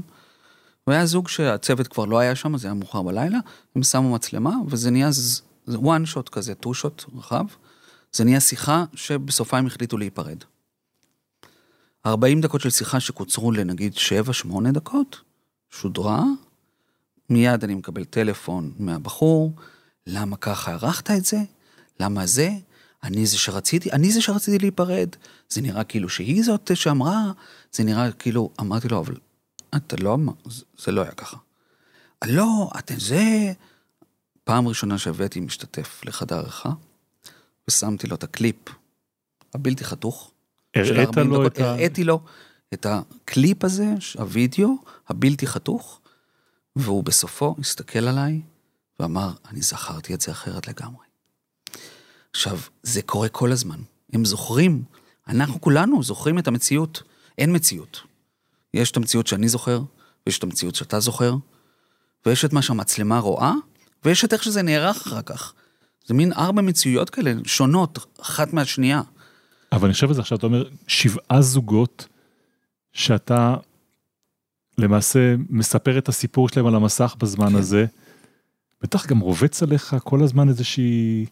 והיה 0.88 1.06
זוג 1.06 1.28
שהצוות 1.28 1.88
כבר 1.88 2.06
לא 2.06 2.20
היה 2.20 2.36
שם, 2.36 2.58
זה 2.58 2.68
היה 2.68 2.74
מאוחר 2.74 3.02
בלילה, 3.02 3.38
הם 3.76 3.84
שמו 3.84 4.14
מצלמה, 4.14 4.54
וזה 4.68 4.92
נהיה 4.92 5.12
זה 5.12 5.78
one 5.78 6.14
shot 6.14 6.30
כזה, 6.32 6.54
two 6.64 6.70
shot 6.84 7.18
רחב. 7.18 7.46
זה 8.12 8.24
נהיה 8.24 8.40
שיחה 8.40 8.86
שבסופה 8.94 9.58
הם 9.58 9.68
החליטו 9.68 9.98
להיפרד. 9.98 10.38
40 12.06 12.42
דקות 12.42 12.62
של 12.62 12.70
שיחה 12.70 13.00
שקוצרו 13.00 13.52
לנגיד 13.52 13.94
7-8 14.46 14.72
דקות, 14.72 15.22
שודרה, 15.70 16.24
מיד 17.30 17.64
אני 17.64 17.76
מקבל 17.76 18.04
טלפון 18.04 18.72
מהבחור, 18.80 19.54
למה 20.08 20.38
ככה 20.38 20.72
ערכת 20.72 21.12
את 21.12 21.26
זה? 21.26 21.38
למה 22.00 22.26
זה? 22.26 22.50
אני 23.04 23.26
זה 23.26 23.38
שרציתי, 23.38 23.92
אני 23.92 24.12
זה 24.12 24.22
שרציתי 24.22 24.60
להיפרד. 24.60 25.10
זה 25.50 25.62
נראה 25.62 25.84
כאילו 25.84 26.10
שהיא 26.10 26.44
זאת 26.44 26.72
שאמרה, 26.74 27.32
זה 27.72 27.84
נראה 27.84 28.12
כאילו, 28.12 28.50
אמרתי 28.60 28.88
לו, 28.88 29.00
אבל 29.00 29.16
אתה 29.76 29.96
לא 30.00 30.14
אמר, 30.14 30.34
זה, 30.78 30.92
לא 30.92 31.02
היה 31.02 31.12
ככה. 31.12 31.38
לא, 32.26 32.70
אתה 32.80 32.94
זה... 32.98 33.54
פעם 34.44 34.68
ראשונה 34.68 34.98
שהבאתי 34.98 35.40
משתתף 35.40 36.02
לחדר 36.06 36.38
עריכה, 36.38 36.70
ושמתי 37.68 38.08
לו 38.08 38.16
את 38.16 38.24
הקליפ 38.24 38.56
הבלתי 39.54 39.84
חתוך. 39.84 40.32
הראית 40.76 40.99
לו 40.99 41.08
40 41.08 41.40
דקות. 41.40 41.54
את 41.54 41.60
ה... 41.60 41.70
הראיתי 41.70 42.04
לו 42.04 42.20
את 42.74 42.86
הקליפ 42.90 43.64
הזה, 43.64 43.94
הווידאו, 44.18 44.76
הבלתי 45.08 45.48
חתוך, 45.48 46.02
והוא 46.76 47.04
בסופו 47.04 47.56
הסתכל 47.60 48.08
עליי 48.08 48.42
ואמר, 49.00 49.32
אני 49.50 49.62
זכרתי 49.62 50.14
את 50.14 50.22
זה 50.22 50.32
אחרת 50.32 50.68
לגמרי. 50.68 51.06
עכשיו, 52.32 52.60
זה 52.84 53.02
קורה 53.02 53.30
כל 53.30 53.52
הזמן. 53.52 53.80
הם 54.14 54.26
זוכרים, 54.26 54.84
אנחנו 55.28 55.62
כולנו 55.62 56.04
זוכרים 56.04 56.40
את 56.40 56.48
המציאות. 56.48 57.04
אין 57.38 57.56
מציאות. 57.56 58.02
יש 58.74 58.92
את 58.92 58.98
המציאות 58.98 59.28
שאני 59.28 59.50
זוכר, 59.50 59.82
ויש 60.26 60.38
את 60.38 60.44
המציאות 60.44 60.76
שאתה 60.76 61.00
זוכר, 61.00 61.36
ויש 62.26 62.46
את 62.46 62.54
מה 62.54 62.62
שהמצלמה 62.62 63.20
רואה, 63.20 63.54
ויש 64.06 64.26
את 64.26 64.34
איך 64.34 64.44
שזה 64.44 64.62
נערך 64.62 65.08
אחר 65.08 65.22
כך. 65.22 65.54
זה 66.06 66.14
מין 66.14 66.34
ארבע 66.34 66.62
מציאויות 66.62 67.10
כאלה, 67.10 67.34
שונות, 67.46 68.06
אחת 68.22 68.54
מהשנייה. 68.54 69.02
אבל 69.72 69.86
אני 69.86 69.94
חושב 69.94 70.08
על 70.08 70.14
זה 70.14 70.22
עכשיו, 70.22 70.38
אתה 70.38 70.46
אומר, 70.46 70.70
שבעה 70.88 71.42
זוגות 71.42 72.08
שאתה 72.94 73.56
למעשה 74.78 75.36
מספר 75.50 75.98
את 75.98 76.10
הסיפור 76.10 76.50
שלהם 76.50 76.66
על 76.66 76.76
המסך 76.76 77.16
בזמן 77.20 77.50
כן. 77.50 77.56
הזה, 77.56 77.86
בטח 78.82 79.06
גם 79.06 79.20
רובץ 79.20 79.64
עליך 79.64 79.96
כל 80.04 80.24
הזמן 80.24 80.50
איזושהי 80.50 81.26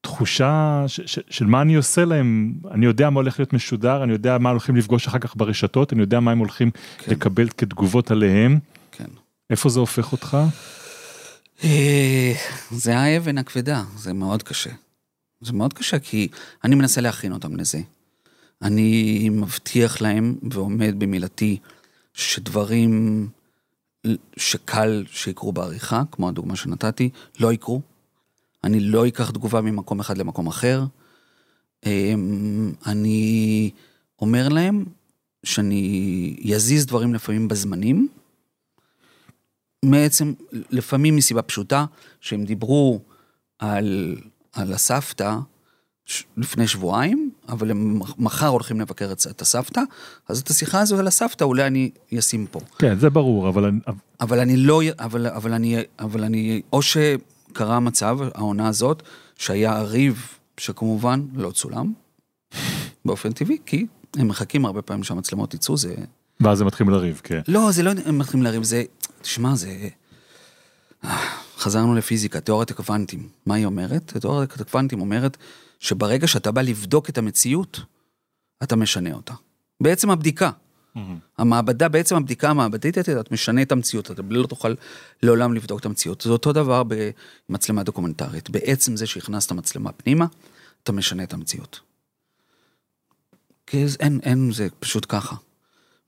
תחושה 0.00 0.84
ש- 0.86 1.00
ש- 1.06 1.18
של 1.30 1.46
מה 1.46 1.62
אני 1.62 1.74
עושה 1.74 2.04
להם, 2.04 2.54
אני 2.70 2.86
יודע 2.86 3.10
מה 3.10 3.20
הולך 3.20 3.38
להיות 3.38 3.52
משודר, 3.52 4.02
אני 4.04 4.12
יודע 4.12 4.38
מה 4.38 4.50
הולכים 4.50 4.76
לפגוש 4.76 5.06
אחר 5.06 5.18
כך 5.18 5.36
ברשתות, 5.36 5.92
אני 5.92 6.00
יודע 6.00 6.20
מה 6.20 6.32
הם 6.32 6.38
הולכים 6.38 6.70
כן. 6.98 7.12
לקבל 7.12 7.48
כתגובות 7.48 8.10
עליהם, 8.10 8.58
כן. 8.92 9.04
איפה 9.50 9.68
זה 9.68 9.80
הופך 9.80 10.12
אותך? 10.12 10.36
אה, 11.64 12.32
זה 12.70 12.98
האבן 12.98 13.38
הכבדה, 13.38 13.82
זה 13.96 14.12
מאוד 14.12 14.42
קשה. 14.42 14.70
זה 15.40 15.52
מאוד 15.52 15.72
קשה, 15.72 15.98
כי 15.98 16.28
אני 16.64 16.74
מנסה 16.74 17.00
להכין 17.00 17.32
אותם 17.32 17.56
לזה. 17.56 17.80
אני 18.62 19.28
מבטיח 19.28 20.00
להם 20.00 20.36
ועומד 20.50 20.94
במילתי 20.98 21.58
שדברים 22.14 23.28
שקל 24.36 25.04
שיקרו 25.10 25.52
בעריכה, 25.52 26.02
כמו 26.10 26.28
הדוגמה 26.28 26.56
שנתתי, 26.56 27.10
לא 27.40 27.52
יקרו. 27.52 27.80
אני 28.64 28.80
לא 28.80 29.08
אקח 29.08 29.30
תגובה 29.30 29.60
ממקום 29.60 30.00
אחד 30.00 30.18
למקום 30.18 30.46
אחר. 30.46 30.84
אמ, 31.86 32.72
אני 32.86 33.70
אומר 34.20 34.48
להם 34.48 34.84
שאני 35.44 36.36
יזיז 36.38 36.86
דברים 36.86 37.14
לפעמים 37.14 37.48
בזמנים, 37.48 38.08
בעצם, 39.84 40.32
לפעמים 40.52 41.16
מסיבה 41.16 41.42
פשוטה, 41.42 41.84
שהם 42.20 42.44
דיברו 42.44 43.00
על, 43.58 44.16
על 44.52 44.72
הסבתא 44.72 45.36
לפני 46.36 46.68
שבועיים, 46.68 47.31
אבל 47.48 47.70
הם 47.70 48.00
מחר 48.18 48.46
הולכים 48.46 48.80
לבקר 48.80 49.12
את, 49.12 49.26
את 49.30 49.42
הסבתא, 49.42 49.80
אז 50.28 50.40
את 50.40 50.50
השיחה 50.50 50.80
הזו 50.80 50.98
על 50.98 51.06
הסבתא 51.06 51.44
אולי 51.44 51.66
אני 51.66 51.90
אשים 52.18 52.46
פה. 52.50 52.60
כן, 52.78 52.98
זה 52.98 53.10
ברור, 53.10 53.48
אבל 53.48 53.70
אבל 54.20 54.40
אני 54.40 54.56
לא, 54.56 54.82
אבל, 54.98 55.26
אבל 55.26 55.52
אני, 55.52 55.76
אבל 55.98 56.24
אני, 56.24 56.62
או 56.72 56.80
שקרה 56.82 57.80
מצב, 57.80 58.18
העונה 58.34 58.68
הזאת, 58.68 59.02
שהיה 59.38 59.82
ריב 59.82 60.26
שכמובן 60.56 61.22
לא 61.34 61.50
צולם, 61.50 61.92
באופן 63.04 63.32
טבעי, 63.32 63.58
כי 63.66 63.86
הם 64.16 64.28
מחכים 64.28 64.66
הרבה 64.66 64.82
פעמים 64.82 65.04
שהמצלמות 65.04 65.54
יצאו, 65.54 65.76
זה... 65.76 65.94
ואז 66.40 66.60
הם 66.60 66.66
מתחילים 66.66 66.92
לריב, 66.92 67.20
כן. 67.24 67.40
לא, 67.48 67.72
זה 67.72 67.82
לא, 67.82 67.92
הם 68.06 68.18
מתחילים 68.18 68.44
לריב, 68.44 68.62
זה, 68.62 68.82
תשמע, 69.22 69.54
זה... 69.54 69.88
חזרנו 71.58 71.94
לפיזיקה, 71.94 72.40
תיאוריית 72.40 72.70
הקוונטים. 72.70 73.28
מה 73.46 73.54
היא 73.54 73.66
אומרת? 73.66 74.18
תיאוריית 74.18 74.60
הקוונטים 74.60 75.00
אומרת 75.00 75.36
שברגע 75.82 76.26
שאתה 76.26 76.50
בא 76.50 76.62
לבדוק 76.62 77.08
את 77.08 77.18
המציאות, 77.18 77.80
אתה 78.62 78.76
משנה 78.76 79.12
אותה. 79.12 79.34
בעצם 79.80 80.10
הבדיקה. 80.10 80.50
המעבדה, 81.38 81.88
בעצם 81.88 82.16
הבדיקה 82.16 82.50
המעבדית, 82.50 82.98
אתה 82.98 83.34
משנה 83.34 83.62
את 83.62 83.72
המציאות, 83.72 84.10
אתה 84.10 84.22
לא 84.30 84.46
תוכל 84.46 84.74
לעולם 85.22 85.54
לבדוק 85.54 85.80
את 85.80 85.86
המציאות. 85.86 86.20
זה 86.20 86.30
אותו 86.30 86.52
דבר 86.52 86.82
במצלמה 87.48 87.82
דוקומנטרית. 87.82 88.50
בעצם 88.50 88.96
זה 88.96 89.06
שהכנסת 89.06 89.52
מצלמה 89.52 89.92
פנימה, 89.92 90.26
אתה 90.82 90.92
משנה 90.92 91.22
את 91.22 91.32
המציאות. 91.32 91.80
כי 93.66 93.84
אין, 94.00 94.20
אין, 94.22 94.52
זה 94.52 94.68
פשוט 94.78 95.06
ככה. 95.08 95.36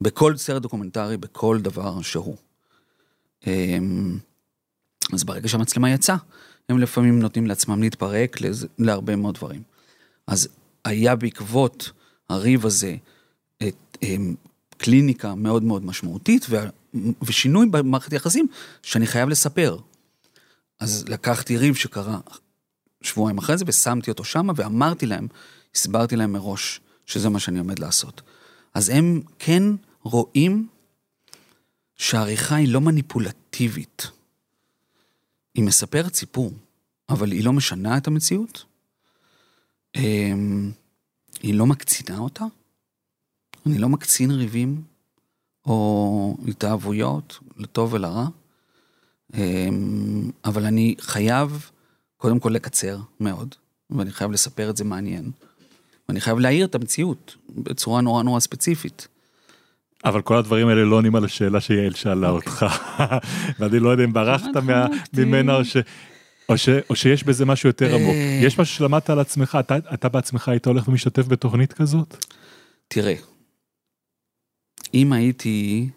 בכל 0.01 0.37
סרט 0.37 0.63
דוקומנטרי, 0.63 1.17
בכל 1.17 1.59
דבר 1.61 2.03
שהוא. 2.03 2.37
אמ, 3.47 4.19
אז 5.13 5.25
ברגע 5.25 5.49
שהמצלמה 5.49 5.91
יצאה, 5.91 6.17
הם 6.69 6.79
לפעמים 6.79 7.19
נותנים 7.19 7.47
לעצמם 7.47 7.83
להתפרק 7.83 8.37
להרבה 8.79 9.17
מאוד 9.17 9.35
דברים. 9.35 9.63
אז 10.27 10.49
היה 10.85 11.17
בעקבות 11.17 11.91
הריב 12.29 12.67
הזה 12.67 12.97
את, 13.63 13.75
אמ, 14.03 14.35
קליניקה 14.77 15.35
מאוד 15.35 15.63
מאוד 15.63 15.85
משמעותית 15.85 16.47
וה- 16.51 16.69
ושינוי 17.23 17.67
במערכת 17.67 18.13
יחסים 18.13 18.47
שאני 18.83 19.07
חייב 19.07 19.29
לספר. 19.29 19.79
אז 20.81 21.05
לקחתי 21.09 21.57
ריב 21.57 21.75
שקרה 21.75 22.19
שבועיים 23.03 23.39
אחרי 23.39 23.59
זה 23.59 23.65
ושמתי 23.69 24.11
אותו 24.11 24.25
שמה 24.25 24.53
ואמרתי 24.57 25.07
להם, 25.07 25.29
הסברתי 25.75 26.17
להם 26.17 26.33
מראש 26.33 26.81
שזה 27.07 27.29
מה 27.29 27.39
שאני 27.39 27.59
עומד 27.59 27.79
לעשות. 27.79 28.23
אז 28.75 28.89
הם 28.89 29.21
כן 29.39 29.63
רואים 30.03 30.69
שהעריכה 31.97 32.55
היא 32.57 32.69
לא 32.69 32.81
מניפולטיבית. 32.81 34.11
היא 35.55 35.65
מספרת 35.65 36.15
סיפור, 36.15 36.53
אבל 37.09 37.33
היא 37.33 37.45
לא 37.45 37.53
משנה 37.53 37.97
את 37.97 38.07
המציאות. 38.07 38.65
אמ, 39.97 40.73
היא 41.43 41.55
לא 41.55 41.67
מקצינה 41.67 42.19
אותה, 42.19 42.45
אני 43.67 43.79
לא 43.79 43.89
מקצין 43.89 44.31
ריבים 44.31 44.83
או 45.67 46.37
התאהבויות, 46.49 47.39
לטוב 47.57 47.93
ולרע, 47.93 48.27
אמ, 49.35 50.31
אבל 50.45 50.65
אני 50.65 50.95
חייב 51.01 51.71
קודם 52.17 52.41
כל 52.41 52.49
לקצר 52.51 53.01
מאוד, 53.21 53.55
ואני 53.91 54.11
חייב 54.13 54.31
לספר 54.31 54.71
את 54.71 54.77
זה 54.77 54.85
מעניין, 54.85 55.31
ואני 56.09 56.21
חייב 56.21 56.39
להעיר 56.39 56.67
את 56.67 56.75
המציאות 56.75 57.37
בצורה 57.49 58.01
נורא 58.01 58.23
נורא 58.23 58.41
ספציפית. 58.41 59.09
אבל 60.05 60.23
כל 60.23 60.37
הדברים 60.37 60.69
האלה 60.69 60.85
לא 60.85 60.97
עונים 60.97 61.17
על 61.17 61.25
השאלה 61.25 61.61
שיעל 61.61 61.95
שאלה 61.95 62.31
אוקיי. 62.31 62.51
אותך, 62.51 62.67
ואני 63.59 63.79
לא 63.79 63.91
יודע 63.91 64.05
אם 64.05 64.13
ברחת. 64.13 64.57
ממנה 65.15 65.57
או 65.57 65.65
ש... 65.65 65.77
או, 66.49 66.59
ש, 66.59 66.69
או 66.91 66.97
שיש 66.97 67.25
בזה 67.25 67.45
משהו 67.45 67.69
יותר 67.69 67.95
עמוק. 67.95 68.15
אה. 68.15 68.41
יש 68.43 68.59
משהו 68.59 68.77
שלמדת 68.77 69.11
על 69.11 69.19
עצמך, 69.19 69.59
אתה, 69.61 69.77
אתה 69.95 70.09
בעצמך 70.09 70.49
היית 70.49 70.67
הולך 70.67 70.89
ומשתתף 70.89 71.27
בתוכנית 71.27 71.73
כזאת? 71.73 72.17
תראה, 72.89 73.15
אם 74.95 75.13
הייתי, 75.13 75.89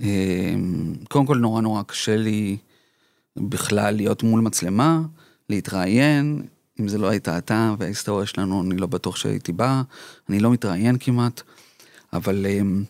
אמ, 0.00 0.94
קודם 1.08 1.26
כל 1.26 1.36
נורא 1.36 1.60
נורא 1.60 1.82
קשה 1.82 2.16
לי 2.16 2.56
בכלל 3.36 3.94
להיות 3.94 4.22
מול 4.22 4.40
מצלמה, 4.40 5.00
להתראיין, 5.50 6.42
אם 6.80 6.88
זה 6.88 6.98
לא 6.98 7.08
היית 7.08 7.28
אתה 7.28 7.74
וההיסטוריה 7.78 8.26
שלנו, 8.26 8.62
אני 8.62 8.76
לא 8.76 8.86
בטוח 8.86 9.16
שהייתי 9.16 9.52
בא, 9.52 9.82
אני 10.28 10.40
לא 10.40 10.50
מתראיין 10.50 10.96
כמעט, 11.00 11.42
אבל 12.16 12.46
אמ, 12.46 12.84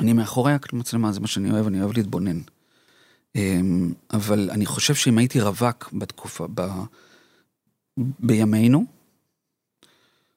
אני 0.00 0.12
מאחורי 0.12 0.52
המצלמה, 0.72 1.12
זה 1.12 1.20
מה 1.20 1.26
שאני 1.26 1.50
אוהב, 1.50 1.66
אני 1.66 1.80
אוהב 1.80 1.96
להתבונן. 1.96 2.40
אמ, 3.36 3.92
אבל 4.12 4.50
אני 4.50 4.66
חושב 4.66 4.94
שאם 4.94 5.18
הייתי 5.18 5.40
רווק 5.40 5.90
בתקופה, 5.92 6.46
ב, 6.54 6.62
בימינו, 7.98 8.86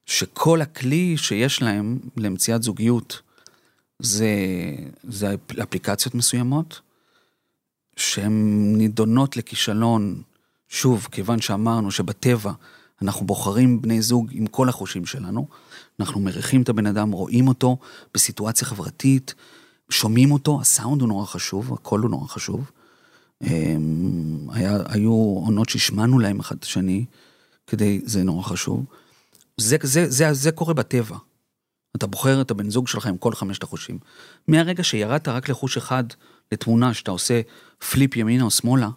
שכל 0.06 0.62
הכלי 0.62 1.18
שיש 1.18 1.62
להם 1.62 2.00
למציאת 2.18 2.64
זוגיות 2.64 3.22
זה, 4.00 4.36
זה 5.04 5.36
אפליקציות 5.64 6.16
מסוימות, 6.16 6.82
שהן 7.96 8.74
נידונות 8.78 9.38
לכישלון, 9.38 10.22
שוב, 10.70 11.08
כיוון 11.12 11.42
שאמרנו 11.42 11.92
שבטבע 11.92 12.52
אנחנו 13.02 13.26
בוחרים 13.26 13.82
בני 13.82 14.02
זוג 14.02 14.30
עם 14.32 14.48
כל 14.48 14.70
החושים 14.70 15.06
שלנו, 15.06 15.48
אנחנו 16.00 16.20
מריחים 16.20 16.62
את 16.62 16.70
הבן 16.70 16.86
אדם, 16.86 17.12
רואים 17.12 17.48
אותו 17.48 17.78
בסיטואציה 18.14 18.68
חברתית, 18.68 19.34
שומעים 19.90 20.32
אותו, 20.32 20.62
הסאונד 20.62 21.02
הוא 21.02 21.10
נורא 21.10 21.26
חשוב, 21.26 21.74
הקול 21.74 22.02
הוא 22.02 22.10
נורא 22.10 22.28
חשוב. 22.28 22.72
אמ, 23.44 24.48
היה, 24.50 24.78
היו 24.86 25.12
עונות 25.46 25.70
שהשמענו 25.70 26.20
להם 26.20 26.40
אחד 26.40 26.56
את 26.56 26.64
השני, 26.64 27.06
כדי, 27.68 28.02
זה 28.06 28.24
נורא 28.24 28.44
חשוב. 28.44 28.86
זה, 29.58 29.78
זה, 29.84 30.10
זה, 30.10 30.34
זה 30.34 30.52
קורה 30.52 30.74
בטבע. 30.74 31.18
אתה 31.96 32.08
בוחר 32.08 32.42
את 32.42 32.52
הבן 32.52 32.70
זוג 32.70 32.88
שלך 32.88 33.06
עם 33.06 33.18
כל 33.18 33.34
חמשת 33.34 33.64
החושים. 33.64 34.00
מהרגע 34.48 34.84
שירדת 34.84 35.28
רק 35.28 35.50
לחוש 35.50 35.78
אחד 35.78 36.04
לתמונה 36.52 36.94
שאתה 36.94 37.12
עושה 37.12 37.42
פליפ 37.92 38.16
ימינה 38.16 38.44
או 38.44 38.52
שמאלה, 38.52 38.90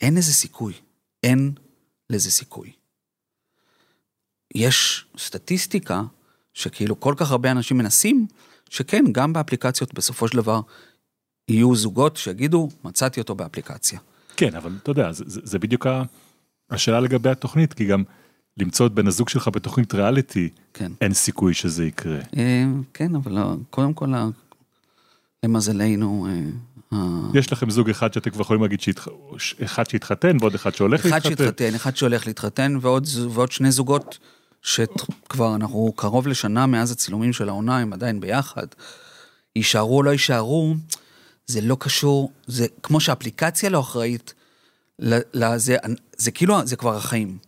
אין 0.00 0.14
לזה 0.14 0.32
סיכוי. 0.32 0.72
אין 1.22 1.52
לזה 2.10 2.30
סיכוי. 2.30 2.72
יש 4.54 5.06
סטטיסטיקה 5.18 6.02
שכאילו 6.54 7.00
כל 7.00 7.14
כך 7.16 7.30
הרבה 7.30 7.50
אנשים 7.50 7.78
מנסים, 7.78 8.26
שכן, 8.70 9.04
גם 9.12 9.32
באפליקציות 9.32 9.94
בסופו 9.94 10.28
של 10.28 10.36
דבר 10.36 10.60
יהיו 11.48 11.76
זוגות 11.76 12.16
שיגידו, 12.16 12.68
מצאתי 12.84 13.20
אותו 13.20 13.34
באפליקציה. 13.34 13.98
כן, 14.36 14.54
אבל 14.54 14.72
אתה 14.82 14.90
יודע, 14.90 15.12
זה, 15.12 15.24
זה, 15.26 15.40
זה 15.44 15.58
בדיוק 15.58 15.86
השאלה 16.70 17.00
לגבי 17.00 17.30
התוכנית, 17.30 17.74
כי 17.74 17.84
גם 17.86 18.02
למצוא 18.56 18.86
את 18.86 18.92
בן 18.92 19.06
הזוג 19.06 19.28
שלך 19.28 19.48
בתוכנית 19.48 19.94
ריאליטי, 19.94 20.48
כן. 20.74 20.92
אין 21.00 21.14
סיכוי 21.14 21.54
שזה 21.54 21.84
יקרה. 21.84 22.18
אה, 22.36 22.64
כן, 22.94 23.14
אבל 23.14 23.32
לא, 23.32 23.54
קודם 23.70 23.92
כל, 23.92 24.08
למזלנו, 25.44 26.28
אה, 26.92 26.98
יש 27.34 27.52
לכם 27.52 27.70
זוג 27.70 27.90
אחד 27.90 28.12
שאתם 28.12 28.30
כבר 28.30 28.42
יכולים 28.42 28.62
להגיד, 28.62 28.80
שהתח... 28.80 29.08
אחד 29.64 29.90
שהתחתן 29.90 30.36
ועוד 30.40 30.54
אחד 30.54 30.74
שהולך 30.74 31.00
אחד 31.00 31.10
להתחתן. 31.14 31.44
שהתחתן, 31.44 31.74
אחד 31.74 31.96
שהולך 31.96 32.26
להתחתן, 32.26 32.76
ועוד, 32.80 33.06
ועוד 33.30 33.52
שני 33.52 33.70
זוגות 33.70 34.18
שכבר 34.68 35.54
אנחנו 35.54 35.92
קרוב 35.96 36.28
לשנה 36.28 36.66
מאז 36.66 36.90
הצילומים 36.90 37.32
של 37.32 37.48
העונה, 37.48 37.78
הם 37.78 37.92
עדיין 37.92 38.20
ביחד. 38.20 38.66
יישארו 39.56 39.96
או 39.96 40.02
לא 40.02 40.10
יישארו, 40.10 40.74
זה 41.46 41.60
לא 41.60 41.76
קשור, 41.80 42.32
זה 42.46 42.66
כמו 42.82 43.00
שהאפליקציה 43.00 43.70
לא 43.70 43.80
אחראית 43.80 44.34
לזה, 45.34 45.76
זה 46.16 46.30
כאילו, 46.30 46.66
זה 46.66 46.76
כבר 46.76 46.96
החיים. 46.96 47.38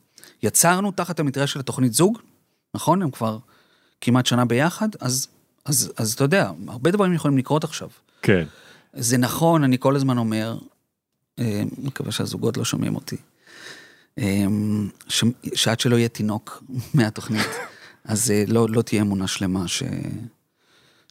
יצרנו 0.43 0.93
תחת 0.93 1.21
המטריה 1.21 1.47
של 1.47 1.61
התוכנית 1.61 1.95
זוג, 1.95 2.19
נכון? 2.75 3.03
הם 3.03 3.11
כבר 3.11 3.39
כמעט 4.01 4.27
שנה 4.27 4.45
ביחד, 4.45 4.89
אז, 5.01 5.29
אז, 5.65 5.93
אז 5.97 6.13
אתה 6.13 6.25
יודע, 6.25 6.51
הרבה 6.69 6.91
דברים 6.91 7.15
יכולים 7.15 7.39
לקרות 7.39 7.65
עכשיו. 7.65 7.89
כן. 8.23 8.45
זה 8.93 9.19
נכון, 9.19 9.65
אני 9.65 9.77
כל 9.79 9.97
הזמן 9.97 10.19
אומר, 10.19 10.59
אה, 11.39 11.63
מקווה 11.79 12.13
שהזוגות 12.13 12.57
לא 12.57 12.65
שומעים 12.65 12.95
אותי, 12.95 13.17
ש- 15.09 15.25
שעד 15.55 15.81
שלא 15.81 15.97
יהיה 15.97 16.09
תינוק 16.09 16.63
מהתוכנית, 16.95 17.47
אז 18.05 18.31
אה, 18.31 18.45
לא, 18.49 18.67
לא 18.71 18.83
תהיה 18.83 19.03
אמונה 19.03 19.27
שלמה 19.27 19.69
ש, 19.69 19.83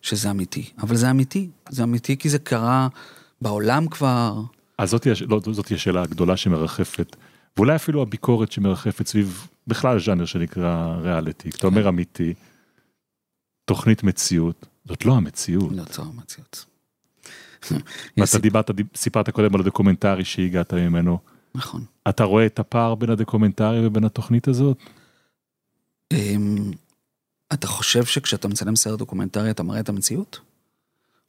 שזה 0.02 0.32
אמיתי. 0.32 0.70
אבל 0.82 0.96
זה 0.96 1.10
אמיתי, 1.12 1.50
זה 1.70 1.84
אמיתי 1.84 2.18
כי 2.18 2.30
זה 2.30 2.40
קרה 2.40 2.88
בעולם 3.42 3.88
כבר. 3.88 4.42
אז 4.78 4.90
זאת, 4.90 5.08
לא, 5.28 5.40
זאת 5.52 5.72
השאלה 5.72 6.02
הגדולה 6.02 6.38
שמרחפת, 6.38 7.16
ואולי 7.58 7.76
אפילו 7.76 8.02
הביקורת 8.02 8.52
שמרחפת 8.52 9.08
סביב 9.08 9.48
בכלל 9.68 9.96
הז'אנר 9.96 10.26
שנקרא 10.26 10.96
ריאליטי. 11.02 11.50
אתה 11.50 11.68
אומר 11.68 11.90
אמיתי, 11.90 12.34
תוכנית 13.66 14.04
מציאות, 14.04 14.66
זאת 14.86 15.06
לא 15.06 15.16
המציאות. 15.18 15.72
לא 15.72 15.84
צור 15.84 16.06
המציאות. 16.06 16.66
ואתה 18.18 18.40
דיברת, 18.40 18.72
דיב- 18.72 18.88
סיפרת 18.96 19.30
קודם 19.30 19.56
על 19.56 19.62
הדוקומנטרי 19.62 20.26
שהגעת 20.26 20.74
ממנו. 20.74 21.20
נכון. 21.56 21.86
אתה 22.10 22.24
רואה 22.24 22.46
את 22.46 22.60
הפער 22.60 22.96
בין 22.96 23.10
הדוקומנטרי 23.10 23.88
ובין 23.88 24.04
התוכנית 24.04 24.48
הזאת? 24.48 24.78
אמ, 26.14 26.72
אתה 27.54 27.68
חושב 27.68 28.06
שכשאתה 28.06 28.48
מצלם 28.48 28.76
סרט 28.76 29.00
דוקומנטרי 29.00 29.52
אתה 29.52 29.64
מראה 29.64 29.80
את 29.80 29.90
המציאות? 29.90 30.40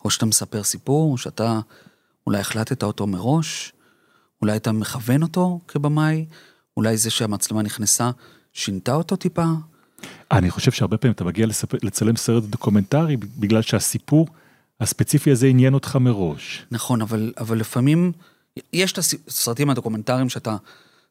או 0.05 0.11
שאתה 0.11 0.27
מספר 0.27 0.63
סיפור, 0.63 1.13
או 1.13 1.19
שאתה 1.19 1.61
אולי 2.27 2.39
החלטת 2.39 2.83
אותו 2.83 3.07
מראש, 3.07 3.73
אולי 4.43 4.57
אתה 4.57 4.73
מכוון 4.73 5.23
אותו 5.23 5.61
כבמאי, 5.69 6.27
אולי 6.77 6.97
זה 6.97 7.11
שהמצלמה 7.11 7.63
נכנסה 7.63 8.11
שינתה 8.53 8.95
אותו 8.95 9.17
טיפה? 9.17 9.45
אני 10.31 10.51
חושב 10.51 10.73
שהרבה 10.73 10.97
פעמים 10.97 11.13
אתה 11.13 11.25
מגיע 11.25 11.47
לספר, 11.47 11.79
לצלם 11.83 12.17
סרט 12.17 12.43
דוקומנטרי 12.45 13.17
בגלל 13.17 13.63
שהסיפור 13.63 14.29
הספציפי 14.81 15.31
הזה 15.31 15.47
עניין 15.47 15.75
אותך 15.75 15.97
מראש. 15.97 16.67
נכון, 16.71 17.03
אבל, 17.03 17.33
אבל 17.39 17.59
לפעמים, 17.59 18.13
יש 18.73 18.93
את 18.93 18.99
הסרטים 18.99 19.71
הדוקומנטריים 19.71 20.29
שאתה 20.29 20.57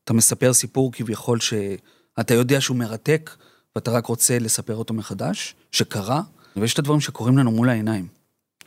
אתה 0.03 0.13
מספר 0.13 0.53
סיפור 0.53 0.91
כביכול 0.91 1.39
שאתה 1.39 2.33
יודע 2.33 2.61
שהוא 2.61 2.77
מרתק, 2.77 3.29
ואתה 3.75 3.91
רק 3.91 4.05
רוצה 4.05 4.39
לספר 4.39 4.75
אותו 4.75 4.93
מחדש, 4.93 5.55
שקרה, 5.71 6.21
ויש 6.55 6.73
את 6.73 6.79
הדברים 6.79 6.99
שקורים 6.99 7.37
לנו 7.37 7.51
מול 7.51 7.69
העיניים. 7.69 8.07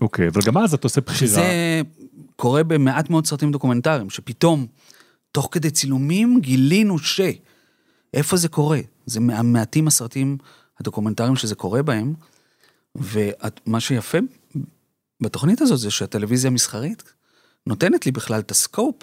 אוקיי, 0.01 0.29
אבל 0.29 0.41
גם 0.45 0.59
אז 0.59 0.75
אתה 0.75 0.87
עושה 0.87 1.01
בחירה. 1.01 1.31
שזה 1.31 1.81
קורה 2.37 2.63
במעט 2.63 3.11
מאוד 3.11 3.27
סרטים 3.27 3.53
דוקומנטריים, 3.53 4.11
שפתאום, 4.11 4.67
תוך 5.33 5.49
כדי 5.51 5.71
צילומים, 5.71 6.41
גילינו 6.41 6.99
ש... 6.99 7.21
איפה 8.15 8.37
זה 8.37 8.49
קורה? 8.49 8.81
זה 9.07 9.21
מעטים 9.21 9.87
הסרטים 9.87 10.39
הדוקומנטריים 10.81 11.37
שזה 11.37 11.55
קורה 11.55 11.83
בהם, 11.83 12.15
ומה 12.95 13.81
שיפה 13.81 14.19
בתוכנית 15.23 15.61
הזאת 15.61 15.79
זה 15.79 15.91
שהטלוויזיה 15.91 16.51
המסחרית 16.51 17.13
נותנת 17.67 18.07
לי 18.07 18.13
בכלל 18.13 18.41
את 18.41 18.51
הסקופ 18.51 18.95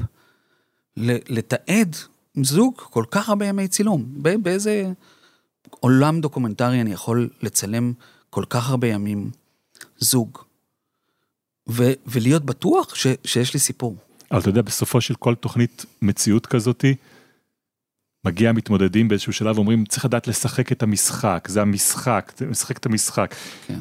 לתעד 0.97 1.95
זוג 2.43 2.73
כל 2.77 3.03
כך 3.11 3.29
הרבה 3.29 3.45
ימי 3.45 3.67
צילום. 3.67 4.05
באיזה 4.13 4.91
עולם 5.69 6.21
דוקומנטרי 6.21 6.81
אני 6.81 6.91
יכול 6.91 7.29
לצלם 7.41 7.93
כל 8.29 8.43
כך 8.49 8.69
הרבה 8.69 8.87
ימים 8.87 9.31
זוג, 9.97 10.37
ו- 11.69 11.93
ולהיות 12.07 12.45
בטוח 12.45 12.95
ש- 12.95 13.07
שיש 13.23 13.53
לי 13.53 13.59
סיפור. 13.59 13.95
אבל 14.31 14.39
אתה 14.39 14.49
יודע, 14.49 14.61
בסופו 14.61 15.01
של 15.01 15.15
כל 15.15 15.35
תוכנית 15.35 15.85
מציאות 16.01 16.45
כזאתי, 16.45 16.95
מגיע 18.25 18.51
מתמודדים 18.51 19.07
באיזשהו 19.07 19.33
שלב 19.33 19.55
ואומרים, 19.55 19.85
צריך 19.85 20.05
לדעת 20.05 20.27
לשחק 20.27 20.71
את 20.71 20.83
המשחק, 20.83 21.47
זה 21.51 21.61
המשחק, 21.61 22.33
לשחק 22.49 22.77
את 22.77 22.85
המשחק. 22.85 23.35
כן. 23.67 23.79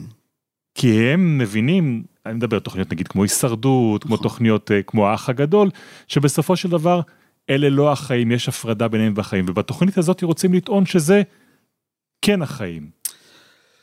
כי 0.78 1.00
הם 1.00 1.38
מבינים, 1.38 2.04
אני 2.26 2.34
מדבר 2.34 2.56
על 2.56 2.60
תוכניות 2.62 2.92
נגיד 2.92 3.08
כמו 3.08 3.22
הישרדות, 3.22 4.02
כמו 4.02 4.14
נכון. 4.14 4.22
תוכניות 4.22 4.70
אה, 4.70 4.82
כמו 4.82 5.08
האח 5.08 5.28
הגדול, 5.28 5.70
שבסופו 6.08 6.56
של 6.56 6.68
דבר 6.68 7.00
אלה 7.50 7.68
לא 7.68 7.92
החיים, 7.92 8.32
יש 8.32 8.48
הפרדה 8.48 8.88
ביניהם 8.88 9.12
והחיים, 9.16 9.44
ובתוכנית 9.48 9.98
הזאת 9.98 10.22
רוצים 10.22 10.54
לטעון 10.54 10.86
שזה 10.86 11.22
כן 12.22 12.42
החיים. 12.42 12.90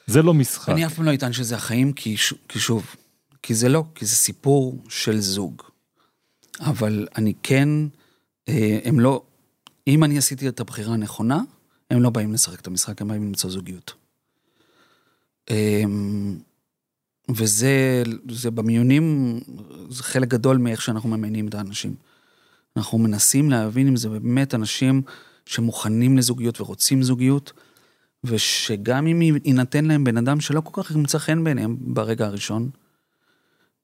זה 0.08 0.22
לא 0.22 0.34
משחק. 0.34 0.70
אני 0.70 0.86
אף 0.86 0.94
פעם 0.94 1.06
לא 1.06 1.14
אטען 1.14 1.34
שזה 1.34 1.56
החיים, 1.56 1.94
כי, 1.94 2.18
ש- 2.18 2.34
כי 2.50 2.60
שוב, 2.60 2.96
כי 3.44 3.54
זה 3.54 3.70
לא, 3.70 3.84
כי 3.96 4.06
זה 4.06 4.16
סיפור 4.16 4.84
של 4.90 5.20
זוג. 5.20 5.62
אבל 6.60 7.08
אני 7.18 7.34
כן, 7.44 7.70
אה, 8.50 8.80
הם 8.84 9.00
לא, 9.00 9.24
אם 9.88 10.04
אני 10.04 10.18
עשיתי 10.18 10.48
את 10.48 10.60
הבחירה 10.60 10.94
הנכונה, 10.94 11.42
הם 11.92 12.02
לא 12.02 12.10
באים 12.10 12.34
לשחק 12.34 12.60
את 12.60 12.68
המשחק, 12.68 13.02
הם 13.02 13.08
באים 13.08 13.24
למצוא 13.24 13.50
זוגיות. 13.50 13.94
וזה 17.30 18.04
זה 18.30 18.52
במיונים, 18.52 19.40
זה 19.90 20.04
חלק 20.04 20.28
גדול 20.28 20.58
מאיך 20.58 20.82
שאנחנו 20.82 21.10
ממיינים 21.10 21.48
את 21.48 21.56
האנשים. 21.56 21.96
אנחנו 22.78 22.98
מנסים 22.98 23.50
להבין 23.50 23.88
אם 23.88 23.96
זה 23.96 24.10
באמת 24.10 24.56
אנשים 24.56 25.02
שמוכנים 25.46 26.18
לזוגיות 26.18 26.62
ורוצים 26.62 27.04
זוגיות, 27.04 27.54
ושגם 28.24 29.08
אם 29.08 29.22
יינתן 29.46 29.86
להם 29.86 30.04
בן 30.04 30.18
אדם 30.18 30.40
שלא 30.40 30.62
כל 30.62 30.84
כך 30.84 30.92
ימצא 30.92 31.18
חן 31.18 31.44
בעיניהם 31.44 31.78
ברגע 31.80 32.26
הראשון, 32.26 32.70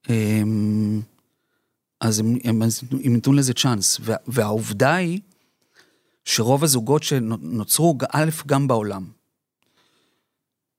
אמ, 0.09 1.01
אז 1.99 2.19
הם, 2.19 2.37
הם, 2.43 2.61
הם 3.03 3.15
ייתנו 3.15 3.33
לזה 3.33 3.53
צ'אנס. 3.53 3.97
וה, 4.01 4.15
והעובדה 4.27 4.95
היא 4.95 5.19
שרוב 6.25 6.63
הזוגות 6.63 7.03
שנוצרו, 7.03 7.97
א', 8.11 8.29
גם 8.45 8.67
בעולם, 8.67 9.05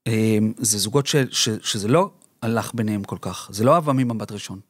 אמ, 0.07 0.53
זה 0.59 0.79
זוגות 0.79 1.07
ש, 1.07 1.17
ש, 1.31 1.49
שזה 1.63 1.89
לא 1.89 2.11
הלך 2.43 2.75
ביניהם 2.75 3.05
כל 3.05 3.17
כך, 3.21 3.49
זה 3.53 3.65
לא 3.65 3.75
אהבה 3.75 3.93
ממבט 3.93 4.33
ראשון. 4.33 4.61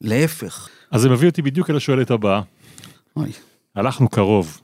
להפך. 0.00 0.68
אז 0.90 1.00
זה 1.00 1.08
מביא 1.08 1.28
אותי 1.28 1.42
בדיוק 1.42 1.70
אל 1.70 1.76
השואלת 1.76 2.10
הבאה. 2.10 2.42
אוי. 3.16 3.32
הלכנו 3.74 4.08
קרוב. 4.08 4.60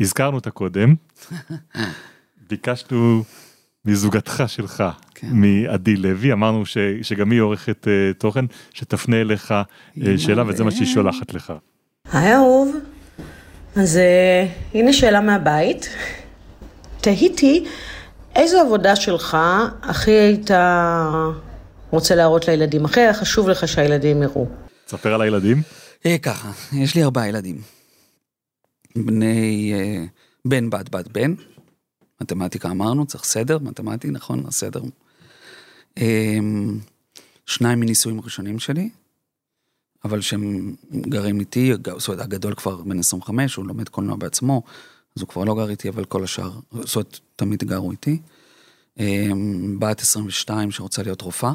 הזכרנו 0.00 0.36
אותה 0.36 0.50
קודם, 0.50 0.94
ביקשנו 2.50 3.24
מזוגתך 3.84 4.42
שלך, 4.46 4.84
כן. 5.14 5.28
מעדי 5.32 5.96
לוי, 5.96 6.32
אמרנו 6.32 6.66
ש, 6.66 6.78
שגם 7.02 7.30
היא 7.30 7.40
עורכת 7.40 7.86
uh, 7.86 8.18
תוכן, 8.18 8.44
שתפנה 8.74 9.20
אליך 9.20 9.54
uh, 9.96 10.00
שאלה 10.16 10.48
וזה 10.48 10.64
מה 10.64 10.70
שהיא 10.70 10.86
שולחת 10.86 11.34
לך. 11.34 11.52
היי 12.12 12.34
אהוב, 12.34 12.76
אז 13.76 13.96
uh, 13.96 14.76
הנה 14.76 14.92
שאלה 14.92 15.20
מהבית. 15.20 15.88
תהיתי, 17.00 17.64
איזו 18.36 18.60
עבודה 18.60 18.96
שלך 18.96 19.36
הכי 19.82 20.10
היית 20.10 20.50
רוצה 21.90 22.14
להראות 22.14 22.48
לילדים? 22.48 22.84
הכי 22.84 23.00
היה 23.00 23.14
חשוב 23.14 23.48
לך 23.48 23.68
שהילדים 23.68 24.22
יראו. 24.22 24.46
תספר 24.86 25.14
על 25.14 25.22
הילדים. 25.22 25.62
אה, 26.06 26.18
ככה, 26.18 26.50
יש 26.72 26.94
לי 26.94 27.02
ארבעה 27.02 27.28
ילדים. 27.28 27.60
בני, 28.96 29.72
אה, 29.74 30.04
בן, 30.44 30.70
בת, 30.70 30.88
בת, 30.88 31.08
בן. 31.08 31.34
מתמטיקה 32.20 32.70
אמרנו, 32.70 33.06
צריך 33.06 33.24
סדר, 33.24 33.58
מתמטי, 33.58 34.10
נכון, 34.10 34.44
הסדר. 34.46 34.82
אה, 35.98 36.38
שניים 37.46 37.80
מנישואים 37.80 38.20
ראשונים 38.20 38.58
שלי, 38.58 38.90
אבל 40.04 40.20
שהם 40.20 40.74
גרים 40.92 41.40
איתי, 41.40 41.72
זאת 41.98 42.08
אומרת, 42.08 42.24
הגדול 42.24 42.54
כבר 42.54 42.76
בן 42.76 42.98
25, 42.98 43.54
הוא 43.54 43.66
לומד 43.66 43.88
קולנוע 43.88 44.16
בעצמו, 44.16 44.62
אז 45.16 45.22
הוא 45.22 45.28
כבר 45.28 45.44
לא 45.44 45.54
גר 45.54 45.70
איתי, 45.70 45.88
אבל 45.88 46.04
כל 46.04 46.24
השאר, 46.24 46.50
זאת 46.72 46.96
אומרת, 46.96 47.18
תמיד 47.36 47.64
גרו 47.64 47.90
איתי. 47.90 48.18
אה, 49.00 49.30
בת 49.78 50.00
22 50.00 50.70
שרוצה 50.70 51.02
להיות 51.02 51.20
רופאה, 51.20 51.52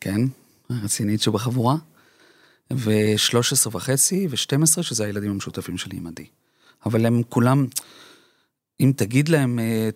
כן, 0.00 0.20
רצינית 0.70 1.22
שבחבורה. 1.22 1.76
ו-13 2.72 3.68
וחצי 3.72 4.26
ו-12, 4.30 4.82
שזה 4.82 5.04
הילדים 5.04 5.30
המשותפים 5.30 5.78
שלי 5.78 5.96
עם 5.96 6.06
עדי. 6.06 6.26
אבל 6.86 7.06
הם 7.06 7.22
כולם, 7.28 7.66
אם 8.80 8.92
תגיד 8.96 9.28
להם 9.28 9.58
אה, 9.58 9.88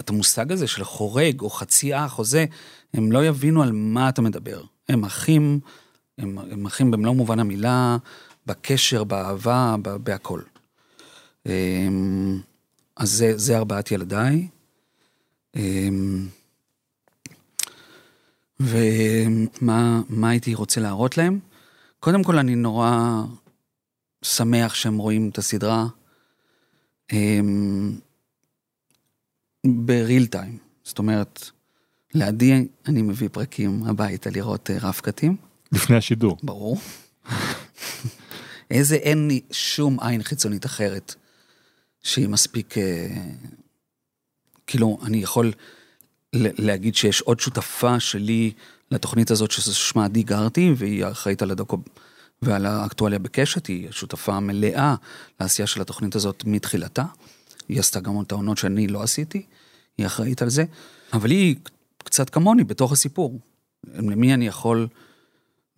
את 0.00 0.10
המושג 0.10 0.52
הזה 0.52 0.66
של 0.66 0.84
חורג 0.84 1.40
או 1.40 1.50
חצי 1.50 1.94
אח 1.94 2.18
או 2.18 2.24
זה, 2.24 2.44
הם 2.94 3.12
לא 3.12 3.26
יבינו 3.26 3.62
על 3.62 3.72
מה 3.72 4.08
אתה 4.08 4.22
מדבר. 4.22 4.62
הם 4.88 5.04
אחים, 5.04 5.60
הם, 6.18 6.38
הם 6.38 6.66
אחים 6.66 6.90
במלוא 6.90 7.14
מובן 7.14 7.38
המילה, 7.38 7.96
בקשר, 8.46 9.04
באהבה, 9.04 9.76
בהכל. 10.02 10.40
אמ, 11.46 12.40
אז 12.96 13.10
זה, 13.10 13.38
זה 13.38 13.56
ארבעת 13.56 13.90
ילדיי. 13.90 14.48
אמ, 15.56 16.26
ומה 18.60 20.30
הייתי 20.30 20.54
רוצה 20.54 20.80
להראות 20.80 21.16
להם? 21.16 21.38
קודם 22.00 22.22
כל, 22.24 22.38
אני 22.38 22.54
נורא 22.54 23.22
שמח 24.22 24.74
שהם 24.74 24.96
רואים 24.96 25.28
את 25.28 25.38
הסדרה 25.38 25.86
בריל 29.66 30.26
טיים. 30.26 30.58
זאת 30.84 30.98
אומרת, 30.98 31.50
לידי 32.14 32.68
אני 32.86 33.02
מביא 33.02 33.28
פרקים 33.32 33.84
הביתה 33.86 34.30
לראות 34.30 34.70
אה, 34.70 34.76
רב 34.80 35.00
קטים. 35.02 35.36
לפני 35.72 35.96
השידור. 35.96 36.36
ברור. 36.42 36.78
איזה 38.70 38.94
אין 38.94 39.28
לי 39.28 39.40
שום 39.50 40.00
עין 40.00 40.22
חיצונית 40.22 40.66
אחרת 40.66 41.14
שהיא 42.06 42.28
מספיק... 42.28 42.78
אה, 42.78 43.08
כאילו, 44.66 44.98
אני 45.02 45.16
יכול 45.16 45.52
להגיד 46.32 46.94
שיש 46.94 47.20
עוד 47.20 47.40
שותפה 47.40 48.00
שלי 48.00 48.52
לתוכנית 48.90 49.30
הזאת 49.30 49.50
ששמה 49.50 50.04
עדי 50.04 50.22
גרתי, 50.22 50.72
והיא 50.76 51.06
אחראית 51.06 51.42
על 51.42 51.50
הדוקו 51.50 51.78
ועל 52.42 52.66
האקטואליה 52.66 53.18
בקשת, 53.18 53.66
היא 53.66 53.90
שותפה 53.90 54.40
מלאה 54.40 54.94
לעשייה 55.40 55.66
של 55.66 55.80
התוכנית 55.80 56.14
הזאת 56.14 56.44
מתחילתה. 56.46 57.04
היא 57.68 57.80
עשתה 57.80 58.00
גם 58.00 58.20
את 58.20 58.32
העונות 58.32 58.58
שאני 58.58 58.86
לא 58.86 59.02
עשיתי, 59.02 59.46
היא 59.98 60.06
אחראית 60.06 60.42
על 60.42 60.50
זה, 60.50 60.64
אבל 61.12 61.30
היא 61.30 61.56
קצת 61.98 62.30
כמוני 62.30 62.64
בתוך 62.64 62.92
הסיפור. 62.92 63.40
למי 63.84 64.34
אני 64.34 64.46
יכול, 64.46 64.88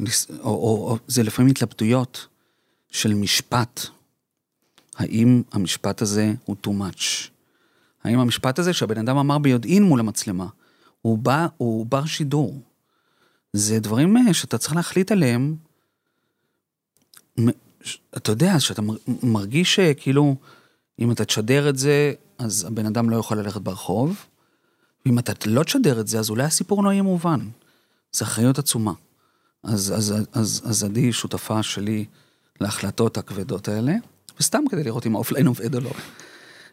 או, 0.01 0.07
או, 0.41 0.91
או 0.91 0.99
זה 1.07 1.23
לפעמים 1.23 1.51
התלבטויות 1.51 2.27
של 2.91 3.15
משפט. 3.15 3.87
האם 4.99 5.43
המשפט 5.53 6.03
הזה 6.03 6.33
הוא 6.45 6.57
too 6.67 6.71
much? 6.71 7.29
האם 8.05 8.19
המשפט 8.19 8.59
הזה 8.59 8.73
שהבן 8.73 8.99
אדם 8.99 9.17
אמר 9.17 9.39
ביודעין 9.39 9.83
מול 9.83 10.01
המצלמה, 10.01 10.47
הוא 11.03 11.19
בא, 11.19 11.47
הוא 11.57 11.87
בר 11.87 12.05
שידור. 12.05 12.61
זה 13.53 13.81
דברים 13.81 14.17
אה, 14.17 14.35
שאתה 14.35 14.59
צריך 14.59 14.77
להחליט 14.77 15.13
עליהם. 15.13 15.57
אתה 18.17 18.33
יודע, 18.33 18.61
שאתה 18.61 18.83
מרגיש 19.23 19.75
שכאילו, 19.75 20.37
אם 20.99 21.11
אתה 21.11 21.25
תשדר 21.25 21.69
את 21.69 21.79
זה, 21.79 22.13
אז 22.39 22.65
הבן 22.65 22.87
אדם 22.87 23.11
לא 23.11 23.17
יכול 23.17 23.39
ללכת 23.39 23.61
ברחוב, 23.61 24.25
ואם 25.07 25.19
אתה 25.19 25.33
לא 25.47 25.63
תשדר 25.63 26.01
את 26.01 26.09
זה, 26.09 26.19
אז 26.19 26.31
אולי 26.31 26.45
הסיפור 26.45 26.85
לא 26.85 26.91
יהיה 26.93 27.03
מובן. 27.03 27.49
זו 28.13 28.25
אחריות 28.25 28.59
עצומה. 28.59 28.93
אז, 29.63 29.93
אז, 29.97 30.15
אז, 30.33 30.63
אז 30.65 30.85
עדי 30.85 31.13
שותפה 31.13 31.63
שלי 31.63 32.05
להחלטות 32.61 33.19
הכבדות 33.19 33.69
האלה, 33.69 33.93
וסתם 34.41 34.63
כדי 34.71 34.85
לראות 34.85 35.07
אם 35.07 35.15
האופליין 35.15 35.47
עובד 35.47 35.75
או 35.75 35.81
לא. 35.81 35.91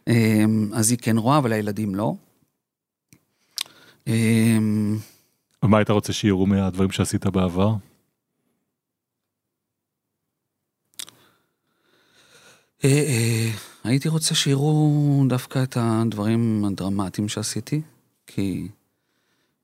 אמ, 0.07 0.69
אז 0.73 0.91
היא 0.91 0.99
כן 1.01 1.17
רואה, 1.17 1.37
אבל 1.37 1.53
הילדים 1.53 1.95
לא. 1.95 2.13
אמ, 4.07 4.97
ומה 5.63 5.77
היית 5.77 5.89
רוצה 5.89 6.13
שיראו 6.13 6.45
מהדברים 6.45 6.91
שעשית 6.91 7.25
בעבר? 7.25 7.73
אה, 12.83 12.89
אה, 12.89 13.51
הייתי 13.83 14.09
רוצה 14.09 14.35
שיראו 14.35 15.23
דווקא 15.29 15.63
את 15.63 15.77
הדברים 15.79 16.65
הדרמטיים 16.65 17.29
שעשיתי, 17.29 17.81
כי 18.27 18.67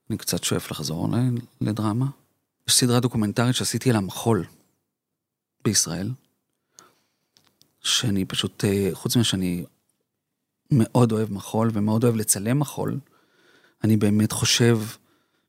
אני 0.10 0.18
קצת 0.18 0.44
שואף 0.44 0.72
לחזור 0.72 1.10
לדרמה. 1.62 2.06
יש 2.68 2.76
סדרה 2.76 3.00
דוקומנטרית 3.00 3.56
שעשיתי 3.56 3.90
על 3.90 3.96
המחול 3.96 4.46
בישראל, 5.64 6.12
שאני 7.84 8.26
פשוט, 8.26 8.66
אה, 8.66 8.90
חוץ 8.94 9.16
מזה 9.16 9.24
שאני 9.24 9.64
מאוד 10.72 11.12
אוהב 11.12 11.34
מחול 11.34 11.72
ומאוד 11.74 12.04
אוהב 12.04 12.16
לצלם 12.16 12.60
מחול, 12.60 13.00
אני 13.84 13.98
באמת 13.98 14.32
חושב 14.32 14.80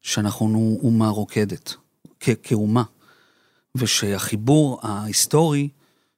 שאנחנו 0.00 0.78
אומה 0.82 1.08
רוקדת, 1.08 1.74
כאומה, 2.42 2.82
ושהחיבור 3.74 4.80
ההיסטורי 4.82 5.68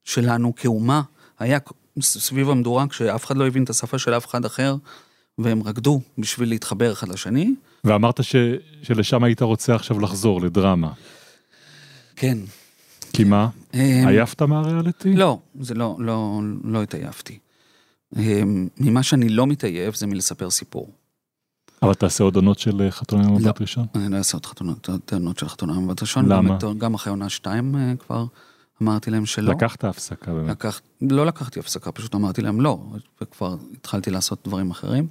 שלנו 0.04 0.54
כאומה 0.54 1.02
היה 1.38 1.58
סביב 2.00 2.50
המדורה 2.50 2.88
כשאף 2.88 3.24
אחד 3.24 3.36
לא 3.36 3.46
הבין 3.46 3.64
את 3.64 3.70
השפה 3.70 3.98
של 3.98 4.16
אף 4.16 4.26
אחד 4.26 4.44
אחר, 4.44 4.76
והם 5.38 5.62
רקדו 5.62 6.00
בשביל 6.18 6.48
להתחבר 6.48 6.92
אחד 6.92 7.08
לשני. 7.08 7.54
ואמרת 7.84 8.24
ש... 8.24 8.36
שלשם 8.82 9.24
היית 9.24 9.42
רוצה 9.42 9.74
עכשיו 9.74 10.00
לחזור, 10.00 10.40
לדרמה. 10.40 10.92
כן. 12.16 12.38
כי 13.14 13.24
מה? 13.24 13.48
אמ, 13.74 14.08
עייפת 14.08 14.42
מהריאליטי? 14.42 15.14
לא, 15.14 15.38
זה 15.60 15.74
לא, 15.74 15.96
לא, 15.98 16.40
לא 16.64 16.82
התעייפתי. 16.82 17.38
אמ, 18.16 18.68
ממה 18.80 19.02
שאני 19.02 19.28
לא 19.28 19.46
מתעייף 19.46 19.96
זה 19.96 20.06
מלספר 20.06 20.50
סיפור. 20.50 20.90
אבל 21.82 21.94
תעשה 21.94 22.24
עוד 22.24 22.36
עונות 22.36 22.58
של 22.58 22.82
אה, 22.82 22.90
חתונה 22.90 23.24
עם 23.24 23.34
מבט 23.34 23.60
ראשון? 23.60 23.86
אני 23.94 24.12
לא 24.12 24.16
אעשה 24.16 24.36
עוד 24.36 24.70
עונות 25.12 25.38
של 25.38 25.48
חתונה 25.48 25.74
עם 25.74 25.84
מבט 25.84 26.02
ראשון. 26.02 26.28
למה? 26.28 26.58
גם 26.78 26.94
אחרי 26.94 27.10
עונה 27.10 27.28
שתיים 27.28 27.76
אה, 27.76 27.92
כבר 27.98 28.26
אמרתי 28.82 29.10
להם 29.10 29.26
שלא. 29.26 29.52
לקחת 29.52 29.84
הפסקה 29.84 30.32
באמת. 30.32 30.50
לקח, 30.50 30.80
לא 31.00 31.26
לקחתי 31.26 31.60
הפסקה, 31.60 31.92
פשוט 31.92 32.14
אמרתי 32.14 32.42
להם 32.42 32.60
לא, 32.60 32.78
וכבר 33.20 33.56
התחלתי 33.74 34.10
לעשות 34.10 34.38
דברים 34.44 34.70
אחרים. 34.70 35.06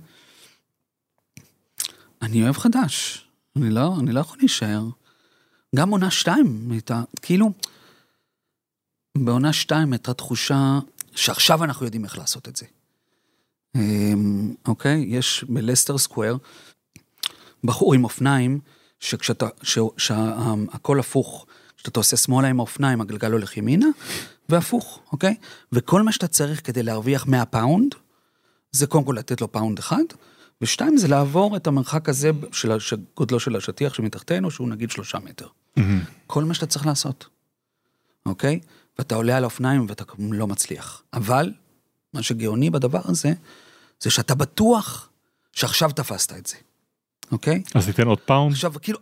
אני 2.21 2.43
אוהב 2.43 2.57
חדש, 2.57 3.25
אני 3.55 3.69
לא, 3.69 3.95
אני 3.99 4.11
לא 4.11 4.19
יכול 4.19 4.37
להישאר. 4.39 4.83
גם 5.75 5.89
עונה 5.89 6.11
שתיים 6.11 6.67
הייתה, 6.71 7.01
כאילו, 7.21 7.51
בעונה 9.17 9.53
שתיים 9.53 9.93
הייתה 9.93 10.13
תחושה 10.13 10.79
שעכשיו 11.15 11.63
אנחנו 11.63 11.85
יודעים 11.85 12.05
איך 12.05 12.17
לעשות 12.17 12.47
את 12.47 12.55
זה. 12.55 12.65
אמ, 13.75 14.53
אוקיי? 14.67 15.05
יש 15.07 15.45
ב 15.49 15.54
Leicester 15.54 15.97
Square 15.97 16.37
בחור 17.63 17.93
עם 17.93 18.03
אופניים, 18.03 18.59
שכשאתה, 18.99 19.47
שהכל 19.97 20.99
הפוך, 20.99 21.45
כשאתה 21.77 21.99
עושה 21.99 22.17
שמאלה 22.17 22.47
עם 22.47 22.59
האופניים, 22.59 23.01
הגלגל 23.01 23.31
הולך 23.31 23.57
ימינה, 23.57 23.87
והפוך, 24.49 24.99
אוקיי? 25.11 25.35
וכל 25.71 26.01
מה 26.01 26.11
שאתה 26.11 26.27
צריך 26.27 26.67
כדי 26.67 26.83
להרוויח 26.83 27.27
100 27.27 27.45
פאונד, 27.45 27.95
זה 28.71 28.87
קודם 28.87 29.03
כל 29.03 29.15
לתת 29.17 29.41
לו 29.41 29.51
פאונד 29.51 29.79
אחד, 29.79 30.03
ושתיים 30.61 30.97
זה 30.97 31.07
לעבור 31.07 31.55
את 31.55 31.67
המרחק 31.67 32.09
הזה 32.09 32.31
של 32.51 32.97
גודלו 33.17 33.39
של 33.39 33.55
השטיח 33.55 33.93
שמתחתנו, 33.93 34.51
שהוא 34.51 34.69
נגיד 34.69 34.91
שלושה 34.91 35.19
מטר. 35.19 35.47
כל 36.27 36.43
מה 36.43 36.53
שאתה 36.53 36.65
צריך 36.65 36.85
לעשות, 36.85 37.27
אוקיי? 38.25 38.59
ואתה 38.99 39.15
עולה 39.15 39.37
על 39.37 39.43
האופניים 39.43 39.85
ואתה 39.89 40.03
לא 40.19 40.47
מצליח. 40.47 41.03
אבל, 41.13 41.51
מה 42.13 42.23
שגאוני 42.23 42.69
בדבר 42.69 43.01
הזה, 43.05 43.33
זה 43.99 44.09
שאתה 44.09 44.35
בטוח 44.35 45.09
שעכשיו 45.51 45.91
תפסת 45.91 46.33
את 46.37 46.45
זה, 46.45 46.55
אוקיי? 47.31 47.63
אז 47.75 47.85
תיתן 47.85 48.07
עוד 48.07 48.19
פאונד. 48.19 48.53
עכשיו, 48.53 48.73
כאילו, 48.81 48.99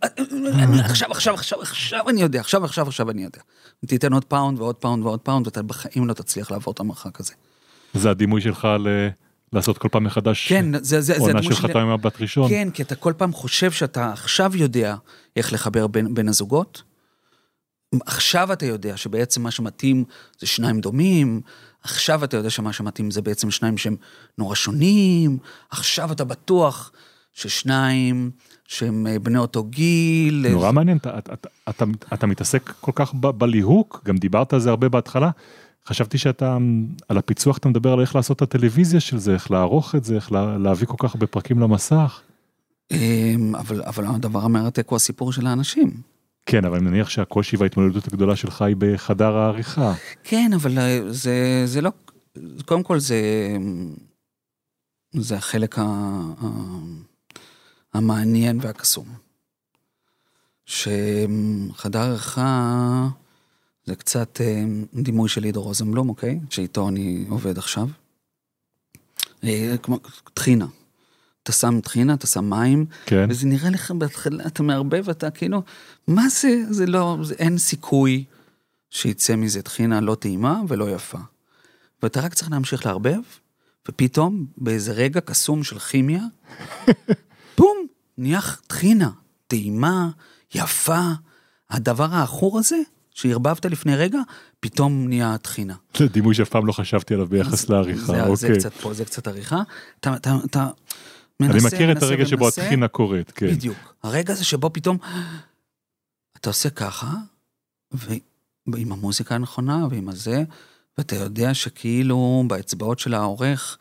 אני, 0.54 0.80
עכשיו, 0.80 1.10
עכשיו, 1.10 1.34
עכשיו, 1.34 1.60
עכשיו 1.60 2.08
אני 2.08 2.22
יודע, 2.22 2.40
עכשיו, 2.40 2.64
עכשיו, 2.64 2.88
עכשיו 2.88 3.10
אני 3.10 3.24
יודע. 3.24 3.40
תיתן 3.86 4.12
עוד 4.12 4.24
פאונד 4.24 4.60
ועוד 4.60 4.74
פאונד 4.76 5.04
ועוד 5.04 5.20
פאונד, 5.20 5.46
ואתה 5.46 5.62
בחיים 5.62 6.08
לא 6.08 6.12
תצליח 6.12 6.50
לעבור 6.50 6.72
את 6.72 6.80
המרחק 6.80 7.20
הזה. 7.20 7.32
זה 7.94 8.10
הדימוי 8.10 8.40
שלך 8.40 8.64
ל... 8.64 9.08
לעשות 9.52 9.78
כל 9.78 9.88
פעם 9.88 10.04
מחדש 10.04 10.48
כן, 10.48 10.84
זה, 10.84 11.00
זה, 11.00 11.18
עונה 11.18 11.42
של. 11.42 11.54
חתונה 11.54 11.82
ממבט 11.82 12.20
ראשון. 12.20 12.48
כן, 12.48 12.68
כי 12.70 12.82
אתה 12.82 12.94
כל 12.94 13.12
פעם 13.16 13.32
חושב 13.32 13.72
שאתה 13.72 14.12
עכשיו 14.12 14.56
יודע 14.56 14.96
איך 15.36 15.52
לחבר 15.52 15.86
בין, 15.86 16.14
בין 16.14 16.28
הזוגות. 16.28 16.82
עכשיו 18.06 18.52
אתה 18.52 18.66
יודע 18.66 18.96
שבעצם 18.96 19.42
מה 19.42 19.50
שמתאים 19.50 20.04
זה 20.40 20.46
שניים 20.46 20.80
דומים, 20.80 21.40
עכשיו 21.82 22.24
אתה 22.24 22.36
יודע 22.36 22.50
שמה 22.50 22.72
שמתאים 22.72 23.10
זה 23.10 23.22
בעצם 23.22 23.50
שניים 23.50 23.78
שהם 23.78 23.96
נורא 24.38 24.54
שונים, 24.54 25.38
עכשיו 25.70 26.12
אתה 26.12 26.24
בטוח 26.24 26.92
ששניים 27.32 28.30
שהם 28.64 29.06
אה, 29.06 29.18
בני 29.18 29.38
אותו 29.38 29.64
גיל. 29.64 30.46
נורא 30.50 30.72
מעניין, 30.72 30.96
אתה, 30.96 31.18
אתה, 31.18 31.34
אתה, 31.34 31.48
אתה, 31.70 31.84
אתה 32.14 32.26
מתעסק 32.26 32.72
כל 32.80 32.92
כך 32.94 33.14
ב, 33.14 33.26
בליהוק, 33.26 34.02
גם 34.04 34.16
דיברת 34.16 34.52
על 34.52 34.60
זה 34.60 34.70
הרבה 34.70 34.88
בהתחלה. 34.88 35.30
חשבתי 35.86 36.18
שאתה, 36.18 36.58
על 37.08 37.18
הפיצוח 37.18 37.58
אתה 37.58 37.68
מדבר 37.68 37.92
על 37.92 38.00
איך 38.00 38.16
לעשות 38.16 38.36
את 38.36 38.42
הטלוויזיה 38.42 39.00
של 39.00 39.18
זה, 39.18 39.34
איך 39.34 39.50
לערוך 39.50 39.94
את 39.94 40.04
זה, 40.04 40.14
איך 40.14 40.32
לה, 40.32 40.58
להביא 40.58 40.86
כל 40.86 40.96
כך 40.98 41.14
הרבה 41.14 41.26
פרקים 41.26 41.58
למסך. 41.58 42.20
אמ, 42.90 43.54
אבל, 43.54 43.82
אבל 43.82 44.06
הדבר 44.06 44.40
המרתק 44.44 44.88
הוא 44.88 44.96
הסיפור 44.96 45.32
של 45.32 45.46
האנשים. 45.46 46.11
כן, 46.46 46.64
אבל 46.64 46.78
אני 46.78 46.90
מניח 46.90 47.08
שהקושי 47.08 47.56
וההתמודדות 47.56 48.06
הגדולה 48.06 48.36
שלך 48.36 48.62
היא 48.62 48.76
בחדר 48.78 49.36
העריכה. 49.36 49.94
כן, 50.24 50.50
אבל 50.54 50.78
אה, 50.78 51.00
זה, 51.08 51.62
זה 51.64 51.80
לא, 51.80 51.90
קודם 52.64 52.82
כל 52.82 52.98
זה, 52.98 53.20
זה 55.12 55.36
החלק 55.36 55.78
ה, 55.78 55.82
ה, 55.82 56.46
המעניין 57.94 58.58
והקסום. 58.62 59.06
שחדר 60.66 62.00
עריכה 62.00 63.08
זה 63.84 63.94
קצת 63.94 64.40
אה, 64.40 64.64
דימוי 64.94 65.28
של 65.28 65.44
עידו 65.44 65.62
רוזנבלום, 65.62 66.08
אוקיי? 66.08 66.40
שאיתו 66.50 66.88
אני 66.88 67.24
עובד 67.28 67.58
עכשיו. 67.58 67.88
אה, 69.44 69.74
כמו 69.82 69.98
טחינה. 70.34 70.66
אתה 71.42 71.52
שם 71.52 71.80
טחינה, 71.80 72.14
אתה 72.14 72.26
שם 72.26 72.50
מים, 72.50 72.86
כן, 73.06 73.26
וזה 73.30 73.46
נראה 73.46 73.70
לך 73.70 73.90
בהתחלה, 73.90 74.46
אתה 74.46 74.62
מערבב, 74.62 75.10
אתה 75.10 75.30
כאילו, 75.30 75.62
מה 76.06 76.28
זה, 76.28 76.62
זה 76.70 76.86
לא, 76.86 77.18
זה, 77.22 77.34
אין 77.38 77.58
סיכוי 77.58 78.24
שיצא 78.90 79.36
מזה 79.36 79.62
טחינה 79.62 80.00
לא 80.00 80.14
טעימה 80.14 80.60
ולא 80.68 80.90
יפה. 80.90 81.18
ואתה 82.02 82.20
רק 82.20 82.34
צריך 82.34 82.50
להמשיך 82.50 82.86
לערבב, 82.86 83.18
ופתאום, 83.88 84.46
באיזה 84.56 84.92
רגע 84.92 85.20
קסום 85.20 85.64
של 85.64 85.78
כימיה, 85.78 86.22
בום, 87.58 87.86
נהיה 88.18 88.40
טחינה, 88.66 89.10
טעימה, 89.46 90.08
יפה. 90.54 91.08
הדבר 91.70 92.14
העכור 92.14 92.58
הזה, 92.58 92.76
שערבבת 93.14 93.66
לפני 93.66 93.96
רגע, 93.96 94.18
פתאום 94.60 95.08
נהיה 95.08 95.38
טחינה. 95.38 95.74
זה 95.96 96.08
דימוי 96.08 96.34
שאף 96.34 96.48
פעם 96.48 96.66
לא 96.66 96.72
חשבתי 96.72 97.14
עליו 97.14 97.26
ביחס 97.26 97.68
לעריכה, 97.68 98.06
זה, 98.06 98.12
זה 98.34 98.46
אוקיי. 98.46 98.58
קצת 98.58 98.72
פה, 98.72 98.94
זה 98.94 99.04
קצת 99.04 99.26
עריכה. 99.26 99.62
אתה, 100.00 100.16
אתה, 100.16 100.36
אתה 100.44 100.68
מנסה, 101.40 101.52
אני 101.52 101.66
מכיר 101.66 101.90
את 101.90 101.96
מנסה 101.96 102.06
הרגע 102.06 102.26
שבו. 102.26 102.48
הטחינה 102.48 102.88
קורית, 102.88 103.30
כן. 103.30 103.46
בדיוק. 103.46 103.94
הרגע 104.02 104.32
הזה 104.32 104.44
שבו 104.44 104.72
פתאום 104.72 104.96
אתה 106.36 106.50
עושה 106.50 106.70
ככה, 106.70 107.10
ועם 108.66 108.92
המוזיקה 108.92 109.34
הנכונה 109.34 109.86
ועם 109.90 110.08
הזה, 110.08 110.44
ואתה 110.98 111.16
יודע 111.16 111.54
שכאילו 111.54 112.44
באצבעות 112.46 112.98
של 112.98 113.14
העורך 113.14 113.78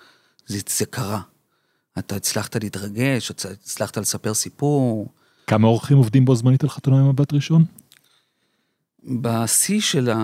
זה, 0.48 0.60
זה 0.70 0.86
קרה. 0.86 1.22
אתה 2.00 2.16
הצלחת 2.16 2.56
להתרגש, 2.56 3.32
הצלחת 3.32 3.98
לספר 3.98 4.34
סיפור. 4.34 5.08
כמה 5.48 5.68
אורחים 5.68 5.98
עובדים 5.98 6.26
בו 6.26 6.36
זמנית 6.36 6.64
על 6.64 6.70
חתונה 6.70 7.00
עם 7.00 7.10
מבט 7.10 7.34
ראשון? 7.34 7.66
בשיא 9.04 9.82
של 9.82 10.10
ה... 10.10 10.16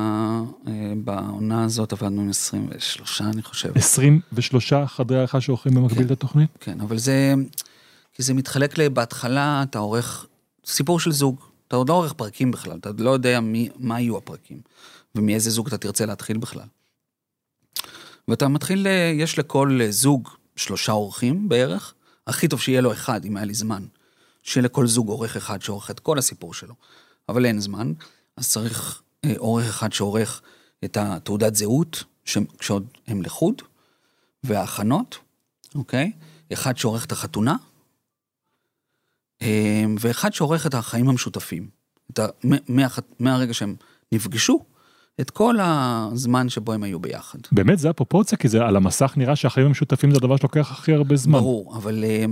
אה, 0.68 0.94
בעונה 1.04 1.64
הזאת 1.64 1.94
עבדנו 1.94 2.22
עם 2.22 2.30
23, 2.30 3.22
אני 3.22 3.42
חושב. 3.42 3.72
23 3.76 4.74
חדרי 4.86 5.18
עריכה 5.18 5.42
שעורכים 5.42 5.76
במקביל 5.76 6.06
את 6.06 6.12
התוכנית? 6.12 6.50
כן, 6.60 6.82
אבל 6.82 6.98
זה... 6.98 7.34
כי 8.14 8.24
זה 8.24 8.34
מתחלק 8.34 8.78
ל... 8.78 8.90
בהתחלה 8.90 9.64
אתה 9.64 9.80
עורך... 9.80 10.26
סיפור 10.66 11.00
של 11.00 11.12
זוג. 11.12 11.40
אתה 11.68 11.76
עוד 11.76 11.90
לא 11.90 11.94
עורך 11.94 12.14
פרקים 12.14 12.52
בכלל, 12.52 12.78
אתה 12.78 12.90
לא 12.98 13.10
יודע 13.10 13.40
מי, 13.40 13.70
מה 13.76 14.02
יהיו 14.02 14.18
הפרקים, 14.18 14.60
ומאיזה 15.16 15.50
זוג 15.50 15.68
אתה 15.68 15.78
תרצה 15.78 16.06
להתחיל 16.06 16.38
בכלל. 16.38 16.68
ואתה 18.28 18.48
מתחיל, 18.48 18.88
אה, 18.88 19.12
יש 19.16 19.40
לכל 19.40 19.80
אה, 19.82 19.92
זוג 19.92 20.30
שלושה 20.56 20.92
אורחים 20.92 21.50
בערך, 21.50 21.94
הכי 22.28 22.48
טוב 22.48 22.62
שיהיה 22.62 22.82
לו 22.82 22.92
אחד, 22.92 23.26
אם 23.26 23.38
היה 23.38 23.46
לי 23.46 23.54
זמן. 23.54 23.86
שיהיה 24.44 24.66
לכל 24.66 24.88
זוג 24.88 25.08
עורך 25.08 25.36
אחד 25.36 25.62
שעורך 25.62 25.92
את 25.92 26.00
כל 26.00 26.18
הסיפור 26.18 26.54
שלו. 26.54 26.74
אבל 27.30 27.46
אין 27.46 27.60
זמן, 27.60 27.94
אז 28.38 28.50
צריך 28.50 29.02
אה, 29.26 29.34
עורך 29.38 29.66
אחד 29.66 29.94
שעורך 29.94 30.42
את 30.86 30.98
התעודת 30.98 31.56
זהות, 31.56 32.04
ש- 32.26 32.38
כשעוד 32.60 32.88
הם 33.08 33.22
לחוד, 33.22 33.62
וההכנות, 34.44 35.18
אוקיי? 35.76 36.12
אחד 36.54 36.78
שעורך 36.78 37.06
את 37.06 37.12
החתונה, 37.12 37.56
אה, 39.42 39.84
ואחד 40.00 40.34
שעורך 40.34 40.68
את 40.68 40.74
החיים 40.74 41.10
המשותפים. 41.10 41.70
את 42.12 42.20
ה, 42.20 42.28
מ- 42.46 42.76
מהח, 42.76 43.00
מהרגע 43.20 43.54
שהם 43.54 43.76
נפגשו, 44.12 44.66
את 45.22 45.30
כל 45.30 45.56
הזמן 45.60 46.50
שבו 46.50 46.74
הם 46.74 46.84
היו 46.84 47.00
ביחד. 47.00 47.40
באמת 47.52 47.80
זה 47.80 47.90
הפרופורציה 47.90 48.38
כי 48.38 48.48
זה 48.48 48.62
על 48.66 48.76
המסך 48.76 49.14
נראה 49.18 49.36
שהחיים 49.36 49.68
המשותפים 49.68 50.12
זה 50.12 50.18
הדבר 50.18 50.38
שלוקח 50.38 50.72
הכי 50.72 50.94
הרבה 50.94 51.16
זמן. 51.16 51.40
ברור, 51.40 51.78
אבל 51.78 52.04
אה, 52.04 52.26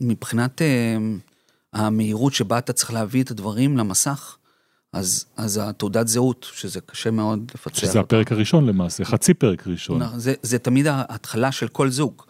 מבחינת 0.00 0.62
המהירות 1.72 2.34
שבה 2.34 2.58
אתה 2.58 2.72
צריך 2.72 2.92
להביא 2.92 3.22
את 3.22 3.30
הדברים 3.30 3.76
למסך, 3.78 4.36
אז, 4.92 5.24
אז 5.36 5.60
התעודת 5.62 6.08
זהות, 6.08 6.46
שזה 6.52 6.80
קשה 6.80 7.10
מאוד 7.10 7.50
לפצח. 7.54 7.80
שזה. 7.80 8.00
הפרק 8.00 8.32
הראשון 8.32 8.66
למעשה, 8.66 9.04
חצי 9.04 9.34
פרק 9.34 9.66
ראשון. 9.66 10.02
זה, 10.16 10.34
זה 10.42 10.58
תמיד 10.58 10.86
ההתחלה 10.86 11.52
של 11.52 11.68
כל 11.68 11.90
זוג. 11.90 12.22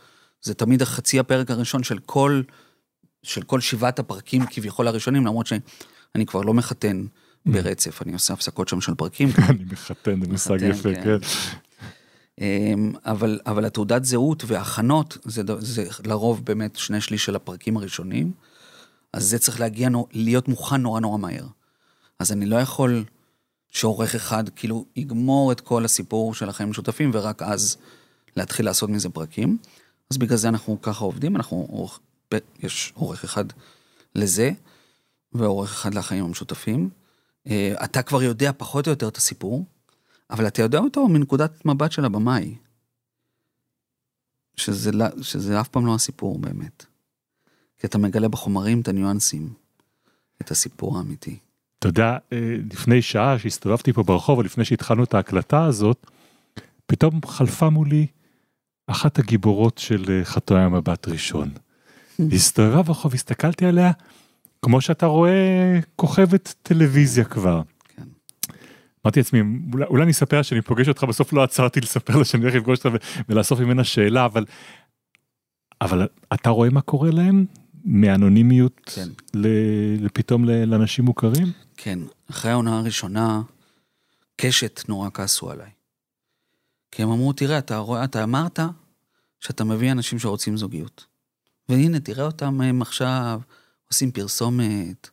זה 0.42 0.54
תמיד 0.54 0.82
החצי 0.82 1.18
הפרק 1.18 1.50
הראשון 1.50 1.82
של 1.82 1.98
כל, 1.98 2.42
של 3.22 3.42
כל 3.42 3.61
שבעת 3.61 3.98
הפרקים 3.98 4.46
כביכול 4.50 4.88
הראשונים, 4.88 5.26
למרות 5.26 5.46
שאני 5.46 6.26
כבר 6.26 6.40
לא 6.40 6.54
מחתן 6.54 7.06
ברצף, 7.46 8.02
אני 8.02 8.12
עושה 8.12 8.34
הפסקות 8.34 8.68
שם 8.68 8.80
של 8.80 8.94
פרקים. 8.94 9.28
אני 9.48 9.64
מחתן, 9.72 10.20
זה 10.24 10.32
מושג 10.32 10.59
יפה, 10.62 10.94
כן. 10.94 11.02
כן. 11.04 11.18
אמ, 12.40 12.92
אבל, 13.04 13.40
אבל 13.46 13.64
התעודת 13.64 14.04
זהות 14.04 14.44
וההכנות, 14.46 15.18
זה, 15.24 15.42
זה 15.59 15.84
לרוב 16.04 16.44
באמת 16.44 16.76
שני 16.76 17.00
שליש 17.00 17.24
של 17.24 17.36
הפרקים 17.36 17.76
הראשונים, 17.76 18.32
אז 19.12 19.24
זה 19.24 19.38
צריך 19.38 19.61
להגיע, 19.61 19.88
להיות 20.12 20.48
מוכן 20.48 20.76
נורא 20.76 21.00
נורא 21.00 21.18
מהר. 21.18 21.46
אז 22.18 22.32
אני 22.32 22.46
לא 22.46 22.56
יכול 22.56 23.04
שעורך 23.68 24.14
אחד 24.14 24.48
כאילו 24.48 24.84
יגמור 24.96 25.52
את 25.52 25.60
כל 25.60 25.84
הסיפור 25.84 26.34
של 26.34 26.48
החיים 26.48 26.68
המשותפים, 26.68 27.10
ורק 27.14 27.42
אז 27.42 27.76
להתחיל 28.36 28.66
לעשות 28.66 28.90
מזה 28.90 29.08
פרקים. 29.10 29.58
אז 30.10 30.18
בגלל 30.18 30.36
זה 30.36 30.48
אנחנו 30.48 30.82
ככה 30.82 31.04
עובדים, 31.04 31.36
אנחנו, 31.36 31.66
עורך, 31.70 32.00
יש 32.58 32.92
עורך 32.94 33.24
אחד 33.24 33.44
לזה, 34.14 34.50
ועורך 35.32 35.70
אחד 35.72 35.94
לחיים 35.94 36.24
המשותפים. 36.24 36.90
אה, 37.46 37.74
אתה 37.84 38.02
כבר 38.02 38.22
יודע 38.22 38.50
פחות 38.56 38.86
או 38.86 38.90
יותר 38.90 39.08
את 39.08 39.16
הסיפור, 39.16 39.64
אבל 40.30 40.46
אתה 40.46 40.62
יודע 40.62 40.78
אותו 40.78 41.08
מנקודת 41.08 41.66
מבט 41.66 41.92
של 41.92 42.04
הבמאי. 42.04 42.56
שזה, 44.56 44.92
לא- 44.92 45.22
שזה 45.22 45.60
אף 45.60 45.68
פעם 45.68 45.86
לא 45.86 45.94
הסיפור 45.94 46.38
באמת. 46.38 46.86
כי 47.76 47.86
אתה 47.86 47.98
מגלה 47.98 48.28
בחומרים 48.28 48.80
את 48.80 48.88
הניואנסים, 48.88 49.52
את 50.42 50.50
הסיפור 50.50 50.98
האמיתי. 50.98 51.38
אתה 51.78 51.88
יודע, 51.88 52.16
אה, 52.32 52.56
לפני 52.72 53.02
שעה 53.02 53.38
שהסתובבתי 53.38 53.92
פה 53.92 54.02
ברחוב, 54.02 54.38
או 54.38 54.42
לפני 54.42 54.64
שהתחלנו 54.64 55.04
את 55.04 55.14
ההקלטה 55.14 55.64
הזאת, 55.64 56.06
פתאום 56.86 57.20
חלפה 57.26 57.70
מולי 57.70 58.06
אחת 58.86 59.18
הגיבורות 59.18 59.78
של 59.78 60.04
אה, 60.08 60.24
חתונה 60.24 60.64
עם 60.64 60.74
מבט 60.74 61.08
ראשון. 61.08 61.50
היא 62.18 62.32
הסתובבה 62.32 62.82
ברחוב, 62.82 63.14
הסתכלתי 63.14 63.66
עליה, 63.66 63.92
כמו 64.62 64.80
שאתה 64.80 65.06
רואה 65.06 65.78
כוכבת 65.96 66.54
טלוויזיה 66.62 67.24
כבר. 67.24 67.62
כן. 67.96 68.02
אמרתי 69.04 69.20
לעצמי, 69.20 69.42
אולי, 69.72 69.84
אולי 69.84 70.02
אני 70.02 70.10
אספר 70.10 70.42
שאני 70.42 70.62
פוגש 70.62 70.88
אותך, 70.88 71.04
בסוף 71.04 71.32
לא 71.32 71.42
עצרתי 71.42 71.80
לספר 71.80 72.16
לה 72.16 72.24
שאני 72.24 72.42
הולך 72.42 72.54
לפגוש 72.54 72.78
אותה 72.78 72.88
ו- 72.88 73.22
ולאסוף 73.28 73.60
ממנה 73.60 73.84
שאלה, 73.84 74.24
אבל 74.24 74.44
אבל 75.80 76.08
אתה 76.34 76.50
רואה 76.50 76.70
מה 76.70 76.80
קורה 76.80 77.10
להם? 77.10 77.44
מאנונימיות 77.84 78.80
כן. 78.94 79.08
לפתאום 80.00 80.44
לאנשים 80.44 81.04
מוכרים? 81.04 81.46
כן, 81.80 81.98
אחרי 82.30 82.50
העונה 82.50 82.78
הראשונה, 82.78 83.42
קשת 84.36 84.80
נורא 84.88 85.08
כעסו 85.14 85.50
עליי. 85.50 85.70
כי 86.90 87.02
הם 87.02 87.10
אמרו, 87.10 87.32
תראה, 87.32 87.58
אתה 87.58 87.76
רואה, 87.76 88.04
אתה 88.04 88.24
אמרת 88.24 88.60
שאתה 89.40 89.64
מביא 89.64 89.92
אנשים 89.92 90.18
שרוצים 90.18 90.56
זוגיות. 90.56 91.06
והנה, 91.68 92.00
תראה 92.00 92.24
אותם 92.24 92.60
הם 92.60 92.82
עכשיו 92.82 93.40
עושים 93.88 94.12
פרסומת, 94.12 95.10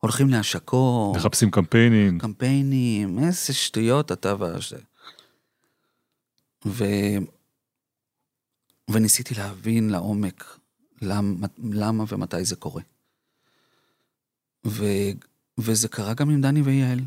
הולכים 0.00 0.28
להשקות, 0.28 1.16
מחפשים 1.16 1.50
קמפיינים. 1.50 2.18
קמפיינים, 2.18 3.18
איזה 3.18 3.52
שטויות 3.52 4.12
אתה 4.12 4.34
וזה. 4.40 4.78
ו... 6.66 6.84
וניסיתי 8.90 9.34
להבין 9.34 9.90
לעומק 9.90 10.58
למה, 11.02 11.46
למה 11.58 12.04
ומתי 12.08 12.44
זה 12.44 12.56
קורה. 12.56 12.82
ו... 14.66 14.84
וזה 15.62 15.88
קרה 15.88 16.14
גם 16.14 16.30
עם 16.30 16.40
דני 16.40 16.62
ויעל, 16.62 17.00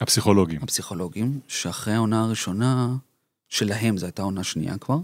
הפסיכולוגים. 0.00 0.62
הפסיכולוגים, 0.62 1.40
שאחרי 1.48 1.94
העונה 1.94 2.24
הראשונה 2.24 2.96
שלהם, 3.48 3.96
זו 3.96 4.06
הייתה 4.06 4.22
עונה 4.22 4.44
שנייה 4.44 4.78
כבר, 4.78 4.98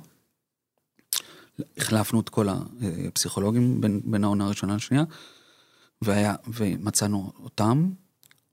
החלפנו 1.77 2.21
את 2.21 2.29
כל 2.29 2.49
הפסיכולוגים 3.09 3.81
בין, 3.81 4.01
בין 4.05 4.25
העונה 4.25 4.45
הראשונה 4.45 4.77
לשנייה, 4.77 5.05
והיה, 6.03 6.35
ומצאנו 6.55 7.33
אותם, 7.39 7.91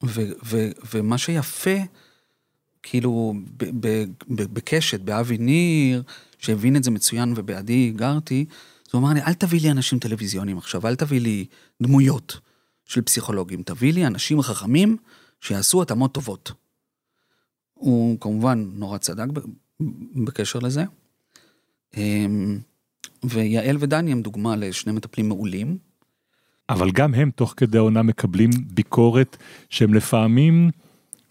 ו, 0.05 0.21
ו, 0.45 0.69
ומה 0.93 1.17
שיפה, 1.17 1.77
כאילו, 2.83 3.33
ב, 3.57 3.87
ב, 3.87 4.03
ב, 4.27 4.53
בקשת, 4.53 4.99
באבי 4.99 5.37
ניר, 5.37 6.03
שהבין 6.39 6.75
את 6.75 6.83
זה 6.83 6.91
מצוין 6.91 7.33
ובעדי 7.35 7.91
גרתי, 7.95 8.45
אז 8.87 8.93
הוא 8.93 8.99
אמר 8.99 9.13
לי, 9.13 9.21
אל 9.21 9.33
תביא 9.33 9.61
לי 9.61 9.71
אנשים 9.71 9.99
טלוויזיוניים 9.99 10.57
עכשיו, 10.57 10.87
אל 10.87 10.95
תביא 10.95 11.21
לי 11.21 11.45
דמויות 11.81 12.39
של 12.85 13.01
פסיכולוגים, 13.01 13.63
תביא 13.63 13.93
לי 13.93 14.07
אנשים 14.07 14.41
חכמים 14.41 14.97
שיעשו 15.41 15.81
התאמות 15.81 16.13
טובות. 16.13 16.51
הוא 17.73 18.19
כמובן 18.19 18.71
נורא 18.73 18.97
צדק 18.97 19.25
בקשר 20.25 20.59
לזה. 20.59 20.83
אמ, 21.97 22.59
ויעל 23.23 23.77
ודני 23.79 24.11
הם 24.11 24.21
דוגמה 24.21 24.55
לשני 24.55 24.93
מטפלים 24.93 25.29
מעולים. 25.29 25.77
אבל 26.69 26.91
גם 26.91 27.13
הם 27.13 27.31
תוך 27.31 27.53
כדי 27.57 27.77
העונה 27.77 28.01
מקבלים 28.01 28.49
ביקורת 28.73 29.37
שהם 29.69 29.93
לפעמים 29.93 30.69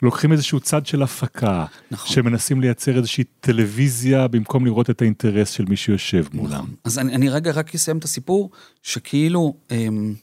לוקחים 0.03 0.33
איזשהו 0.33 0.61
צד 0.61 0.87
של 0.87 1.03
הפקה, 1.03 1.67
נכון. 1.91 2.15
שמנסים 2.15 2.61
לייצר 2.61 2.97
איזושהי 2.97 3.25
טלוויזיה 3.41 4.29
במקום 4.29 4.65
לראות 4.67 4.91
את 4.91 5.03
האינטרס 5.03 5.51
של 5.51 5.65
מי 5.65 5.77
שיושב 5.77 6.25
מולם. 6.33 6.53
נכון. 6.53 6.75
אז 6.85 6.99
אני, 6.99 7.15
אני 7.15 7.29
רגע 7.29 7.51
רק 7.51 7.75
אסיים 7.75 7.99
את 7.99 8.05
הסיפור, 8.05 8.51
שכאילו, 8.83 9.55
אמ, 9.71 10.15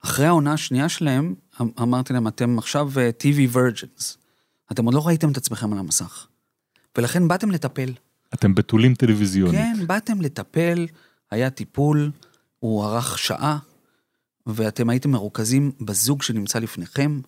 אחרי 0.00 0.26
העונה 0.26 0.52
השנייה 0.52 0.88
שלהם, 0.88 1.34
אמ- 1.60 1.70
אמרתי 1.80 2.12
להם, 2.12 2.28
אתם 2.28 2.58
עכשיו 2.58 2.90
אה, 2.98 3.10
TV 3.22 3.54
virgins. 3.56 4.16
אתם 4.72 4.84
עוד 4.84 4.94
לא 4.94 5.06
ראיתם 5.06 5.32
את 5.32 5.36
עצמכם 5.36 5.72
על 5.72 5.78
המסך. 5.78 6.26
ולכן 6.98 7.28
באתם 7.28 7.50
לטפל. 7.50 7.92
אתם 8.34 8.54
בתולים 8.54 8.94
טלוויזיונית. 8.94 9.60
כן, 9.60 9.86
באתם 9.86 10.20
לטפל, 10.20 10.86
היה 11.30 11.50
טיפול, 11.50 12.10
הוא 12.58 12.84
ארך 12.84 13.18
שעה, 13.18 13.58
ואתם 14.46 14.90
הייתם 14.90 15.10
מרוכזים 15.10 15.72
בזוג 15.80 16.22
שנמצא 16.22 16.58
לפניכם, 16.58 17.20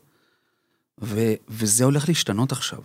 ו, 1.02 1.20
וזה 1.48 1.84
הולך 1.84 2.08
להשתנות 2.08 2.52
עכשיו. 2.52 2.80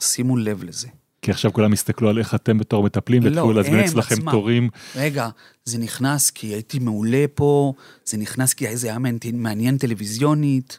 שימו 0.00 0.36
לב 0.36 0.64
לזה. 0.64 0.88
כי 1.22 1.30
עכשיו 1.30 1.52
כולם 1.52 1.72
יסתכלו 1.72 2.08
על 2.08 2.18
איך 2.18 2.34
אתם 2.34 2.58
בתור 2.58 2.82
מטפלים, 2.84 3.22
לא, 3.22 3.28
ויתחילו 3.28 3.52
להזמין 3.52 3.80
אצלכם. 3.80 4.30
תורים. 4.30 4.68
רגע, 4.96 5.28
זה 5.64 5.78
נכנס 5.78 6.30
כי 6.30 6.46
הייתי 6.46 6.78
מעולה 6.78 7.24
פה, 7.34 7.72
זה 8.04 8.16
נכנס 8.18 8.54
כי 8.54 8.76
זה 8.76 8.86
היה 8.88 8.98
מעניין- 9.32 9.78
טלוויזיונית. 9.78 10.78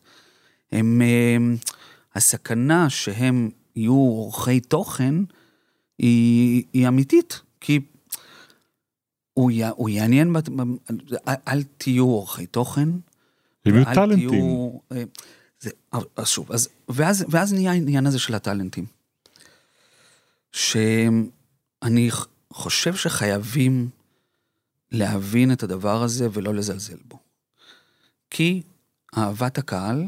הם, 0.72 1.02
הם, 1.36 1.58
הסכנה 2.16 2.90
שהם 2.90 3.50
יהיו 3.76 3.94
עורכי 3.94 4.60
תוכן 4.60 5.16
היא, 5.98 6.64
היא 6.74 6.88
אמיתית, 6.88 7.42
כי 7.62 7.80
הוא, 9.34 9.52
י, 9.52 9.64
הוא 9.66 9.90
יעניין, 9.90 10.34
בת- 10.34 10.50
אל, 11.28 11.34
אל 11.48 11.64
תהיו 11.78 12.06
עורכי 12.06 12.46
תוכן. 12.46 12.90
הם 13.66 13.76
יהיו 13.76 13.86
טאלנטים. 13.96 14.30
תהיו, 14.30 14.70
אה, 14.92 15.04
זה, 15.60 15.70
אז 16.16 16.28
שוב, 16.28 16.52
אז, 16.52 16.70
ואז, 16.90 17.26
ואז 17.30 17.54
נהיה 17.54 17.72
העניין 17.72 18.06
הזה 18.06 18.20
של 18.20 18.36
הטאלנטים. 18.36 18.86
שאני 20.52 22.10
חושב 22.54 22.96
שחייבים 22.96 23.90
להבין 24.92 25.52
את 25.52 25.64
הדבר 25.64 26.04
הזה 26.04 26.28
ולא 26.34 26.54
לזלזל 26.54 26.98
בו. 27.06 27.20
כי 28.30 28.62
אהבת 29.18 29.58
הקהל 29.58 30.04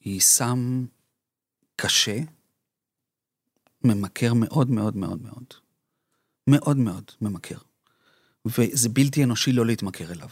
היא 0.00 0.20
סם 0.20 0.86
קשה, 1.76 2.18
ממכר 3.84 4.34
מאוד 4.34 4.70
מאוד 4.70 4.96
מאוד 4.96 5.22
מאוד. 5.22 5.54
מאוד 6.46 6.76
מאוד 6.76 7.10
ממכר. 7.20 7.58
וזה 8.44 8.88
בלתי 8.88 9.24
אנושי 9.24 9.52
לא 9.52 9.66
להתמכר 9.66 10.12
אליו, 10.12 10.28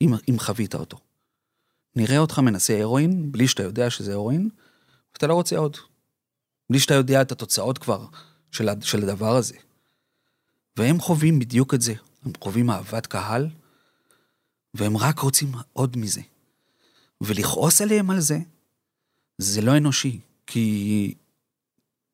אם, 0.00 0.14
אם 0.30 0.38
חווית 0.38 0.74
אותו. 0.74 1.00
נראה 1.96 2.18
אותך 2.18 2.38
מנסה 2.38 2.80
הרואין, 2.80 3.32
בלי 3.32 3.48
שאתה 3.48 3.62
יודע 3.62 3.90
שזה 3.90 4.12
הרואין, 4.12 4.48
ואתה 5.12 5.26
לא 5.26 5.34
רוצה 5.34 5.56
עוד. 5.56 5.76
בלי 6.70 6.78
שאתה 6.78 6.94
יודע 6.94 7.22
את 7.22 7.32
התוצאות 7.32 7.78
כבר 7.78 8.06
של, 8.52 8.68
של 8.82 9.02
הדבר 9.02 9.36
הזה. 9.36 9.54
והם 10.76 11.00
חווים 11.00 11.38
בדיוק 11.38 11.74
את 11.74 11.80
זה. 11.82 11.94
הם 12.24 12.32
חווים 12.40 12.70
אהבת 12.70 13.06
קהל, 13.06 13.48
והם 14.74 14.96
רק 14.96 15.18
רוצים 15.18 15.52
עוד 15.72 15.96
מזה. 15.96 16.20
ולכעוס 17.20 17.80
עליהם 17.80 18.10
על 18.10 18.20
זה, 18.20 18.38
זה 19.38 19.62
לא 19.62 19.76
אנושי. 19.76 20.20
כי, 20.46 21.14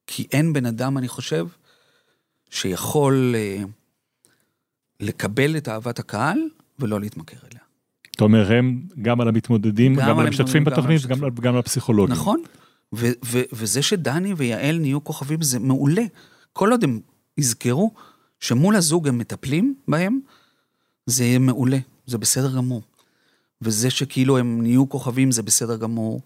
כי 0.07 0.27
אין 0.33 0.53
בן 0.53 0.67
אדם, 0.67 0.99
אני 0.99 1.09
חושב, 1.09 1.47
שיכול 2.51 3.35
אה, 3.37 3.63
לקבל 5.01 5.57
את 5.57 5.69
אהבת 5.69 5.99
הקהל 5.99 6.39
ולא 6.79 7.01
להתמכר 7.01 7.37
אליה. 7.53 7.63
אתה 8.11 8.25
אומר, 8.25 8.53
הם 8.53 8.83
גם 9.03 9.21
על 9.21 9.29
המתמודדים, 9.29 9.95
גם 9.95 10.09
גם 10.09 10.19
על 10.19 10.27
המשתתפים 10.27 10.65
גם 10.65 10.73
בתוכנית 10.73 11.05
המשתתפים. 11.05 11.31
גם 11.43 11.55
על 11.55 11.61
הפסיכולוגים. 11.61 12.15
נכון. 12.15 12.43
ו- 12.95 13.13
ו- 13.25 13.43
וזה 13.53 13.83
שדני 13.83 14.35
ויעל 14.37 14.79
נהיו 14.79 15.05
כוכבים 15.05 15.43
זה 15.43 15.59
מעולה. 15.59 16.03
כל 16.53 16.71
עוד 16.71 16.85
הם 16.85 17.01
יזכרו 17.39 17.95
שמול 18.41 18.77
הזוג 18.77 19.09
הם 19.09 19.19
מטפלים 19.19 19.75
בהם, 19.89 20.21
זה 21.07 21.25
יהיה 21.25 21.39
מעולה, 21.39 21.79
זה 22.07 22.19
בסדר 22.19 22.57
גמור. 22.57 22.83
וזה 23.63 23.91
שכאילו 23.91 24.39
הם 24.39 24.63
נהיו 24.63 24.89
כוכבים 24.89 25.31
זה 25.33 25.43
בסדר 25.43 25.77
גמור. 25.77 26.21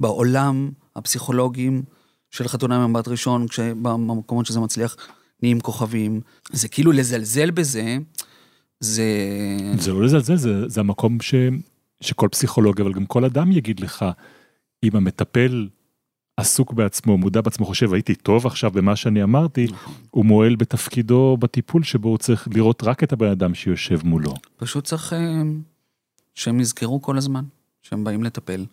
בעולם 0.00 0.70
הפסיכולוגים 0.96 1.82
של 2.30 2.48
חתונה 2.48 2.86
ממבט 2.86 3.08
ראשון, 3.08 3.46
במקומות 3.82 4.46
שזה 4.46 4.60
מצליח, 4.60 4.96
נהיים 5.42 5.60
כוכבים. 5.60 6.20
זה 6.52 6.68
כאילו 6.68 6.92
לזלזל 6.92 7.50
בזה, 7.50 7.96
זה... 8.80 9.04
זה 9.78 9.92
לא 9.92 10.04
לזלזל, 10.04 10.36
זה, 10.36 10.68
זה 10.68 10.80
המקום 10.80 11.20
ש, 11.20 11.34
שכל 12.00 12.28
פסיכולוג, 12.30 12.80
אבל 12.80 12.92
גם 12.92 13.06
כל 13.06 13.24
אדם 13.24 13.52
יגיד 13.52 13.80
לך, 13.80 14.04
אם 14.84 14.96
המטפל 14.96 15.68
עסוק 16.36 16.72
בעצמו, 16.72 17.18
מודע 17.18 17.40
בעצמו, 17.40 17.66
חושב, 17.66 17.92
הייתי 17.92 18.14
טוב 18.14 18.46
עכשיו 18.46 18.70
במה 18.70 18.96
שאני 18.96 19.22
אמרתי. 19.22 19.66
הוא 20.10 20.24
מועל 20.24 20.56
בתפקידו 20.56 21.36
בטיפול 21.40 21.82
שבו 21.82 22.08
הוא 22.08 22.18
צריך 22.18 22.48
לראות 22.54 22.82
רק 22.82 23.04
את 23.04 23.12
הבן 23.12 23.30
אדם 23.30 23.54
שיושב 23.54 24.06
מולו. 24.06 24.34
פשוט 24.56 24.84
צריך 24.84 25.12
אה, 25.12 25.18
שהם 26.34 26.60
יזכרו 26.60 27.02
כל 27.02 27.16
הזמן 27.18 27.44
שהם 27.82 28.04
באים 28.04 28.24
לטפל. 28.24 28.66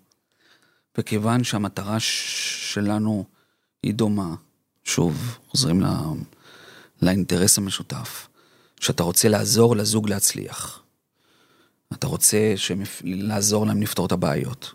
וכיוון 0.97 1.43
שהמטרה 1.43 1.97
שלנו 1.99 3.26
היא 3.84 3.93
דומה, 3.93 4.36
שוב, 4.84 5.38
חוזרים 5.47 5.82
ל... 5.82 5.86
לאינטרס 7.01 7.57
המשותף, 7.57 8.28
שאתה 8.80 9.03
רוצה 9.03 9.30
לעזור 9.30 9.76
לזוג 9.76 10.09
להצליח. 10.09 10.82
אתה 11.93 12.07
רוצה. 12.07 12.53
יפ- 12.84 13.01
לעזור 13.03 13.66
להם 13.66 13.82
לפתור 13.82 14.05
את 14.05 14.12
הבעיות. 14.12 14.74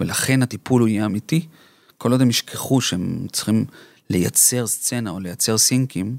ולכן 0.00 0.42
הטיפול 0.42 0.80
הוא 0.80 0.88
יהיה 0.88 1.06
אמיתי, 1.06 1.46
כל 1.98 2.12
עוד 2.12 2.22
הם 2.22 2.30
ישכחו 2.30 2.80
שהם 2.80 3.26
צריכים 3.32 3.64
לייצר 4.10 4.66
סצנה 4.66 5.10
או 5.10 5.20
לייצר 5.20 5.58
סינקים, 5.58 6.16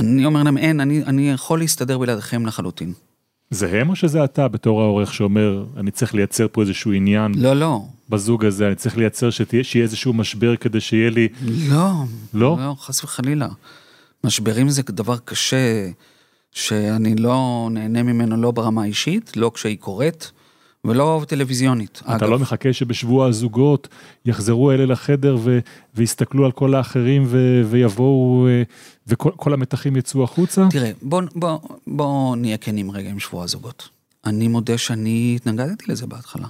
אני 0.00 0.24
אומר 0.24 0.42
להם, 0.42 0.58
אין, 0.58 0.80
אני, 0.80 1.04
אני 1.04 1.30
יכול 1.30 1.58
להסתדר 1.58 1.98
בלעדיכם 1.98 2.46
לחלוטין. 2.46 2.92
זה 3.50 3.80
הם 3.80 3.90
או 3.90 3.96
שזה 3.96 4.24
אתה 4.24 4.48
בתור 4.48 4.82
העורך 4.82 5.14
שאומר, 5.14 5.64
אני 5.76 5.90
צריך 5.90 6.14
לייצר 6.14 6.46
פה 6.52 6.62
איזשהו 6.62 6.92
עניין 6.92 7.32
לא, 7.36 7.56
לא, 7.56 7.80
בזוג 8.08 8.44
הזה, 8.44 8.66
אני 8.66 8.74
צריך 8.74 8.96
לייצר 8.96 9.30
שתהיה, 9.30 9.64
שיהיה 9.64 9.82
איזשהו 9.82 10.12
משבר 10.12 10.56
כדי 10.56 10.80
שיהיה 10.80 11.10
לי... 11.10 11.28
לא, 11.68 11.90
לא? 12.34 12.56
לא, 12.60 12.74
חס 12.78 13.04
וחלילה. 13.04 13.48
משברים 14.24 14.68
זה 14.68 14.82
דבר 14.82 15.16
קשה, 15.24 15.90
שאני 16.52 17.14
לא 17.14 17.68
נהנה 17.70 18.02
ממנו 18.02 18.36
לא 18.36 18.50
ברמה 18.50 18.82
האישית, 18.82 19.36
לא 19.36 19.50
כשהיא 19.54 19.78
קורית, 19.78 20.32
ולא 20.84 21.24
טלוויזיונית. 21.28 22.00
אתה 22.04 22.16
אגב. 22.16 22.28
לא 22.28 22.38
מחכה 22.38 22.72
שבשבוע 22.72 23.26
הזוגות 23.26 23.88
יחזרו 24.24 24.72
אלה 24.72 24.86
לחדר 24.86 25.36
ו- 25.40 25.58
ויסתכלו 25.94 26.44
על 26.44 26.52
כל 26.52 26.74
האחרים 26.74 27.24
ו- 27.26 27.62
ויבואו 27.70 28.46
אה, 28.48 28.62
וכל 29.06 29.30
כל 29.36 29.52
המתחים 29.52 29.96
יצאו 29.96 30.24
החוצה? 30.24 30.66
תראה, 30.70 30.90
בוא, 31.02 31.22
בוא, 31.34 31.58
בוא 31.86 32.36
נהיה 32.36 32.56
כנים 32.56 32.90
רגע 32.90 33.10
עם 33.10 33.18
שבוע 33.18 33.44
הזוגות. 33.44 33.88
אני 34.26 34.48
מודה 34.48 34.78
שאני 34.78 35.32
התנגדתי 35.36 35.84
לזה 35.88 36.06
בהתחלה. 36.06 36.46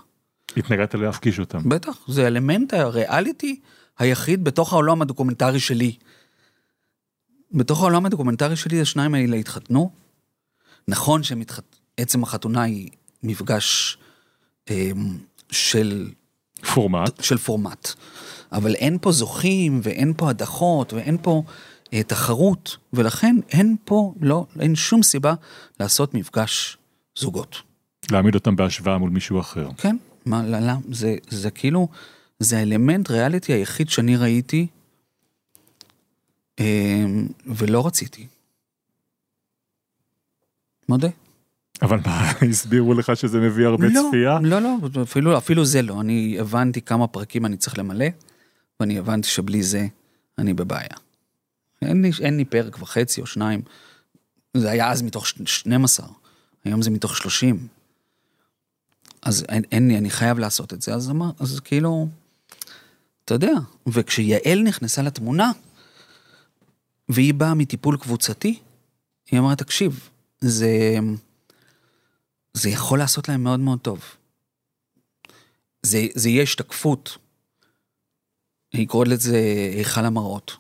התנגדת 0.57 0.95
להפגיש 0.95 1.41
אותם. 1.41 1.69
בטח, 1.69 1.99
זה 2.09 2.27
אלמנט 2.27 2.75
הריאליטי 2.75 3.61
היחיד 3.99 4.45
בתוך 4.45 4.73
העולם 4.73 5.03
הדוקומנטרי 5.03 5.61
שלי. 5.61 5.97
בתוך 7.53 7.81
העולם 7.81 8.07
הדוקומנטרי 8.07 8.57
שלי 8.57 8.81
השניים 8.81 9.15
האלה 9.15 9.37
התחתנו. 9.37 9.91
נכון 10.89 11.23
שעצם 11.23 12.23
החתונה 12.23 12.63
היא 12.63 12.91
מפגש 13.23 13.99
של, 15.51 16.11
פורמט. 16.75 17.23
של 17.25 17.39
פורמט. 17.39 17.89
אבל 18.53 18.75
אין 18.75 18.99
פה 19.01 19.13
זוכים 19.13 19.81
ואין 19.83 20.13
פה 20.17 20.31
הדחות 20.31 20.93
ואין 20.93 21.17
פה 21.23 21.43
אה, 21.93 22.03
תחרות, 22.03 22.77
ולכן 22.93 23.37
אין 23.51 23.77
פה, 23.85 24.15
לא, 24.21 24.47
אין 24.61 24.75
שום 24.75 25.03
סיבה 25.03 25.35
לעשות 25.81 26.15
מפגש 26.15 26.77
זוגות. 27.17 27.57
להעמיד 28.11 28.35
אותם 28.35 28.57
בהשוואה 28.57 28.99
מול 28.99 29.11
מישהו 29.11 29.41
אחר. 29.41 29.69
כן, 29.77 29.97
מה, 30.27 30.47
לא, 30.47 30.59
לא, 30.59 30.73
זה, 30.91 31.17
זה 31.29 31.51
כאילו, 31.51 31.89
זה 32.39 32.59
האלמנט 32.59 33.11
ריאליטי 33.11 33.53
היחיד 33.53 33.89
שאני 33.89 34.17
ראיתי, 34.17 34.67
אה, 36.61 37.05
ולא 37.47 37.87
רציתי. 37.87 38.27
מודה. 40.89 41.09
אבל 41.85 42.01
מה, 42.07 42.31
הסבירו 42.51 42.95
לך 42.95 43.17
שזה 43.17 43.39
מביא 43.41 43.67
הרבה 43.67 43.87
לא, 43.89 44.07
צפייה? 44.09 44.39
לא, 44.43 44.59
לא, 44.63 44.77
אפילו, 45.03 45.39
אפילו 45.39 45.65
זה 45.65 45.83
לא. 45.83 46.01
אני 46.01 46.37
הבנתי 46.41 46.81
כמה 46.81 47.07
פרקים 47.07 47.47
אני 47.47 47.57
צריך 47.57 47.79
למלא, 47.79 48.07
ואני 48.81 48.99
הבנתי 48.99 49.29
שבלי 49.29 49.63
זה 49.63 49.87
אני 50.39 50.55
בבעיה. 50.55 50.97
אין 51.83 52.03
לי, 52.03 52.11
אין 52.21 52.37
לי 52.37 52.45
פרק 52.45 52.83
וחצי 52.83 53.21
או 53.21 53.27
שניים. 53.27 53.63
זה 54.57 54.71
היה 54.71 54.91
אז 54.91 55.03
מתוך 55.03 55.29
ש- 55.29 55.35
12, 55.47 56.07
היום 56.65 56.83
זה 56.83 56.91
מתוך 56.91 57.17
30. 57.17 57.67
אז 59.23 59.45
אין, 59.49 59.63
אין 59.73 59.89
לי, 59.89 59.99
אני 59.99 60.11
חייב 60.11 60.39
לעשות 60.39 60.73
את 60.73 60.83
זה, 60.83 60.95
אז, 60.95 61.11
אמר, 61.11 61.31
אז 61.41 61.61
כאילו, 61.61 62.09
אתה 63.25 63.35
יודע, 63.35 63.53
וכשיעל 63.87 64.63
נכנסה 64.63 65.03
לתמונה, 65.03 65.53
והיא 67.09 67.35
באה 67.35 67.55
מטיפול 67.55 67.97
קבוצתי, 67.97 68.59
היא 69.31 69.41
אמרה, 69.41 69.57
תקשיב, 69.57 70.09
זה, 70.41 70.71
זה 72.55 72.69
יכול 72.71 72.99
לעשות 72.99 73.29
להם 73.29 73.45
מאוד 73.45 73.61
מאוד 73.61 73.81
טוב. 73.81 74.05
זה, 75.83 76.07
זה 76.15 76.29
יהיה 76.29 76.43
השתקפות. 76.43 77.19
היא 78.73 78.89
קוראת 78.89 79.09
לזה 79.09 79.37
היכל 79.77 80.05
המראות. 80.05 80.57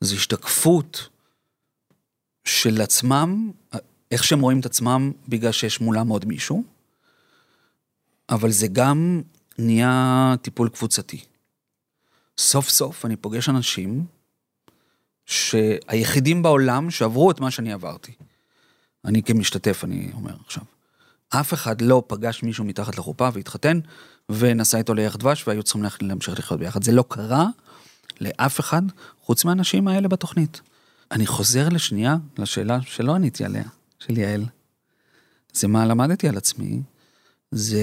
זה 0.00 0.14
השתקפות 0.14 1.08
של 2.44 2.80
עצמם, 2.80 3.50
איך 4.10 4.24
שהם 4.24 4.40
רואים 4.40 4.60
את 4.60 4.66
עצמם 4.66 5.12
בגלל 5.28 5.52
שיש 5.52 5.80
מולם 5.80 6.08
עוד 6.08 6.24
מישהו, 6.24 6.64
אבל 8.28 8.50
זה 8.50 8.66
גם 8.72 9.22
נהיה 9.58 10.34
טיפול 10.42 10.68
קבוצתי. 10.68 11.24
סוף 12.38 12.68
סוף 12.68 13.04
אני 13.04 13.16
פוגש 13.16 13.48
אנשים 13.48 14.06
שהיחידים 15.26 16.42
בעולם 16.42 16.90
שעברו 16.90 17.30
את 17.30 17.40
מה 17.40 17.50
שאני 17.50 17.72
עברתי. 17.72 18.12
אני 19.04 19.22
כמשתתף, 19.22 19.84
אני 19.84 20.10
אומר 20.12 20.34
עכשיו. 20.46 20.62
אף 21.30 21.54
אחד 21.54 21.80
לא 21.80 22.02
פגש 22.06 22.42
מישהו 22.42 22.64
מתחת 22.64 22.98
לחופה 22.98 23.28
והתחתן 23.32 23.80
ונסע 24.28 24.78
איתו 24.78 24.94
לירח 24.94 25.16
דבש 25.16 25.48
והיו 25.48 25.62
צריכים 25.62 25.84
להמשיך 26.00 26.38
לחיות 26.38 26.60
ביחד. 26.60 26.82
זה 26.82 26.92
לא 26.92 27.04
קרה 27.08 27.46
לאף 28.20 28.60
אחד 28.60 28.82
חוץ 29.22 29.44
מהאנשים 29.44 29.88
האלה 29.88 30.08
בתוכנית. 30.08 30.60
אני 31.10 31.26
חוזר 31.26 31.68
לשנייה 31.68 32.16
לשאלה 32.38 32.82
שלא 32.82 33.14
עניתי 33.14 33.44
עליה, 33.44 33.64
של 33.98 34.18
יעל. 34.18 34.44
זה 35.52 35.68
מה 35.68 35.86
למדתי 35.86 36.28
על 36.28 36.36
עצמי, 36.36 36.82
זה 37.50 37.80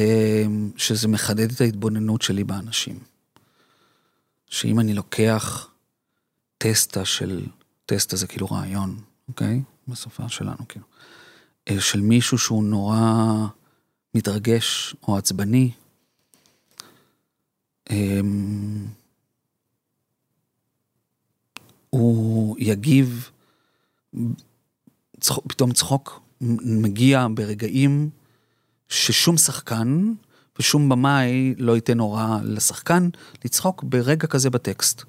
שזה 0.78 1.08
מחדד 1.08 1.52
את 1.52 1.62
ההתבוננות 1.62 2.22
שלי 2.22 2.44
באנשים. 2.44 3.00
שאם 4.50 4.80
אני 4.80 4.94
לוקח 4.94 5.68
טסטה 6.58 7.06
של, 7.06 7.46
טסטה 7.86 8.16
זה 8.16 8.28
כאילו 8.28 8.48
רעיון, 8.48 9.00
אוקיי? 9.28 9.62
בשפה 9.88 10.30
שלנו, 10.30 10.68
כאילו. 10.70 10.86
אה, 11.70 11.82
של 11.82 12.02
מישהו 12.02 12.38
שהוא 12.38 12.64
נורא 12.64 13.48
מתרגש 14.16 14.96
או 15.08 15.18
עצבני. 15.18 15.72
אמ, 17.90 18.86
הוא 21.90 22.56
יגיב, 22.60 23.30
פתאום 25.48 25.74
צחוק 25.74 26.22
מגיע 26.82 27.28
ברגעים 27.34 28.10
ששום 28.90 29.38
שחקן 29.38 30.14
ושום 30.60 30.90
במאי 30.90 31.56
לא 31.58 31.76
ייתן 31.76 32.00
הוראה 32.00 32.40
לשחקן 32.44 33.10
לצחוק 33.46 33.84
ברגע 33.84 34.28
כזה 34.28 34.50
בטקסט. 34.50 35.04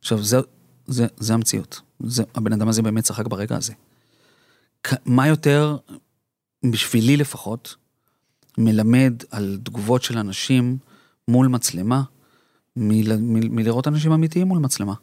עכשיו, 0.00 0.22
זה, 0.22 0.38
זה, 0.86 1.06
זה 1.16 1.34
המציאות. 1.34 1.80
זה, 2.00 2.22
הבן 2.34 2.52
אדם 2.52 2.68
הזה 2.68 2.82
באמת 2.82 3.04
צחק 3.04 3.26
ברגע 3.26 3.56
הזה. 3.56 3.72
מה 5.04 5.28
יותר, 5.28 5.76
בשבילי 6.70 7.16
לפחות, 7.16 7.74
מלמד 8.58 9.14
על 9.30 9.58
תגובות 9.62 10.02
של 10.02 10.18
אנשים 10.18 10.78
מול 11.28 11.46
מצלמה, 11.46 12.02
מלראות 12.76 13.88
אנשים 13.88 14.12
אמיתיים 14.12 14.46
מול 14.46 14.58
מצלמה. 14.58 14.94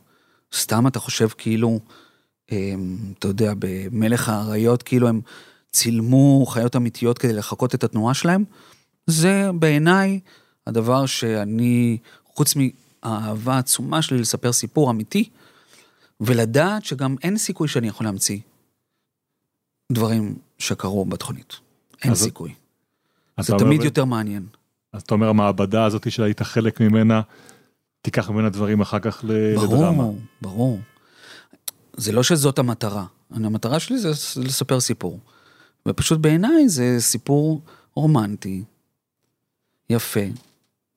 סתם 0.53 0.87
אתה 0.87 0.99
חושב 0.99 1.27
כאילו, 1.27 1.79
הם, 2.49 2.97
אתה 3.19 3.27
יודע, 3.27 3.53
במלך 3.59 4.29
האריות, 4.29 4.83
כאילו 4.83 5.07
הם 5.07 5.21
צילמו 5.71 6.45
חיות 6.45 6.75
אמיתיות 6.75 7.17
כדי 7.17 7.33
לחקות 7.33 7.75
את 7.75 7.83
התנועה 7.83 8.13
שלהם, 8.13 8.43
זה 9.07 9.49
בעיניי 9.59 10.19
הדבר 10.67 11.05
שאני, 11.05 11.97
חוץ 12.25 12.53
מהאהבה 12.55 13.55
העצומה 13.55 14.01
שלי 14.01 14.17
לספר 14.17 14.53
סיפור 14.53 14.91
אמיתי, 14.91 15.29
ולדעת 16.21 16.85
שגם 16.85 17.15
אין 17.23 17.37
סיכוי 17.37 17.67
שאני 17.67 17.87
יכול 17.87 18.05
להמציא 18.05 18.39
דברים 19.91 20.35
שקרו 20.57 21.05
בתוכנית. 21.05 21.53
אין 22.03 22.11
אז- 22.11 22.23
סיכוי. 22.23 22.53
זה 23.41 23.53
אומר 23.53 23.63
תמיד 23.65 23.81
ב- 23.81 23.83
יותר 23.83 24.05
מעניין. 24.05 24.45
אז 24.93 25.01
אתה 25.01 25.13
אומר 25.13 25.29
המעבדה 25.29 25.85
הזאת 25.85 26.11
שהיית 26.11 26.41
חלק 26.41 26.81
ממנה, 26.81 27.21
תיקח 28.01 28.29
ממנה 28.29 28.49
דברים 28.49 28.81
אחר 28.81 28.99
כך 28.99 29.25
לדרמה. 29.27 29.91
ברור, 29.91 30.19
ברור. 30.41 30.79
זה 31.97 32.11
לא 32.11 32.23
שזאת 32.23 32.59
המטרה. 32.59 33.05
המטרה 33.31 33.79
שלי 33.79 33.97
זה 33.97 34.09
לספר 34.43 34.79
סיפור. 34.79 35.19
ופשוט 35.87 36.19
בעיניי 36.19 36.69
זה 36.69 36.95
סיפור 36.99 37.61
רומנטי, 37.95 38.63
יפה, 39.89 40.19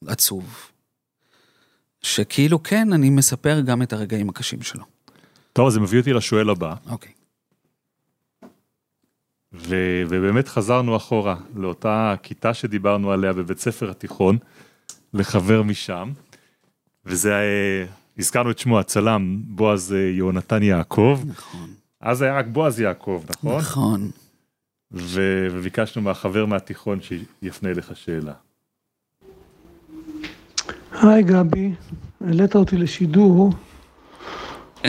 עצוב, 0.06 0.54
שכאילו 2.02 2.62
כן, 2.62 2.92
אני 2.92 3.10
מספר 3.10 3.60
גם 3.60 3.82
את 3.82 3.92
הרגעים 3.92 4.28
הקשים 4.28 4.62
שלו. 4.62 4.84
טוב, 5.52 5.70
זה 5.70 5.80
מביא 5.80 5.98
אותי 5.98 6.12
לשואל 6.12 6.50
הבא, 6.50 6.74
אוקיי. 6.90 7.12
ו- 9.52 10.02
ובאמת 10.08 10.48
חזרנו 10.48 10.96
אחורה 10.96 11.36
לאותה 11.56 12.14
כיתה 12.22 12.54
שדיברנו 12.54 13.12
עליה 13.12 13.32
בבית 13.32 13.58
ספר 13.58 13.90
התיכון, 13.90 14.38
לחבר 15.14 15.62
משם, 15.62 16.10
וזה, 17.06 17.32
אה, 17.34 17.84
הזכרנו 18.18 18.50
את 18.50 18.58
שמו 18.58 18.78
הצלם 18.78 19.40
בועז 19.44 19.92
אה, 19.92 19.98
יהונתן 19.98 20.62
יעקב, 20.62 21.20
נכון. 21.26 21.70
אז 22.00 22.22
היה 22.22 22.38
רק 22.38 22.46
בועז 22.46 22.80
יעקב, 22.80 23.22
נכון? 23.30 23.58
נכון. 23.58 24.10
ו- 24.92 25.46
וביקשנו 25.52 26.02
מהחבר 26.02 26.46
מהתיכון 26.46 26.98
שיפנה 27.00 27.70
אליך 27.70 27.92
שאלה. 27.96 28.32
היי 31.02 31.22
גבי, 31.22 31.72
העלית 32.26 32.54
אותי 32.56 32.76
לשידור, 32.76 33.52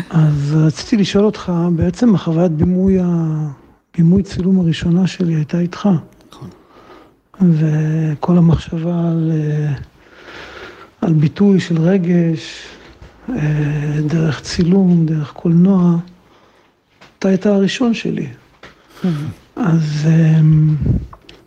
אז 0.10 0.56
רציתי 0.68 0.98
לשאול 0.98 1.26
אותך, 1.26 1.52
בעצם 1.76 2.16
החוויית 2.16 2.52
בימוי, 2.52 3.00
ה- 3.00 3.52
בימוי 4.00 4.24
צילום 4.24 4.60
הראשונה 4.60 5.08
שלי 5.08 5.36
הייתה 5.36 5.60
איתך. 5.60 5.90
נכון. 6.32 6.50
וכל 7.42 8.38
המחשבה 8.38 9.10
על, 9.12 9.32
אה, 9.34 9.74
על 11.02 11.14
ביטוי 11.14 11.60
של 11.60 11.82
רגש, 11.82 12.68
אה, 13.30 13.36
דרך 14.08 14.42
צילום, 14.42 15.06
דרך 15.06 15.32
קולנוע, 15.32 15.98
אתה 17.20 17.28
היית 17.28 17.46
הראשון 17.46 17.94
שלי. 17.94 18.28
אז 19.56 20.06
אה, 20.06 20.40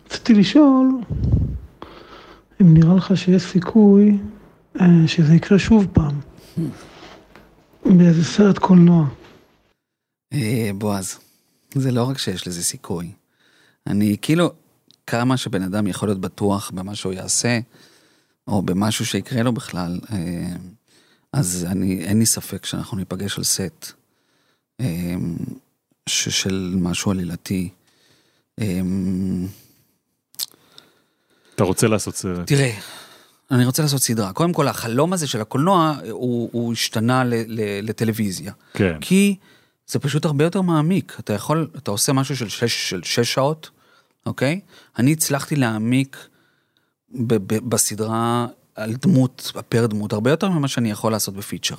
רציתי 0.05 0.33
לשאול, 0.33 0.91
אם 2.61 2.73
נראה 2.73 2.95
לך 2.95 3.17
שיש 3.17 3.43
סיכוי 3.43 4.17
שזה 5.07 5.35
יקרה 5.35 5.59
שוב 5.59 5.87
פעם, 5.93 6.19
באיזה 7.85 8.23
סרט 8.23 8.57
קולנוע. 8.57 9.05
בועז, 10.77 11.19
זה 11.75 11.91
לא 11.91 12.03
רק 12.03 12.17
שיש 12.17 12.47
לזה 12.47 12.63
סיכוי. 12.63 13.11
אני 13.87 14.17
כאילו, 14.21 14.53
כמה 15.07 15.37
שבן 15.37 15.63
אדם 15.63 15.87
יכול 15.87 16.09
להיות 16.09 16.21
בטוח 16.21 16.71
במה 16.73 16.95
שהוא 16.95 17.13
יעשה, 17.13 17.59
או 18.47 18.61
במשהו 18.61 19.05
שיקרה 19.05 19.43
לו 19.43 19.51
בכלל, 19.51 19.99
אה, 20.11 20.55
אז 21.33 21.67
אני, 21.69 22.03
אין 22.05 22.19
לי 22.19 22.25
ספק 22.25 22.65
שאנחנו 22.65 22.97
ניפגש 22.97 23.37
על 23.37 23.43
סט 23.43 23.91
אה, 24.79 25.15
של 26.09 26.75
משהו 26.81 27.11
עלילתי. 27.11 27.69
אה, 28.59 28.81
אתה 31.55 31.63
רוצה 31.63 31.87
לעשות 31.87 32.15
סרט. 32.15 32.47
תראה, 32.47 32.71
אני 33.51 33.65
רוצה 33.65 33.81
לעשות 33.83 34.01
סדרה. 34.01 34.33
קודם 34.33 34.53
כל, 34.53 34.67
החלום 34.67 35.13
הזה 35.13 35.27
של 35.27 35.41
הקולנוע, 35.41 35.95
הוא, 36.09 36.49
הוא 36.51 36.73
השתנה 36.73 37.23
ל, 37.23 37.33
ל, 37.47 37.89
לטלוויזיה. 37.89 38.53
כן. 38.73 38.97
כי 39.01 39.35
זה 39.87 39.99
פשוט 39.99 40.25
הרבה 40.25 40.43
יותר 40.43 40.61
מעמיק. 40.61 41.15
אתה 41.19 41.33
יכול, 41.33 41.67
אתה 41.77 41.91
עושה 41.91 42.13
משהו 42.13 42.37
של 42.37 42.49
שש, 42.49 42.89
של 42.89 43.03
שש 43.03 43.33
שעות, 43.33 43.69
אוקיי? 44.25 44.59
אני 44.99 45.11
הצלחתי 45.11 45.55
להעמיק 45.55 46.17
ב, 47.11 47.33
ב, 47.33 47.69
בסדרה 47.69 48.47
על 48.75 48.93
דמות, 48.93 49.51
פר 49.69 49.85
דמות, 49.85 50.13
הרבה 50.13 50.29
יותר 50.29 50.49
ממה 50.49 50.67
שאני 50.67 50.91
יכול 50.91 51.11
לעשות 51.11 51.33
בפיצ'ר. 51.35 51.75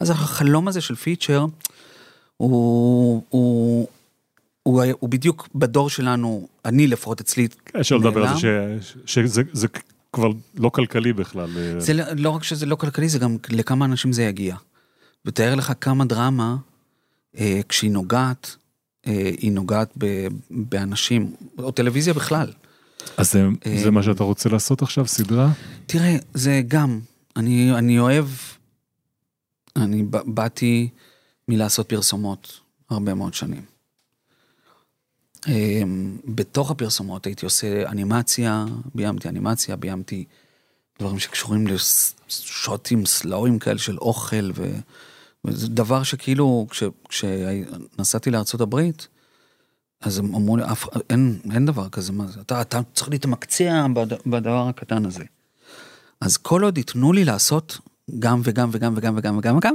אז 0.00 0.10
החלום 0.10 0.68
הזה 0.68 0.80
של 0.80 0.94
פיצ'ר, 0.94 1.46
הוא, 2.36 3.22
הוא, 3.28 3.88
הוא, 4.62 4.82
הוא 5.00 5.10
בדיוק 5.10 5.48
בדור 5.54 5.90
שלנו, 5.90 6.48
אני 6.64 6.86
לפחות 6.86 7.20
אצלי, 7.20 7.48
אפשר 7.80 7.96
לדבר 7.96 8.26
על 8.28 8.38
זה 8.38 8.46
נעלם. 8.48 8.82
ש- 8.82 8.96
שזה 9.06 9.42
זה 9.52 9.66
כבר 10.12 10.28
לא 10.56 10.68
כלכלי 10.68 11.12
בכלל. 11.12 11.50
אה, 11.58 11.80
זה 11.80 11.94
לא- 11.94 12.04
לא 12.16 12.30
רק 12.30 12.44
שזה 12.44 12.66
לא 12.66 12.76
כלכלי, 12.76 13.08
זה 13.08 13.18
גם 13.18 13.36
לכמה 13.50 13.84
אנשים 13.84 14.12
זה 14.12 14.22
יגיע. 14.22 14.56
ותאר 15.24 15.54
לך 15.54 15.72
כמה 15.80 16.04
דרמה, 16.04 16.56
כשהיא 17.68 17.90
נוגעת, 17.90 18.56
אה, 19.06 19.30
היא 19.38 19.52
נוגעת 19.52 19.90
ב, 19.98 20.26
באנשים, 20.50 21.34
או 21.58 21.70
טלוויזיה 21.72 22.14
בכלל. 22.14 22.52
אז 23.16 23.32
זה- 23.32 23.44
אה, 23.66 23.80
זה 23.82 23.90
מה 23.90 24.02
שאתה 24.02 24.24
רוצה 24.24 24.48
לעשות 24.48 24.82
עכשיו, 24.82 25.06
סדרה? 25.06 25.52
תראה, 25.86 26.16
זה 26.34 26.62
גם, 26.68 27.00
אני, 27.36 27.72
אני 27.78 27.98
אוהב, 27.98 28.26
אני 29.76 30.02
באתי 30.24 30.88
מלעשות 31.48 31.88
פרסומות 31.88 32.60
הרבה 32.90 33.14
מאוד 33.14 33.34
שנים. 33.34 33.62
אה, 35.48 35.82
בתוך 36.24 36.70
הפרסומות 36.70 37.26
הייתי 37.26 37.44
עושה 37.44 37.88
אנימציה, 37.90 38.64
ביימתי 38.94 39.28
אנימציה, 39.28 39.76
ביימתי 39.76 40.24
דברים 40.98 41.18
שקשורים 41.18 41.66
לשוטים 41.66 43.06
סלואים 43.06 43.58
כאלה 43.58 43.78
של 43.78 43.98
אוכל, 43.98 44.50
ו, 44.54 44.72
וזה 45.44 45.68
דבר 45.68 46.02
שכאילו, 46.02 46.66
כש, 46.70 46.82
כשנסעתי 47.08 48.30
הברית, 48.60 49.08
אז 50.00 50.18
הם 50.18 50.34
אמרו 50.34 50.56
לי, 50.56 50.62
"אף- 50.64 50.88
אין, 51.10 51.38
אין 51.54 51.66
דבר 51.66 51.88
כזה, 51.88 52.12
מה 52.12 52.26
זה, 52.26 52.40
אתה, 52.40 52.60
אתה 52.60 52.80
צריך 52.94 53.08
להתמקצע 53.08 53.86
בד- 53.94 54.12
בדבר 54.26 54.68
הקטן 54.68 55.06
הזה. 55.06 55.24
אז 56.20 56.36
כל 56.36 56.64
עוד 56.64 56.78
ייתנו 56.78 57.12
לי 57.12 57.24
לעשות 57.24 57.78
גם 58.18 58.40
וגם 58.44 58.68
וגם 58.72 58.92
וגם 58.96 59.14
וגם 59.16 59.38
וגם 59.38 59.56
וגם, 59.56 59.74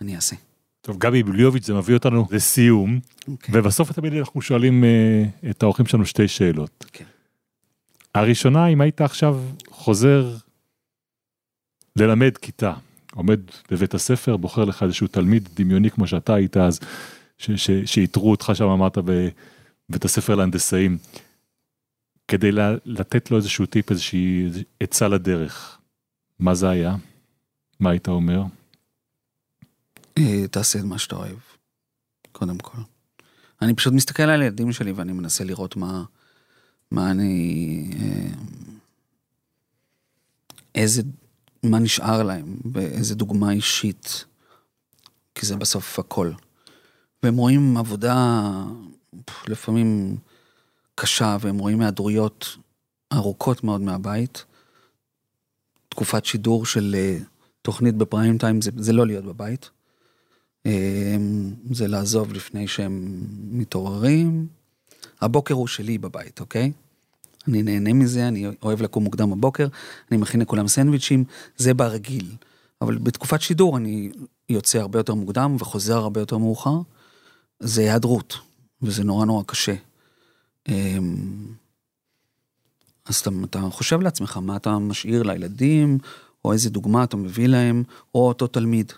אני 0.00 0.16
אעשה. 0.16 0.36
טוב, 0.80 0.98
גבי 0.98 1.22
בליוביץ', 1.22 1.66
זה 1.66 1.74
מביא 1.74 1.94
אותנו 1.94 2.26
לסיום, 2.30 3.00
אוקיי. 3.28 3.54
ובסוף 3.58 3.92
תמיד 3.92 4.12
אנחנו 4.14 4.42
שואלים 4.42 4.84
אה, 4.84 5.24
את 5.50 5.62
האורחים 5.62 5.86
שלנו 5.86 6.06
שתי 6.06 6.28
שאלות. 6.28 6.84
כן. 6.92 7.04
הראשונה, 8.14 8.66
אם 8.66 8.80
היית 8.80 9.00
עכשיו 9.00 9.40
חוזר 9.70 10.36
ללמד 11.96 12.36
כיתה, 12.36 12.72
עומד 13.14 13.40
בבית 13.70 13.94
הספר, 13.94 14.36
בוחר 14.36 14.64
לך 14.64 14.82
איזשהו 14.82 15.06
תלמיד 15.06 15.48
דמיוני 15.54 15.90
כמו 15.90 16.06
שאתה 16.06 16.34
היית 16.34 16.56
אז, 16.56 16.80
שאיתרו 17.84 18.30
אותך 18.30 18.52
שם, 18.54 18.64
אמרת, 18.64 18.98
בבית 18.98 20.04
הספר 20.04 20.34
להנדסאים, 20.34 20.98
כדי 22.28 22.50
לתת 22.84 23.30
לו 23.30 23.36
איזשהו 23.36 23.66
טיפ, 23.66 23.90
איזושהי 23.90 24.50
עצה 24.80 25.08
לדרך, 25.08 25.78
מה 26.38 26.54
זה 26.54 26.68
היה? 26.68 26.96
מה 27.80 27.90
היית 27.90 28.08
אומר? 28.08 28.42
אה, 30.18 30.48
תעשה 30.50 30.78
את 30.78 30.84
מה 30.84 30.98
שאתה 30.98 31.16
אוהב, 31.16 31.38
קודם 32.32 32.58
כל. 32.58 32.78
אני 33.62 33.74
פשוט 33.74 33.92
מסתכל 33.92 34.22
על 34.22 34.42
הילדים 34.42 34.72
שלי 34.72 34.92
ואני 34.92 35.12
מנסה 35.12 35.44
לראות 35.44 35.76
מה, 35.76 36.04
מה 36.90 37.10
אני, 37.10 37.90
אה, 38.00 38.30
איזה, 40.74 41.02
מה 41.62 41.78
נשאר 41.78 42.22
להם, 42.22 42.56
ואיזה 42.72 43.14
דוגמה 43.14 43.52
אישית, 43.52 44.24
כי 45.34 45.46
זה 45.46 45.56
בסוף 45.56 45.98
הכל. 45.98 46.30
והם 47.22 47.36
רואים 47.36 47.76
עבודה 47.76 48.50
לפעמים 49.48 50.16
קשה, 50.94 51.36
והם 51.40 51.58
רואים 51.58 51.80
היעדרויות 51.80 52.56
ארוכות 53.12 53.64
מאוד 53.64 53.80
מהבית. 53.80 54.44
תקופת 55.88 56.24
שידור 56.24 56.66
של 56.66 56.96
אה, 56.98 57.18
תוכנית 57.62 57.94
בפריים 57.94 58.38
טיים 58.38 58.60
זה, 58.60 58.70
זה 58.76 58.92
לא 58.92 59.06
להיות 59.06 59.24
בבית. 59.24 59.70
אמ, 60.66 61.54
זה 61.70 61.88
לעזוב 61.88 62.32
לפני 62.32 62.68
שהם 62.68 63.26
מתעוררים. 63.50 64.46
הבוקר 65.20 65.54
הוא 65.54 65.66
שלי 65.66 65.98
בבית, 65.98 66.40
אוקיי? 66.40 66.72
אני 67.48 67.62
נהנה 67.62 67.92
מזה, 67.92 68.28
אני 68.28 68.46
אוהב 68.62 68.82
לקום 68.82 69.04
מוקדם 69.04 69.30
בבוקר, 69.30 69.68
אני 70.10 70.18
מכין 70.18 70.40
לכולם 70.40 70.68
סנדוויצ'ים, 70.68 71.24
זה 71.56 71.74
ברגיל. 71.74 72.26
אבל 72.80 72.98
בתקופת 72.98 73.40
שידור 73.40 73.76
אני 73.76 74.10
יוצא 74.48 74.78
הרבה 74.78 74.98
יותר 74.98 75.14
מוקדם 75.14 75.56
וחוזר 75.58 75.96
הרבה 75.96 76.20
יותר 76.20 76.38
מאוחר. 76.38 76.80
זה 77.60 77.80
היעדרות, 77.80 78.38
וזה 78.82 79.04
נורא 79.04 79.24
נורא 79.24 79.42
קשה. 79.46 79.74
אמ, 80.68 81.16
אז 83.06 83.16
אתה, 83.16 83.30
אתה 83.44 83.60
חושב 83.70 84.00
לעצמך 84.00 84.36
מה 84.36 84.56
אתה 84.56 84.78
משאיר 84.78 85.22
לילדים, 85.22 85.98
או 86.44 86.52
איזה 86.52 86.70
דוגמה 86.70 87.04
אתה 87.04 87.16
מביא 87.16 87.46
להם, 87.46 87.82
או 88.14 88.28
אותו 88.28 88.46
תלמיד. 88.46 88.92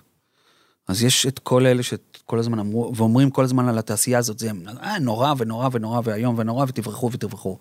אז 0.88 1.02
יש 1.02 1.26
את 1.26 1.38
כל 1.38 1.66
אלה 1.66 1.82
שכל 1.82 2.38
הזמן 2.38 2.58
אמרו, 2.58 2.92
ואומרים 2.96 3.30
כל 3.30 3.44
הזמן 3.44 3.68
על 3.68 3.78
התעשייה 3.78 4.18
הזאת, 4.18 4.38
זה 4.38 4.50
אה, 4.80 4.98
נורא 4.98 5.34
ונורא 5.38 5.68
ונורא 5.72 6.00
ואיום 6.04 6.34
ונורא 6.38 6.64
ותברחו 6.68 7.10
ותברחו. 7.12 7.58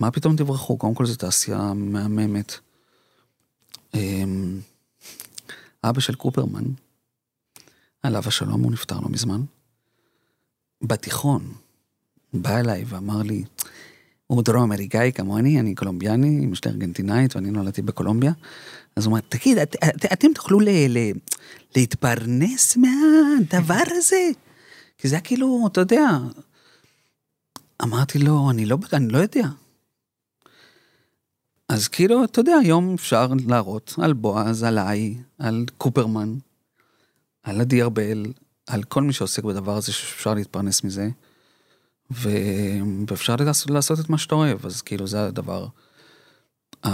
מה 0.00 0.10
פתאום 0.10 0.36
תברחו? 0.36 0.78
קודם 0.78 0.94
כל 0.94 1.06
זו 1.06 1.16
תעשייה 1.16 1.72
מהממת. 1.74 2.52
אמ, 3.94 4.60
אבא 5.84 6.00
של 6.00 6.14
קופרמן, 6.14 6.64
עליו 8.02 8.22
השלום, 8.26 8.62
הוא 8.62 8.72
נפטר 8.72 9.00
לא 9.00 9.08
מזמן. 9.08 9.40
בתיכון, 10.82 11.52
בא 12.32 12.58
אליי 12.58 12.84
ואמר 12.86 13.22
לי, 13.22 13.44
הוא 14.26 14.42
דרום 14.42 14.62
אמריקאי 14.62 15.12
כמוני, 15.12 15.60
אני 15.60 15.74
קולומביאני, 15.74 16.44
אמא 16.44 16.54
שלי 16.54 16.70
ארגנטינאית 16.70 17.36
ואני 17.36 17.50
נולדתי 17.50 17.82
בקולומביה. 17.82 18.32
אז 18.96 19.06
הוא 19.06 19.10
אומר, 19.10 19.20
תגיד, 19.28 19.58
את, 19.58 19.76
את, 19.84 20.04
אתם 20.12 20.28
תוכלו 20.34 20.60
ל, 20.60 20.68
ל, 20.88 20.98
להתפרנס 21.76 22.76
מהדבר 22.76 23.82
הזה? 23.86 24.30
כי 24.98 25.08
זה 25.08 25.14
היה 25.14 25.22
כאילו, 25.22 25.68
אתה 25.72 25.80
יודע. 25.80 26.18
אמרתי 27.82 28.18
לו, 28.18 28.50
אני 28.50 28.66
לא, 28.66 28.78
אני 28.92 29.08
לא 29.08 29.18
יודע. 29.18 29.46
אז 31.68 31.88
כאילו, 31.88 32.24
אתה 32.24 32.40
יודע, 32.40 32.54
היום 32.62 32.94
אפשר 32.94 33.28
להראות 33.46 33.94
על 34.02 34.12
בועז, 34.12 34.62
עליי, 34.62 35.14
על 35.38 35.64
קופרמן, 35.78 36.34
על 37.42 37.60
עדי 37.60 37.82
ארבל, 37.82 38.26
על 38.66 38.82
כל 38.82 39.02
מי 39.02 39.12
שעוסק 39.12 39.44
בדבר 39.44 39.76
הזה 39.76 39.92
שאפשר 39.92 40.34
להתפרנס 40.34 40.84
מזה. 40.84 41.08
ו... 42.10 42.28
ואפשר 43.08 43.36
לעשות, 43.36 43.70
לעשות 43.70 44.00
את 44.00 44.10
מה 44.10 44.18
שאתה 44.18 44.34
אוהב, 44.34 44.66
אז 44.66 44.82
כאילו 44.82 45.06
זה 45.06 45.26
הדבר 45.26 45.66
ה... 46.86 46.88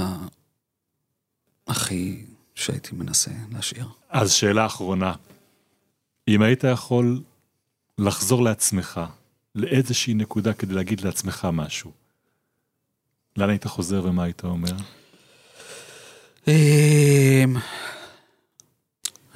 הכי 1.67 2.25
שהייתי 2.55 2.95
מנסה 2.95 3.31
להשאיר. 3.53 3.87
אז 4.09 4.33
שאלה 4.33 4.67
אחרונה, 4.67 5.13
אם 6.29 6.43
היית 6.43 6.65
יכול 6.65 7.23
לחזור 7.99 8.43
לעצמך, 8.43 9.01
לאיזושהי 9.55 10.15
נקודה 10.15 10.53
כדי 10.53 10.75
להגיד 10.75 11.01
לעצמך 11.01 11.49
משהו, 11.53 11.93
לאן 13.37 13.51
היית 13.51 13.67
חוזר 13.67 14.03
ומה 14.05 14.25
היית 14.25 14.45
אומר? 14.45 14.77
אמ, 16.49 17.57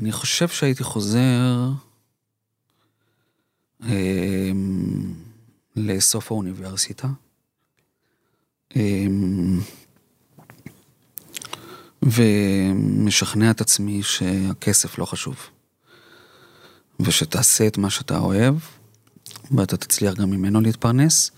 אני 0.01 0.13
חושב 0.13 0.49
שהייתי 0.49 0.85
חוזר 0.85 1.71
אמ, 3.83 5.15
לסוף 5.77 6.33
האוניברסיטה. 6.33 7.09
אמ, 8.77 9.61
ומשכנע 12.03 13.51
את 13.51 13.61
עצמי 13.61 14.03
שהכסף 14.03 14.99
לא 14.99 15.05
חשוב. 15.05 15.37
ושתעשה 17.01 17.67
את 17.67 17.79
מה 17.79 17.91
שאתה 17.91 18.19
אוהב, 18.19 18.55
ואתה 19.51 19.77
תצליח 19.77 20.15
גם 20.15 20.31
ממנו 20.31 20.61
להתפרנס. 20.61 21.31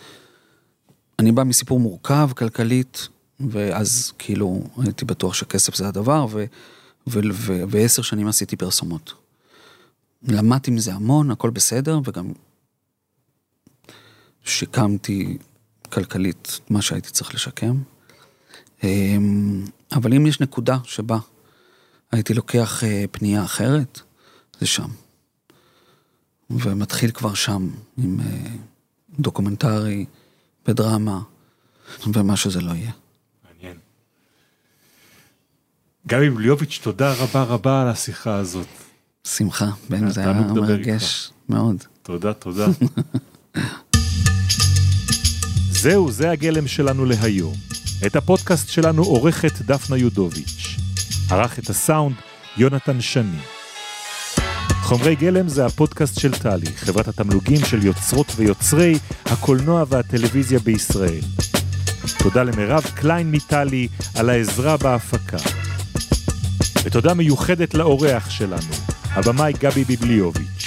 אני 1.19 1.33
בא 1.33 1.45
מסיפור 1.45 1.81
מורכב 1.81 2.31
כלכלית, 2.37 3.09
ואז 3.41 4.13
כאילו 4.19 4.63
הייתי 4.79 5.05
בטוח 5.05 5.35
שכסף 5.35 5.75
זה 5.75 5.89
הדבר, 5.89 6.27
ו- 6.31 6.45
ו- 7.07 7.21
ו- 7.33 7.63
ועשר 7.69 8.03
שנים 8.03 8.29
עשיתי 8.29 8.57
פרסומות. 8.57 9.15
למדתי 10.23 10.71
מזה 10.71 10.95
המון, 10.95 11.31
הכל 11.31 11.51
בסדר, 11.51 12.01
וגם 12.05 12.33
שיקמתי 14.45 15.39
כלכלית 15.93 16.61
מה 16.71 16.83
שהייתי 16.83 17.11
צריך 17.11 17.35
לשקם. 17.35 17.77
אמ, 18.85 19.65
אבל 19.93 20.15
אם 20.15 20.27
יש 20.27 20.41
נקודה 20.41 20.79
שבה 20.85 21.19
הייתי 22.13 22.35
לוקח 22.35 22.85
אה, 22.85 23.05
פנייה 23.11 23.45
אחרת, 23.45 24.01
זה 24.61 24.67
שם. 24.67 24.89
ומתחיל 26.51 27.11
כבר 27.11 27.35
שם 27.35 27.69
עם 27.99 28.21
אה, 28.21 28.51
דוקומנטרי, 29.19 30.05
בדרמה, 30.69 31.21
ומה 32.15 32.37
שזה 32.37 32.61
לא 32.61 32.73
יהיה. 32.73 32.91
מעניין. 33.45 33.77
גבי 36.07 36.31
ביבליוביץ', 36.31 36.81
תודה 36.83 37.13
רבה 37.13 37.43
רבה 37.43 37.83
על 37.83 37.89
השיחה 37.89 38.37
הזאת. 38.37 38.67
שמחה, 39.25 39.71
בן, 39.91 40.11
זה 40.11 40.21
היה 40.21 40.33
תענוג 40.33 40.59
לדבר 40.59 40.67
מרגש 40.67 41.31
מאוד. 41.49 41.77
תודה, 42.03 42.33
תודה. 42.33 42.67
זהו, 45.83 46.11
זה 46.11 46.31
הגלם 46.31 46.67
שלנו 46.67 47.05
להיום. 47.05 47.55
את 48.07 48.17
הפודקאסט 48.17 48.69
שלנו 48.69 49.03
עורכת 49.03 49.63
דפנה 49.63 49.97
יודוביץ'. 49.97 50.77
ערך 51.31 51.59
את 51.59 51.71
הסאונד 51.71 52.17
יונתן 52.57 53.01
שני. 53.01 53.56
חומרי 54.87 55.17
גלם 55.17 55.49
זה 55.49 55.67
הפודקאסט 55.67 56.21
של 56.21 56.33
טלי, 56.33 56.67
חברת 56.77 57.09
התמלוגים 57.09 57.65
של 57.65 57.87
יוצרות 57.87 58.33
ויוצרי 58.37 58.99
הקולנוע 59.25 59.85
והטלוויזיה 59.89 60.59
בישראל. 60.59 61.21
תודה 62.19 62.43
למירב 62.43 62.85
קליין 62.95 63.31
מטלי 63.31 63.89
על 64.15 64.31
העזרה 64.31 64.77
בהפקה. 64.77 65.37
ותודה 66.85 67.15
מיוחדת 67.15 67.75
לאורח 67.75 68.31
שלנו, 68.31 68.73
הבמאי 69.11 69.53
גבי 69.61 69.85
ביבליוביץ'. 69.85 70.67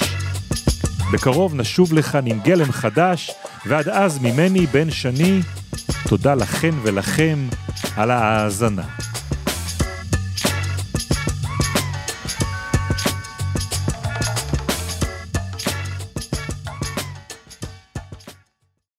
בקרוב 1.12 1.54
נשוב 1.54 1.92
לכאן 1.92 2.26
עם 2.26 2.40
גלם 2.40 2.72
חדש, 2.72 3.30
ועד 3.66 3.88
אז 3.88 4.18
ממני, 4.18 4.66
בן 4.66 4.90
שני, 4.90 5.40
תודה 6.08 6.34
לכן 6.34 6.74
ולכם 6.82 7.48
על 7.96 8.10
ההאזנה. 8.10 8.84